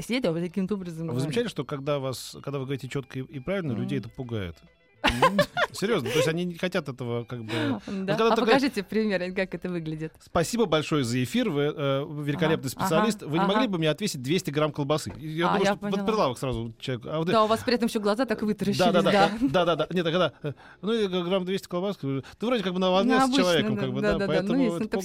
Сидеть 0.00 0.24
а 0.24 0.32
вот 0.32 0.40
таким 0.40 0.66
образом. 0.70 1.10
А 1.10 1.12
Вы 1.14 1.20
замечали, 1.20 1.46
что 1.48 1.64
когда 1.64 1.98
вас, 1.98 2.36
когда 2.42 2.58
вы 2.58 2.64
говорите 2.64 2.88
четко 2.88 3.18
и, 3.18 3.22
и 3.22 3.40
правильно, 3.52 3.72
людей 3.72 3.98
это 3.98 4.08
пугает? 4.08 4.56
Серьезно, 5.72 6.08
то 6.10 6.16
есть 6.16 6.28
они 6.28 6.44
не 6.44 6.54
хотят 6.54 6.88
этого 6.88 7.24
как 7.24 7.42
бы. 7.42 7.52
Да. 7.52 7.80
когда 8.14 8.26
А 8.32 8.36
только- 8.36 8.52
покажите 8.52 8.84
пример, 8.84 9.34
как 9.34 9.52
это 9.52 9.68
выглядит. 9.68 10.12
Спасибо 10.20 10.66
большое 10.66 11.02
за 11.02 11.22
эфир, 11.24 11.50
вы 11.50 11.74
э, 11.76 12.06
великолепный 12.22 12.70
Ага, 12.76 12.86
специалист. 12.86 13.22
ага, 13.22 13.30
Вы 13.30 13.38
не 13.40 13.44
могли 13.46 13.66
бы 13.66 13.78
мне 13.78 13.90
отвесить 13.90 14.22
200 14.22 14.50
грамм 14.50 14.70
колбасы? 14.70 15.12
Я 15.18 15.46
А, 15.46 15.52
думаю, 15.54 15.64
я 15.64 15.72
что 15.72 15.80
поняла. 15.80 16.04
прилавок 16.04 16.38
сразу 16.38 16.72
человек. 16.78 17.06
А 17.06 17.18
вот 17.18 17.26
Да, 17.26 17.42
у 17.42 17.46
вас 17.48 17.64
при 17.64 17.74
этом 17.74 17.88
еще 17.88 17.98
глаза 17.98 18.26
так 18.26 18.42
вытаращились. 18.42 18.78
Да, 18.78 18.92
да, 18.92 19.02
да, 19.02 19.30
да. 19.40 19.64
да, 19.64 19.76
да, 19.76 19.86
Нет, 19.90 20.04
когда, 20.04 20.32
э, 20.44 20.52
ну, 20.82 20.92
и 20.92 21.08
грамм 21.08 21.44
200 21.44 21.66
колбас, 21.66 21.96
ты 21.96 22.22
вроде 22.40 22.62
как 22.62 22.72
бы 22.72 22.78
на 22.78 22.90
волне 22.92 23.20
с 23.26 23.34
человеком, 23.34 23.74
да, 23.74 23.80
как 23.82 23.92
бы, 23.92 24.00
да, 24.02 24.18
да. 24.18 24.26
поэтому 24.28 24.56
Ну, 24.62 24.76
это 24.76 24.98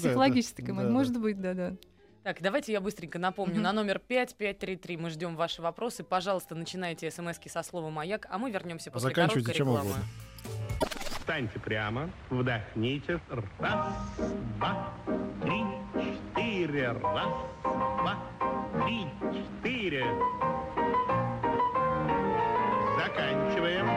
да. 0.67 0.73
Может 0.89 1.19
быть, 1.19 1.41
да, 1.41 1.53
да. 1.55 1.73
Так, 2.27 2.41
давайте 2.41 2.73
я 2.73 2.81
быстренько 2.81 3.19
напомню. 3.19 3.53
Мгм. 3.53 3.63
На 3.63 3.71
номер 3.71 3.99
5533 3.99 4.97
мы 4.97 5.11
ждем 5.11 5.37
ваши 5.37 5.61
вопросы. 5.61 6.03
Пожалуйста, 6.03 6.55
начинайте 6.55 7.09
смски 7.09 7.47
со 7.47 7.63
слова 7.63 7.89
«Маяк», 7.89 8.27
а 8.29 8.37
мы 8.37 8.51
вернемся 8.51 8.91
после 8.91 9.07
Заканчивайте 9.07 9.53
короткой 9.53 9.57
чем 9.57 9.67
рекламы. 9.67 9.91
угодно. 9.91 10.05
Встаньте 11.19 11.59
прямо, 11.59 12.09
вдохните. 12.29 13.21
Раз, 13.59 13.87
два, 14.57 14.93
три, 15.41 15.63
четыре. 16.03 16.91
Раз, 16.91 17.33
два, 17.63 18.17
три, 18.83 19.07
четыре. 19.31 20.05
Заканчиваем. 22.97 23.87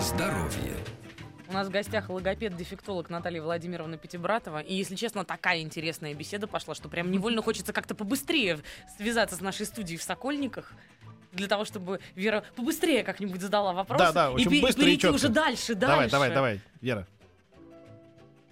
Здоровье. 0.00 0.76
У 1.52 1.54
нас 1.54 1.68
в 1.68 1.70
гостях 1.70 2.08
логопед-дефектолог 2.08 3.10
Наталья 3.10 3.42
Владимировна 3.42 3.98
Пятибратова. 3.98 4.60
И, 4.60 4.74
если 4.74 4.94
честно, 4.94 5.22
такая 5.22 5.60
интересная 5.60 6.14
беседа 6.14 6.46
пошла, 6.46 6.74
что 6.74 6.88
прям 6.88 7.10
невольно 7.10 7.42
хочется 7.42 7.74
как-то 7.74 7.94
побыстрее 7.94 8.60
связаться 8.96 9.36
с 9.36 9.40
нашей 9.42 9.66
студией 9.66 9.98
в 9.98 10.02
Сокольниках. 10.02 10.72
Для 11.32 11.48
того, 11.48 11.66
чтобы 11.66 12.00
Вера 12.14 12.42
побыстрее 12.56 13.02
как-нибудь 13.04 13.42
задала 13.42 13.74
вопрос. 13.74 13.98
Да, 13.98 14.12
да, 14.12 14.30
и 14.30 14.34
очень 14.34 14.50
пе- 14.50 14.60
быстро 14.62 14.82
и 14.82 14.86
перейти 14.86 15.02
чётко. 15.02 15.16
уже 15.16 15.28
дальше, 15.28 15.74
дальше. 15.74 16.10
Давай, 16.10 16.10
давай, 16.10 16.30
давай, 16.30 16.60
Вера. 16.80 17.06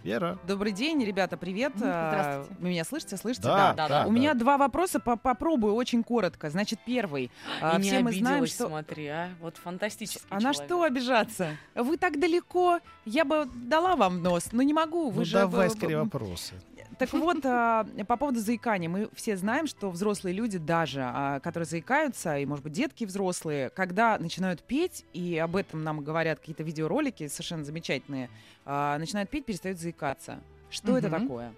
Вера. 0.03 0.39
Добрый 0.47 0.73
день, 0.73 1.05
ребята, 1.05 1.37
привет. 1.37 1.75
Мгм, 1.75 1.81
здравствуйте. 1.85 2.55
А, 2.59 2.63
Вы 2.63 2.69
меня 2.71 2.85
слышите? 2.85 3.17
Слышите? 3.19 3.43
Да, 3.43 3.75
да, 3.75 3.87
да. 3.87 4.07
У 4.07 4.11
меня 4.11 4.33
два 4.33 4.57
вопроса, 4.57 4.99
по- 4.99 5.17
попробую 5.17 5.75
очень 5.75 6.03
коротко. 6.03 6.49
Значит, 6.49 6.81
первый. 6.87 7.31
А, 7.61 7.75
И 7.77 7.83
не 7.83 7.89
Все 7.91 8.01
мы 8.01 8.13
знаем, 8.13 8.47
что... 8.47 8.69
смотри, 8.69 9.07
а. 9.09 9.29
Вот 9.41 9.59
фантастический 9.59 10.27
А 10.31 10.37
на 10.37 10.41
человек. 10.55 10.63
что 10.65 10.83
обижаться? 10.85 11.57
Вы 11.75 11.99
так 11.99 12.19
далеко. 12.19 12.81
Я 13.05 13.27
бы 13.27 13.47
дала 13.55 13.95
вам 13.95 14.23
нос, 14.23 14.49
но 14.53 14.63
не 14.63 14.73
могу. 14.73 15.11
Вы 15.11 15.19
Ну 15.19 15.25
же 15.27 15.33
давай 15.35 15.69
б- 15.69 15.75
скорее 15.75 15.99
вопросы. 15.99 16.55
Так 17.01 17.15
вот, 17.15 17.39
а, 17.47 17.87
по 18.07 18.19
поводу 18.19 18.41
заикания. 18.41 18.87
Мы 18.87 19.09
все 19.15 19.35
знаем, 19.35 19.67
что 19.67 19.91
взрослые 19.91 20.35
люди 20.35 20.59
даже, 20.59 21.01
а, 21.03 21.41
которые 21.41 21.67
заикаются, 21.67 22.37
и, 22.37 22.45
может 22.45 22.63
быть, 22.63 22.75
детки 22.75 23.07
взрослые, 23.07 23.71
когда 23.71 24.19
начинают 24.19 24.63
петь, 24.63 25.07
и 25.15 25.39
об 25.39 25.57
этом 25.57 25.83
нам 25.83 26.05
говорят 26.05 26.41
какие-то 26.41 26.63
видеоролики 26.63 27.27
совершенно 27.29 27.65
замечательные, 27.65 28.29
а, 28.67 28.99
начинают 28.99 29.31
петь, 29.31 29.47
перестают 29.47 29.79
заикаться. 29.79 30.41
Что 30.69 30.99
это 30.99 31.09
такое? 31.09 31.55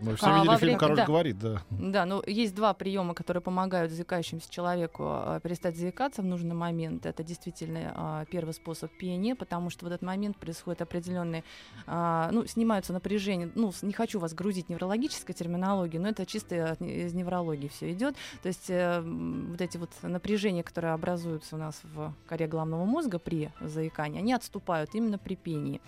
Мы 0.00 0.14
все 0.14 0.26
А, 0.26 0.34
видели 0.36 0.48
во 0.48 0.56
фильм 0.56 0.60
время- 0.60 0.78
«Король 0.78 0.96
да. 0.96 1.06
говорит», 1.06 1.38
да. 1.38 1.62
Да, 1.70 2.04
ну 2.06 2.22
есть 2.26 2.54
два 2.54 2.72
приема, 2.74 3.14
которые 3.14 3.40
помогают 3.40 3.90
заикающемуся 3.90 4.50
человеку 4.50 5.02
а, 5.06 5.40
перестать 5.40 5.76
заикаться 5.76 6.22
в 6.22 6.24
нужный 6.24 6.54
момент. 6.54 7.04
Это 7.06 7.24
действительно 7.24 7.92
а, 7.94 8.24
первый 8.26 8.52
способ 8.54 8.90
пения, 8.96 9.34
потому 9.34 9.70
что 9.70 9.84
в 9.84 9.88
этот 9.88 10.02
момент 10.02 10.36
происходит 10.36 10.82
определенные, 10.82 11.42
а, 11.86 12.30
ну, 12.32 12.46
снимаются 12.46 12.92
напряжение. 12.92 13.50
Ну, 13.54 13.72
не 13.82 13.92
хочу 13.92 14.20
вас 14.20 14.34
грузить 14.34 14.68
неврологической 14.68 15.34
терминологией, 15.34 16.00
но 16.00 16.08
это 16.08 16.26
чисто 16.26 16.72
от 16.72 16.80
из 16.80 17.14
неврологии 17.14 17.68
все 17.68 17.92
идет. 17.92 18.14
То 18.42 18.48
есть 18.48 18.70
э, 18.70 19.00
вот 19.02 19.60
эти 19.60 19.76
вот 19.78 19.90
напряжения, 20.02 20.62
которые 20.62 20.92
образуются 20.94 21.56
у 21.56 21.58
нас 21.58 21.80
в 21.82 22.14
коре 22.28 22.46
головного 22.46 22.84
мозга 22.84 23.18
при 23.18 23.50
заикании, 23.60 24.20
они 24.20 24.32
отступают 24.32 24.94
именно 24.94 25.18
при 25.18 25.34
пении. 25.34 25.80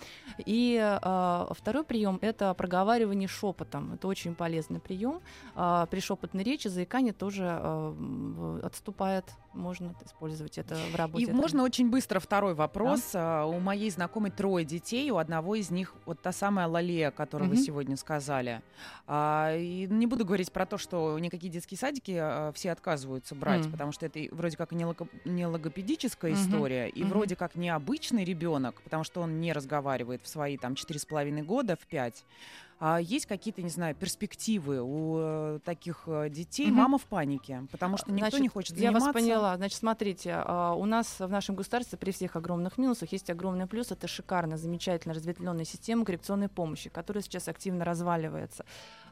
И 0.44 0.78
а, 0.80 1.48
второй 1.52 1.84
прием 1.84 2.18
это 2.22 2.52
проговаривание 2.54 3.28
шепотом. 3.28 3.98
Это 4.00 4.08
очень 4.08 4.34
полезный 4.34 4.80
прием. 4.80 5.20
А, 5.54 5.84
при 5.84 6.00
шепотной 6.00 6.42
речи 6.42 6.68
заикание 6.68 7.12
тоже 7.12 7.44
а, 7.46 8.60
отступает. 8.62 9.26
Можно 9.52 9.94
использовать 10.06 10.56
это 10.56 10.76
в 10.92 10.94
работе. 10.96 11.24
И 11.24 11.26
Это- 11.28 11.36
можно 11.36 11.62
очень 11.64 11.90
быстро 11.90 12.18
второй 12.18 12.54
вопрос. 12.54 13.10
А, 13.14 13.44
У 13.44 13.60
моей 13.60 13.90
знакомой 13.90 14.30
трое 14.30 14.64
детей, 14.64 15.10
у 15.10 15.18
одного 15.18 15.54
из 15.54 15.70
них 15.70 15.94
вот 16.06 16.22
та 16.22 16.32
самая 16.32 16.66
лалея, 16.66 17.08
о 17.08 17.10
которой 17.10 17.42
вы 17.48 17.56
Мгм. 17.56 17.62
сегодня 17.62 17.96
сказали. 17.98 18.62
А, 19.06 19.54
И 19.54 19.86
не 19.90 20.06
буду 20.06 20.24
говорить 20.24 20.50
про 20.50 20.64
то, 20.64 20.78
что 20.78 21.18
никакие 21.18 21.52
детские 21.52 21.76
садики 21.76 22.16
а, 22.18 22.52
все 22.52 22.72
отказываются 22.72 23.34
брать, 23.34 23.62
Мгм. 23.64 23.72
потому 23.72 23.92
что 23.92 24.06
это 24.06 24.18
вроде 24.34 24.56
как 24.56 24.72
не, 24.72 24.86
лого- 24.86 25.08
не 25.26 25.44
логопедическая 25.46 26.32
Мгм. 26.32 26.40
история, 26.40 26.88
и 26.88 27.00
Мгм. 27.02 27.10
вроде 27.10 27.36
как 27.36 27.54
необычный 27.54 28.24
ребенок, 28.24 28.80
потому 28.80 29.04
что 29.04 29.20
он 29.20 29.40
не 29.40 29.52
разговаривает 29.52 30.22
в 30.22 30.28
свои 30.28 30.56
там 30.56 30.74
четыре 30.74 30.98
с 31.00 31.04
половиной 31.04 31.42
года, 31.42 31.76
в 31.76 31.86
пять. 31.86 32.24
А 32.82 32.98
есть 32.98 33.26
какие-то, 33.26 33.60
не 33.60 33.68
знаю, 33.68 33.94
перспективы 33.94 34.80
у 34.80 35.18
э, 35.18 35.58
таких 35.66 36.04
э, 36.06 36.30
детей? 36.30 36.70
Мама 36.70 36.96
в 36.96 37.04
панике, 37.04 37.66
потому 37.70 37.98
что 37.98 38.10
никто 38.10 38.30
Значит, 38.30 38.40
не 38.40 38.48
хочет 38.48 38.76
Я 38.78 38.84
заниматься. 38.88 39.06
вас 39.08 39.14
поняла. 39.14 39.56
Значит, 39.58 39.78
смотрите, 39.78 40.32
а, 40.34 40.72
у 40.72 40.86
нас 40.86 41.20
в 41.20 41.28
нашем 41.28 41.56
государстве 41.56 41.98
при 41.98 42.10
всех 42.10 42.36
огромных 42.36 42.78
минусах 42.78 43.12
есть 43.12 43.28
огромный 43.28 43.66
плюс. 43.66 43.92
Это 43.92 44.08
шикарная, 44.08 44.56
замечательная 44.56 45.14
разветвленная 45.14 45.66
система 45.66 46.06
коррекционной 46.06 46.48
помощи, 46.48 46.88
которая 46.88 47.22
сейчас 47.22 47.48
активно 47.48 47.84
разваливается 47.84 48.64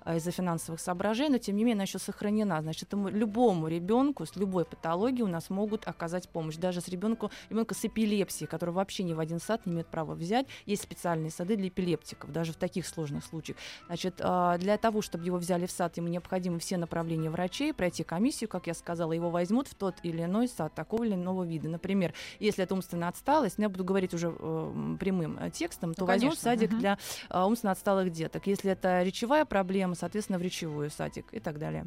из-за 0.07 0.30
финансовых 0.30 0.80
соображений, 0.80 1.32
но 1.32 1.38
тем 1.38 1.57
не 1.57 1.64
менее 1.64 1.74
она 1.74 1.82
еще 1.84 1.99
сохранена. 1.99 2.61
Значит, 2.62 2.92
любому 2.92 3.68
ребенку 3.68 4.26
с 4.26 4.36
любой 4.36 4.64
патологией 4.64 5.22
у 5.22 5.28
нас 5.28 5.51
могут 5.51 5.86
оказать 5.86 6.28
помощь. 6.28 6.57
Даже 6.57 6.80
с 6.80 6.88
ребенку, 6.88 7.30
ребенка 7.51 7.74
с 7.74 7.84
эпилепсией, 7.84 8.49
который 8.49 8.70
вообще 8.70 9.03
ни 9.03 9.12
в 9.12 9.20
один 9.20 9.40
сад 9.40 9.66
не 9.66 9.72
имеет 9.72 9.86
права 9.88 10.14
взять. 10.14 10.46
Есть 10.66 10.82
специальные 10.82 11.30
сады 11.30 11.57
для 11.57 11.68
эпилептиков, 11.68 12.32
даже 12.32 12.53
в 12.53 12.57
таких 12.57 12.86
сложных 12.86 13.24
случаях. 13.24 13.59
Значит, 13.86 14.20
а, 14.20 14.59
для 14.59 14.76
того, 14.78 15.03
чтобы 15.03 15.24
его 15.24 15.36
взяли 15.38 15.66
в 15.66 15.70
сад, 15.70 15.96
ему 15.96 16.09
необходимы 16.09 16.59
все 16.59 16.76
направления 16.76 17.30
врачей, 17.30 17.72
пройти 17.72 18.05
комиссию, 18.05 18.49
как 18.49 18.66
я 18.66 18.74
сказала, 18.74 19.12
его 19.12 19.30
возьмут 19.30 19.68
в 19.68 19.74
тот 19.74 19.96
или 20.03 20.22
иной 20.24 20.49
сад 20.49 20.74
такого 20.74 21.05
или 21.05 21.14
иного 21.14 21.44
вида. 21.44 21.68
Например, 21.68 22.12
если 22.38 22.64
это 22.64 22.74
умственная 22.74 23.09
отсталость, 23.09 23.59
ну, 23.59 23.64
я 23.64 23.68
буду 23.68 23.84
говорить 23.84 24.14
уже 24.14 24.34
э, 24.36 24.96
прямым 24.99 25.38
э, 25.38 25.51
текстом, 25.51 25.94
то 25.94 26.03
Ну, 26.03 26.07
возьмут 26.07 26.38
садик 26.38 26.70
мгм. 26.70 26.80
для 26.80 26.99
э, 27.30 27.42
умственно 27.42 27.72
отсталых 27.72 28.11
деток. 28.11 28.46
Если 28.46 28.70
это 28.70 29.03
речевая 29.03 29.44
проблема, 29.44 29.88
соответственно, 29.95 30.39
в 30.39 30.43
речевую 30.43 30.91
садик 30.91 31.26
и 31.32 31.41
так 31.41 31.59
далее. 31.59 31.86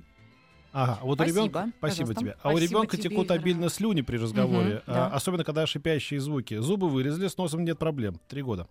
Ага, 0.73 0.99
вот 1.01 1.19
у 1.19 1.23
Спасибо. 1.23 1.37
ребенка, 1.39 1.71
спасибо 1.79 2.07
Пожалуйста. 2.07 2.21
тебе. 2.21 2.31
А 2.41 2.47
у 2.47 2.51
Спасибо 2.51 2.59
ребенка 2.71 2.97
тебе, 2.97 3.09
текут 3.09 3.31
обильно 3.31 3.69
слюни 3.69 4.01
при 4.01 4.17
разговоре, 4.17 4.75
Мгм, 4.75 4.83
а, 4.87 4.93
да. 4.93 5.07
особенно 5.09 5.43
когда 5.43 5.67
шипящие 5.67 6.21
звуки. 6.21 6.57
Зубы 6.59 6.87
вырезали, 6.89 7.27
с 7.27 7.37
носом 7.37 7.65
нет 7.65 7.77
проблем. 7.77 8.19
Три 8.29 8.41
года. 8.41 8.67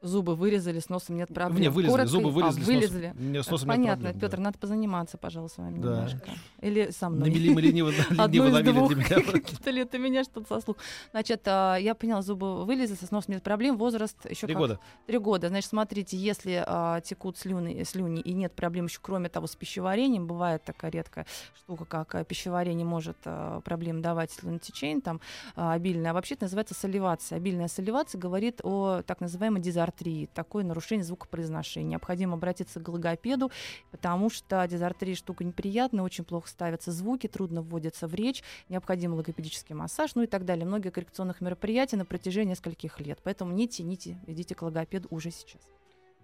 Зубы 0.00 0.36
вырезали, 0.36 0.78
с 0.78 0.88
носом 0.88 1.16
нет 1.16 1.28
проблем. 1.34 1.60
Не, 1.60 1.70
вылезли, 1.70 1.92
Коротко- 1.96 2.06
зубы 2.06 2.28
а, 2.28 2.50
вылезли, 2.50 2.62
с 2.62 2.68
носом, 2.68 3.32
не, 3.32 3.42
с 3.42 3.50
носом 3.50 3.68
нет 3.68 3.76
Понятно, 3.76 4.04
проблем. 4.04 4.20
Петр, 4.20 4.38
надо 4.38 4.58
позаниматься, 4.58 5.18
пожалуй, 5.18 5.50
с 5.50 5.56
вами 5.58 5.80
Да. 5.80 5.88
немножко. 5.96 6.30
Или 6.60 6.90
со 6.90 7.08
мной. 7.08 7.28
Навели 7.28 7.50
мы 7.52 7.60
лениво, 7.60 7.90
лениво 8.10 8.62
двух. 8.62 8.94
для 8.94 9.04
меня. 9.04 9.32
Какие-то 9.32 9.70
лет 9.70 9.92
у 9.94 9.98
меня 9.98 10.22
что-то 10.22 10.46
со 10.54 10.60
слух. 10.60 10.76
Значит, 11.10 11.42
а, 11.46 11.76
я 11.76 11.94
поняла, 11.96 12.22
зубы 12.22 12.64
вылезли, 12.64 12.94
со 12.94 13.06
сносом 13.06 13.34
нет 13.34 13.42
проблем, 13.42 13.76
возраст 13.76 14.16
еще 14.30 14.46
Три 14.46 14.54
года. 14.54 14.78
Три 15.06 15.18
года. 15.18 15.48
Значит, 15.48 15.70
смотрите, 15.70 16.16
если 16.16 16.62
а, 16.64 17.00
текут 17.00 17.36
слюны, 17.36 17.84
слюни 17.84 18.20
и 18.20 18.32
нет 18.34 18.52
проблем 18.54 18.86
еще, 18.86 19.00
кроме 19.02 19.28
того, 19.28 19.48
с 19.48 19.56
пищеварением, 19.56 20.28
бывает 20.28 20.62
такая 20.62 20.92
редкая 20.92 21.26
штука, 21.56 21.84
как 21.84 22.14
а, 22.14 22.24
пищеварение 22.24 22.86
может 22.86 23.16
проблем 23.64 24.00
давать 24.00 24.30
слюнотечение, 24.30 25.00
там 25.00 25.20
обильное. 25.56 26.12
А 26.12 26.14
вообще 26.14 26.34
это 26.34 26.44
называется 26.44 26.74
соливация. 26.74 27.36
Обильная 27.36 27.66
соливация 27.68 28.20
говорит 28.20 28.60
о 28.62 29.02
так 29.02 29.20
называемой 29.20 29.60
дизартрии, 29.88 30.28
такое 30.32 30.64
нарушение 30.64 31.04
звукопроизношения. 31.04 31.90
Необходимо 31.90 32.34
обратиться 32.34 32.80
к 32.80 32.88
логопеду, 32.88 33.50
потому 33.90 34.30
что 34.30 34.66
дизартрия 34.66 35.14
штука 35.14 35.44
неприятная, 35.44 36.04
очень 36.04 36.24
плохо 36.24 36.48
ставятся 36.48 36.92
звуки, 36.92 37.26
трудно 37.26 37.62
вводятся 37.62 38.06
в 38.06 38.14
речь, 38.14 38.42
необходим 38.68 39.14
логопедический 39.14 39.74
массаж, 39.74 40.14
ну 40.14 40.22
и 40.22 40.26
так 40.26 40.44
далее. 40.44 40.66
Много 40.66 40.90
коррекционных 40.90 41.40
мероприятий 41.40 41.96
на 41.96 42.04
протяжении 42.04 42.50
нескольких 42.50 43.00
лет. 43.00 43.18
Поэтому 43.22 43.52
не 43.52 43.68
тяните, 43.68 44.18
идите 44.26 44.54
к 44.54 44.62
логопеду 44.62 45.08
уже 45.10 45.30
сейчас. 45.30 45.60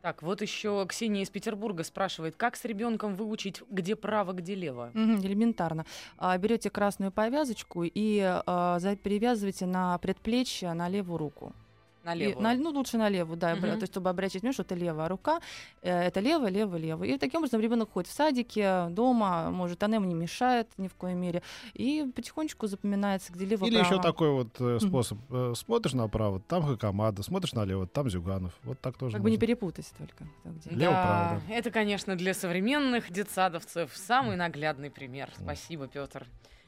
Так, 0.00 0.22
вот 0.22 0.42
еще 0.42 0.84
Ксения 0.86 1.22
из 1.22 1.30
Петербурга 1.30 1.82
спрашивает, 1.82 2.36
как 2.36 2.56
с 2.56 2.64
ребенком 2.66 3.14
выучить, 3.14 3.62
где 3.70 3.96
право, 3.96 4.32
где 4.32 4.54
лево? 4.54 4.90
Элементарно. 4.94 5.86
А, 6.18 6.36
берете 6.36 6.68
красную 6.68 7.10
повязочку 7.10 7.84
и 7.84 8.20
а, 8.22 8.78
перевязываете 9.02 9.64
на 9.64 9.96
предплечье 9.96 10.74
на 10.74 10.90
левую 10.90 11.16
руку. 11.16 11.54
И 12.04 12.06
Налево. 12.06 12.40
на- 12.40 12.54
ну, 12.54 12.70
лучше 12.70 12.98
на 12.98 13.08
левую, 13.08 13.38
да, 13.38 13.54
Мгм. 13.54 13.62
то 13.62 13.68
есть, 13.80 13.92
чтобы 13.92 14.10
обращать 14.10 14.42
внимание, 14.42 14.52
что 14.52 14.62
это 14.62 14.74
левая 14.74 15.08
рука, 15.08 15.40
э, 15.80 16.02
это 16.02 16.20
левая, 16.20 16.50
левая, 16.50 16.78
левая. 16.78 17.08
И 17.08 17.16
таким 17.18 17.38
образом 17.38 17.60
ребенок 17.62 17.90
ходит 17.92 18.10
в 18.10 18.12
садике, 18.12 18.88
дома, 18.90 19.50
может, 19.50 19.82
она 19.82 19.96
ему 19.96 20.04
не 20.06 20.14
мешает 20.14 20.68
ни 20.76 20.88
в 20.88 20.94
коей 20.94 21.14
мере, 21.14 21.42
и 21.72 22.04
потихонечку 22.14 22.66
запоминается, 22.66 23.32
где 23.32 23.46
лево, 23.46 23.64
Или 23.64 23.76
право. 23.80 23.92
еще 23.94 24.02
такой 24.02 24.30
вот 24.32 24.48
э, 24.60 24.78
способ. 24.80 25.18
Э, 25.30 25.54
Смотришь 25.56 25.94
направо, 25.94 26.40
там 26.40 26.62
Хакамада, 26.62 27.22
смотришь 27.22 27.54
налево, 27.54 27.86
там 27.86 28.10
Зюганов. 28.10 28.52
Вот 28.64 28.78
так 28.80 28.98
тоже 28.98 29.12
Как 29.14 29.22
бы 29.22 29.30
не 29.30 29.36
можно. 29.36 29.46
перепутать 29.46 29.90
только. 29.96 30.26
где. 30.44 30.70
Лево, 30.70 30.92
да, 30.92 31.40
право, 31.40 31.42
это, 31.58 31.70
конечно, 31.70 32.16
для 32.16 32.34
современных 32.34 33.10
детсадовцев 33.10 33.90
самый 33.96 34.36
наглядный 34.36 34.90
пример. 34.90 35.30
Спасибо, 35.40 35.86
Петр. 35.86 36.26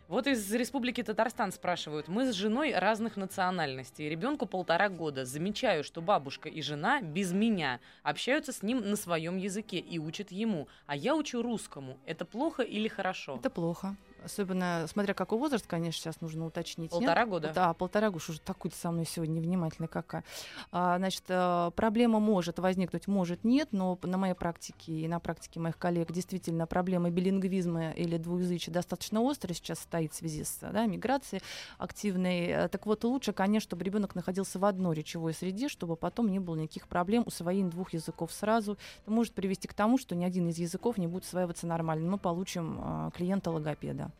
Вот 0.08 0.28
из 0.28 0.52
Республики 0.54 1.02
Татарстан 1.02 1.50
спрашивают. 1.50 2.06
Мы 2.06 2.30
с 2.30 2.34
женой 2.36 2.72
разных 2.72 3.16
национальностей. 3.16 4.08
Ребенку 4.08 4.46
полтора 4.46 4.88
года. 4.88 5.24
Замечаю, 5.24 5.82
что 5.82 6.00
бабушка 6.00 6.48
и 6.48 6.62
жена 6.62 7.00
без 7.02 7.32
меня 7.32 7.80
общаются 8.04 8.52
с 8.52 8.62
ним 8.62 8.88
на 8.88 8.94
своем 8.94 9.36
языке 9.36 9.78
и 9.78 9.98
учат 9.98 10.30
ему. 10.30 10.68
А 10.86 10.94
я 10.94 11.16
учу 11.16 11.42
русскому. 11.42 11.98
Это 12.06 12.24
плохо 12.24 12.62
или 12.62 12.86
хорошо? 12.86 13.34
Это 13.40 13.50
плохо. 13.50 13.96
Особенно, 14.24 14.86
смотря 14.88 15.14
какой 15.14 15.38
возраст, 15.38 15.66
конечно, 15.66 16.00
сейчас 16.00 16.20
нужно 16.20 16.46
уточнить. 16.46 16.90
нет? 16.92 17.00
Полтора 17.00 17.26
года? 17.26 17.52
Да, 17.54 17.74
полтора 17.74 18.10
года. 18.10 18.22
Что 18.22 18.32
же 18.32 18.40
такой 18.40 18.70
со 18.72 18.90
мной 18.90 19.04
сегодня 19.06 19.34
невнимательно 19.34 19.88
какая. 19.88 20.24
А, 20.72 20.98
значит, 20.98 21.22
э, 21.28 21.70
проблема 21.76 22.18
может 22.18 22.58
возникнуть, 22.58 23.06
может 23.06 23.44
нет, 23.44 23.68
но 23.72 23.98
на 24.02 24.18
моей 24.18 24.34
практике 24.34 24.92
и 24.92 25.08
на 25.08 25.20
практике 25.20 25.60
моих 25.60 25.78
коллег 25.78 26.10
действительно 26.12 26.66
проблема 26.66 27.10
билингвизма 27.10 27.90
или 27.92 28.16
двуязычия 28.18 28.72
достаточно 28.72 29.20
острая 29.28 29.54
сейчас 29.54 29.80
стоит 29.80 30.12
в 30.12 30.16
связи 30.16 30.44
с 30.44 30.58
да, 30.60 30.86
миграцией 30.86 31.42
активной. 31.78 32.46
Э, 32.48 32.68
Так 32.68 32.86
вот, 32.86 33.04
лучше, 33.04 33.32
конечно, 33.32 33.68
чтобы 33.68 33.84
ребенок 33.84 34.14
находился 34.14 34.58
в 34.58 34.64
одной 34.64 34.96
речевой 34.96 35.34
среде, 35.34 35.68
чтобы 35.68 35.96
потом 35.96 36.30
не 36.30 36.38
было 36.40 36.56
никаких 36.56 36.88
проблем 36.88 37.22
усвоения 37.26 37.70
двух 37.70 37.92
языков 37.92 38.32
сразу. 38.32 38.76
Это 39.02 39.10
может 39.10 39.34
привести 39.34 39.68
к 39.68 39.74
тому, 39.74 39.98
что 39.98 40.14
ни 40.14 40.24
один 40.24 40.48
из 40.48 40.58
языков 40.58 40.98
не 40.98 41.06
будет 41.06 41.24
усваиваться 41.24 41.66
нормально. 41.66 42.10
Мы 42.10 42.18
получим 42.18 42.80
э, 42.80 43.10
клиента-логопеда. 43.16 44.10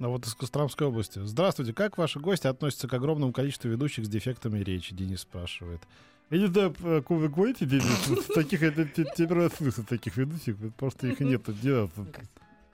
А 0.00 0.08
вот 0.08 0.26
из 0.26 0.34
Костромской 0.34 0.86
области. 0.86 1.20
Здравствуйте, 1.24 1.72
как 1.72 1.96
ваши 1.98 2.18
гости 2.20 2.46
относятся 2.46 2.88
к 2.88 2.94
огромному 2.94 3.32
количеству 3.32 3.70
ведущих 3.70 4.04
с 4.04 4.08
дефектами 4.08 4.58
речи? 4.58 4.94
Денис 4.94 5.20
спрашивает. 5.20 5.80
Я 6.30 6.38
не 6.38 6.46
знаю, 6.46 6.74
о 6.82 7.02
ком 7.02 7.18
вы 7.18 7.28
говорите, 7.28 7.64
Денис. 7.66 8.26
Таких, 8.34 8.62
это 8.62 8.84
те- 8.86 9.04
те 9.16 9.26
первый 9.26 9.44
раз 9.44 9.54
слышу 9.54 9.84
таких 9.84 10.16
ведущих, 10.16 10.56
потому 10.56 10.90
что 10.90 11.06
их 11.06 11.20
нет. 11.20 11.42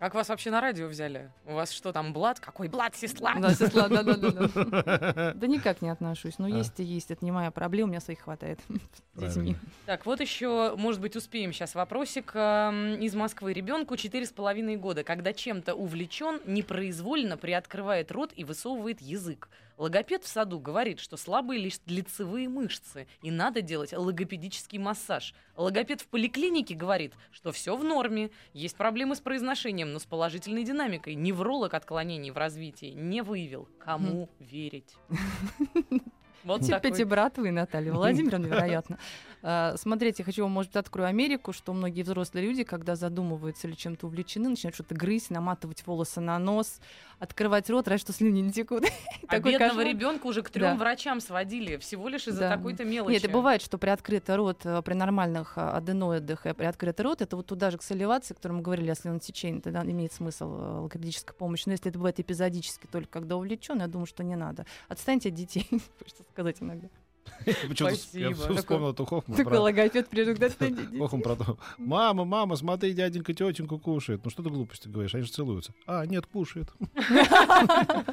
Как 0.00 0.14
вас 0.14 0.30
вообще 0.30 0.50
на 0.50 0.62
радио 0.62 0.86
взяли? 0.86 1.30
У 1.44 1.52
вас 1.52 1.70
что 1.70 1.92
там, 1.92 2.14
блат? 2.14 2.40
Какой 2.40 2.68
блат, 2.68 2.96
сестла? 2.96 3.34
Да, 3.34 3.52
сестла, 3.52 3.86
да, 3.86 4.02
да, 4.02 4.14
да, 4.16 5.34
да. 5.34 5.46
Никак 5.46 5.82
не 5.82 5.90
отношусь. 5.90 6.38
Но 6.38 6.46
А. 6.46 6.48
есть 6.48 6.80
и 6.80 6.82
есть. 6.82 7.10
Это 7.10 7.22
не 7.22 7.30
моя 7.30 7.50
проблема, 7.50 7.88
у 7.88 7.90
меня 7.90 8.00
своих 8.00 8.20
хватает 8.20 8.58
с 9.14 9.20
детьми. 9.20 9.56
Так, 9.84 10.06
вот 10.06 10.22
еще, 10.22 10.74
может 10.78 11.02
быть, 11.02 11.16
успеем 11.16 11.52
сейчас 11.52 11.74
вопросик 11.74 12.32
эм, 12.34 12.94
из 12.94 13.14
Москвы. 13.14 13.52
Ребенку 13.52 13.98
четыре 13.98 14.24
с 14.24 14.32
половиной 14.32 14.76
года, 14.76 15.04
когда 15.04 15.34
чем-то 15.34 15.74
увлечен, 15.74 16.40
непроизвольно 16.46 17.36
приоткрывает 17.36 18.10
рот 18.10 18.32
и 18.34 18.44
высовывает 18.44 19.02
язык. 19.02 19.50
Логопед 19.80 20.24
в 20.24 20.28
саду 20.28 20.60
говорит, 20.60 21.00
что 21.00 21.16
слабые 21.16 21.58
лишь 21.58 21.78
лицевые 21.86 22.50
мышцы, 22.50 23.06
и 23.22 23.30
надо 23.30 23.62
делать 23.62 23.94
логопедический 23.94 24.76
массаж. 24.76 25.34
Логопед 25.56 26.02
в 26.02 26.06
поликлинике 26.08 26.74
говорит, 26.74 27.14
что 27.32 27.50
все 27.50 27.74
в 27.74 27.82
норме, 27.82 28.30
есть 28.52 28.76
проблемы 28.76 29.16
с 29.16 29.20
произношением, 29.20 29.94
но 29.94 29.98
с 29.98 30.04
положительной 30.04 30.64
динамикой. 30.64 31.14
Невролог 31.14 31.72
отклонений 31.72 32.30
в 32.30 32.36
развитии 32.36 32.92
не 32.94 33.22
выявил. 33.22 33.70
Кому 33.78 34.28
верить? 34.38 34.94
Вот 36.42 36.66
такой 36.66 36.90
Пятибратовый 36.90 37.50
Наталья 37.50 37.92
Владимировна, 37.92 38.46
вероятно. 38.46 38.98
А, 39.42 39.74
Смотрите, 39.76 40.22
хочу 40.22 40.42
вам, 40.42 40.52
может 40.52 40.70
быть, 40.72 40.76
открою 40.76 41.08
Америку, 41.08 41.52
что 41.52 41.72
многие 41.72 42.02
взрослые 42.02 42.46
люди, 42.46 42.62
когда 42.64 42.96
задумываются 42.96 43.66
или 43.68 43.74
чем-то 43.74 44.06
увлечены, 44.06 44.50
начинают 44.50 44.74
что-то 44.74 44.94
грызть, 44.94 45.30
наматывать 45.30 45.86
волосы 45.86 46.20
на 46.20 46.38
нос, 46.38 46.80
открывать 47.18 47.68
рот, 47.70 47.88
раньше 47.88 48.04
что 48.04 48.12
слюни 48.12 48.40
не 48.40 48.52
текут. 48.52 48.84
А 49.28 49.38
бедного 49.40 49.82
ребенка 49.82 50.26
уже 50.26 50.42
к 50.42 50.50
трем 50.50 50.62
Да. 50.62 50.74
врачам 50.76 51.20
сводили, 51.20 51.76
всего 51.78 52.08
лишь 52.08 52.26
из-за 52.28 52.40
Да. 52.40 52.56
такой-то 52.56 52.84
мелочи. 52.84 53.12
Нет, 53.14 53.24
и 53.24 53.28
бывает, 53.28 53.62
что 53.62 53.78
приоткрытый 53.78 54.36
рот 54.36 54.64
э, 54.64 54.82
при 54.82 54.94
нормальных 54.94 55.56
э, 55.56 55.60
аденоидах 55.60 56.46
и 56.46 56.52
приоткрытый 56.52 57.04
рот, 57.04 57.22
это 57.22 57.36
вот 57.36 57.46
туда 57.46 57.70
же 57.70 57.78
к 57.78 57.82
саливации, 57.82 58.34
о 58.34 58.36
которой 58.36 58.52
мы 58.52 58.62
говорили, 58.62 58.90
о 58.90 58.94
слюнотечении, 58.94 59.60
тогда 59.60 59.82
имеет 59.82 60.12
смысл 60.12 60.54
э, 60.54 60.78
логопедическая 60.80 61.34
помощь. 61.34 61.64
Но 61.66 61.72
если 61.72 61.88
это 61.90 61.98
бывает 61.98 62.20
эпизодически, 62.20 62.86
только 62.86 63.08
когда 63.10 63.36
увлечен, 63.36 63.80
я 63.80 63.86
думаю, 63.86 64.06
что 64.06 64.22
не 64.22 64.36
надо. 64.36 64.66
Отстаньте 64.88 65.28
от 65.30 65.34
детей, 65.34 65.66
хочется 65.98 66.24
сказать 66.30 66.56
иногда. 66.60 66.88
Почему-то 67.68 68.54
вспомнил 68.56 68.90
эту 68.90 69.04
Хоффман 69.04 69.36
Такой 69.36 69.58
логопед. 69.58 70.08
Хоффман 70.98 71.22
про 71.22 71.36
то. 71.36 71.58
Мама, 71.78 72.24
мама, 72.24 72.56
смотри, 72.56 72.92
дяденька 72.92 73.32
тетеньку 73.32 73.78
кушает. 73.78 74.20
Ну 74.24 74.30
что 74.30 74.42
ты 74.42 74.50
глупости 74.50 74.88
говоришь, 74.88 75.14
они 75.14 75.24
же 75.24 75.32
целуются. 75.32 75.72
А, 75.86 76.04
нет, 76.06 76.26
кушает. 76.26 76.68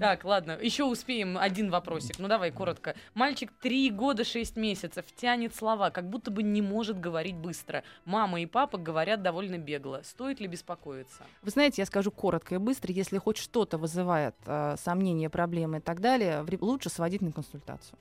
Так, 0.00 0.24
ладно, 0.24 0.58
еще 0.60 0.84
успеем 0.84 1.36
один 1.36 1.70
вопросик. 1.70 2.18
Ну 2.18 2.28
давай, 2.28 2.50
коротко. 2.50 2.94
Мальчик 3.12 3.52
три 3.60 3.90
года 3.90 4.24
шесть 4.24 4.56
месяцев 4.56 5.04
тянет 5.14 5.54
слова, 5.54 5.90
как 5.90 6.08
будто 6.08 6.30
бы 6.30 6.42
не 6.42 6.62
может 6.62 6.98
говорить 6.98 7.36
быстро. 7.36 7.84
Мама 8.04 8.40
и 8.40 8.46
папа 8.46 8.78
говорят 8.78 9.22
довольно 9.22 9.58
бегло. 9.58 10.00
Стоит 10.02 10.40
ли 10.40 10.46
беспокоиться? 10.46 11.24
Вы 11.42 11.50
знаете, 11.50 11.82
я 11.82 11.86
скажу 11.86 12.10
коротко 12.10 12.54
и 12.54 12.58
быстро, 12.58 12.92
если 12.92 13.18
хоть 13.18 13.36
что-то 13.36 13.76
вызывает 13.76 14.34
э, 14.46 14.76
сомнения, 14.82 15.28
проблемы 15.28 15.78
и 15.78 15.80
так 15.80 16.00
далее, 16.00 16.44
лучше 16.60 16.88
сводить 16.88 17.20
на 17.20 17.32
консультацию. 17.32 17.93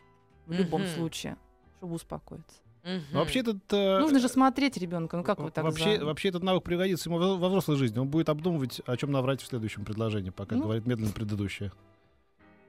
В 0.47 0.51
любом 0.53 0.85
случае, 0.87 1.37
чтобы 1.77 1.95
успокоиться. 1.95 2.57
Но 2.83 3.19
вообще 3.19 3.39
этот... 3.39 3.59
э, 3.71 3.99
Нужно 3.99 4.19
же 4.19 4.27
смотреть 4.27 4.75
ребенка. 4.77 5.15
Ну 5.15 5.23
как 5.23 5.39
вы 5.39 5.51
так 5.51 5.63
вообще, 5.63 5.99
за- 5.99 6.05
вообще 6.05 6.27
этот 6.29 6.43
навык 6.43 6.63
пригодится 6.63 7.09
ему 7.09 7.17
во 7.17 7.37
во 7.37 7.47
взрослой 7.47 7.77
жизни. 7.77 7.97
Он 7.99 8.09
будет 8.09 8.27
обдумывать, 8.27 8.81
о 8.85 8.97
чем 8.97 9.11
наврать 9.11 9.41
в 9.41 9.45
следующем 9.47 9.85
предложении, 9.85 10.31
пока 10.31 10.55
Ну. 10.55 10.63
говорит 10.63 10.85
медленно 10.85 11.11
предыдущее. 11.13 11.71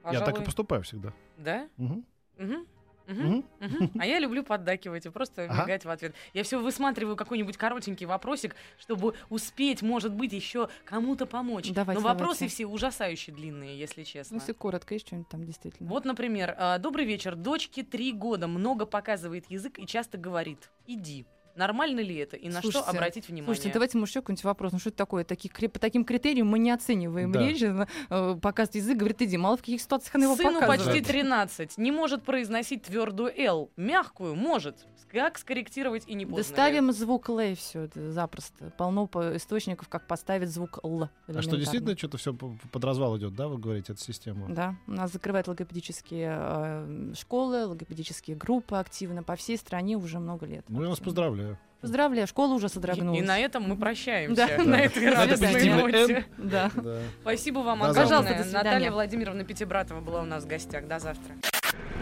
Я 0.05 0.11
так 0.19 0.21
и 0.21 0.25
Пожалуй. 0.25 0.45
поступаю 0.45 0.83
всегда. 0.83 1.13
Да? 1.37 1.67
Мгм. 1.77 2.05
Мгм. 2.37 2.65
А 3.07 4.05
я 4.05 4.19
люблю 4.19 4.43
поддакивать 4.43 5.05
и 5.05 5.09
просто 5.09 5.43
Ага. 5.45 5.63
мигать 5.63 5.85
в 5.85 5.89
ответ. 5.89 6.15
Я 6.33 6.43
все 6.43 6.59
высматриваю 6.59 7.15
какой-нибудь 7.15 7.57
коротенький 7.57 8.05
вопросик, 8.05 8.55
чтобы 8.77 9.13
успеть, 9.29 9.81
может 9.81 10.13
быть, 10.13 10.33
еще 10.33 10.69
кому-то 10.85 11.25
помочь. 11.25 11.69
Но 11.73 11.99
вопросы 11.99 12.47
все 12.47 12.65
ужасающе 12.65 13.31
длинные, 13.31 13.77
если 13.77 14.03
честно. 14.03 14.37
Ну, 14.37 14.41
если 14.41 14.53
коротко, 14.53 14.93
есть 14.93 15.07
что-нибудь 15.07 15.29
там 15.29 15.45
действительно. 15.45 15.89
Вот, 15.89 16.05
например, 16.05 16.55
а, 16.57 16.77
добрый 16.79 17.05
вечер. 17.05 17.35
Дочке 17.35 17.83
три 17.83 18.11
года, 18.11 18.47
много 18.47 18.85
показывает 18.85 19.49
язык 19.49 19.79
и 19.79 19.85
часто 19.85 20.17
говорит: 20.17 20.71
иди. 20.87 21.25
Нормально 21.55 22.01
ли 22.01 22.15
это? 22.15 22.35
И 22.35 22.47
на 22.49 22.59
что 22.61 22.71
Слушайте, 22.71 22.89
обратить 22.97 23.27
внимание? 23.27 23.45
Слушайте, 23.45 23.71
давайте, 23.73 23.97
может, 23.97 24.11
еще 24.13 24.21
какой-нибудь 24.21 24.43
вопрос. 24.43 24.71
Ну, 24.73 24.79
что 24.79 24.89
это 24.89 24.97
такое? 24.97 25.23
Такие, 25.23 25.49
по 25.69 25.79
таким 25.79 26.03
критериям 26.05 26.47
мы 26.47 26.59
не 26.59 26.71
оцениваем 26.71 27.31
Да. 27.31 27.39
речь. 27.47 27.61
Э, 27.63 28.37
показывает 28.41 28.75
язык, 28.75 28.97
говорит, 28.97 29.21
иди. 29.21 29.37
Мало 29.37 29.57
в 29.57 29.61
каких 29.61 29.81
ситуациях 29.81 30.15
она 30.15 30.25
его 30.25 30.35
Сыну 30.35 30.59
показывает. 30.59 30.97
почти 30.99 31.01
13. 31.13 31.77
Не 31.77 31.91
может 31.91 32.23
произносить 32.23 32.83
твердую 32.83 33.31
«л». 33.39 33.71
Мягкую 33.77 34.35
может. 34.35 34.85
Как 35.11 35.37
скорректировать 35.37 36.03
и 36.07 36.13
не 36.13 36.25
поздно 36.25 36.43
Да 36.43 36.49
ли? 36.49 36.53
ставим 36.53 36.91
звук 36.91 37.29
Л 37.29 37.39
и 37.39 37.55
все, 37.55 37.87
запросто. 37.95 38.73
Полно 38.77 39.07
по- 39.07 39.37
источников, 39.37 39.87
как 39.87 40.07
поставить 40.07 40.49
звук 40.49 40.79
Л. 40.83 41.07
А 41.27 41.41
что, 41.41 41.55
действительно 41.55 41.97
что-то 41.97 42.17
все 42.17 42.33
под 42.33 42.83
развал 42.83 43.17
идет, 43.17 43.33
да, 43.35 43.47
вы 43.47 43.57
говорите, 43.57 43.93
эта 43.93 44.01
система? 44.01 44.49
Да, 44.53 44.75
у 44.87 44.91
нас 44.91 45.13
закрывают 45.13 45.47
логопедические 45.47 46.35
э, 46.37 47.13
школы, 47.15 47.65
логопедические 47.65 48.35
группы 48.35 48.75
активно 48.75 49.23
по 49.23 49.35
всей 49.37 49.57
стране 49.57 49.95
уже 49.95 50.19
много 50.19 50.45
лет. 50.45 50.65
Ну, 50.67 50.83
я 50.83 50.89
вас 50.89 50.99
поздравляю. 50.99 51.44
Поздравляю, 51.81 52.27
школа 52.27 52.53
уже 52.53 52.65
И, 52.65 52.69
содрогнулась. 52.69 53.19
и 53.19 53.21
на 53.21 53.37
этом 53.37 53.63
мы 53.63 53.75
прощаемся. 53.77 54.47
Да. 54.57 54.63
На 54.63 54.79
этой 54.81 55.07
радостной 55.07 55.69
ноте. 55.69 56.25
Да. 56.37 56.71
Да. 56.75 56.99
Спасибо 57.21 57.59
вам 57.59 57.83
огромное. 57.83 58.43
Наталья 58.51 58.91
Владимировна 58.91 59.43
Пятибратова 59.43 60.01
была 60.01 60.21
у 60.21 60.25
нас 60.25 60.45
в 60.45 60.47
гостях. 60.47 60.87
До 60.87 60.97
завтра. 60.99 61.35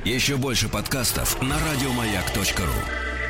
Еще 0.06 0.38
больше 0.38 0.70
подкастов 0.70 1.42
на 1.42 1.56
радиомаяк.ру. 1.60 3.23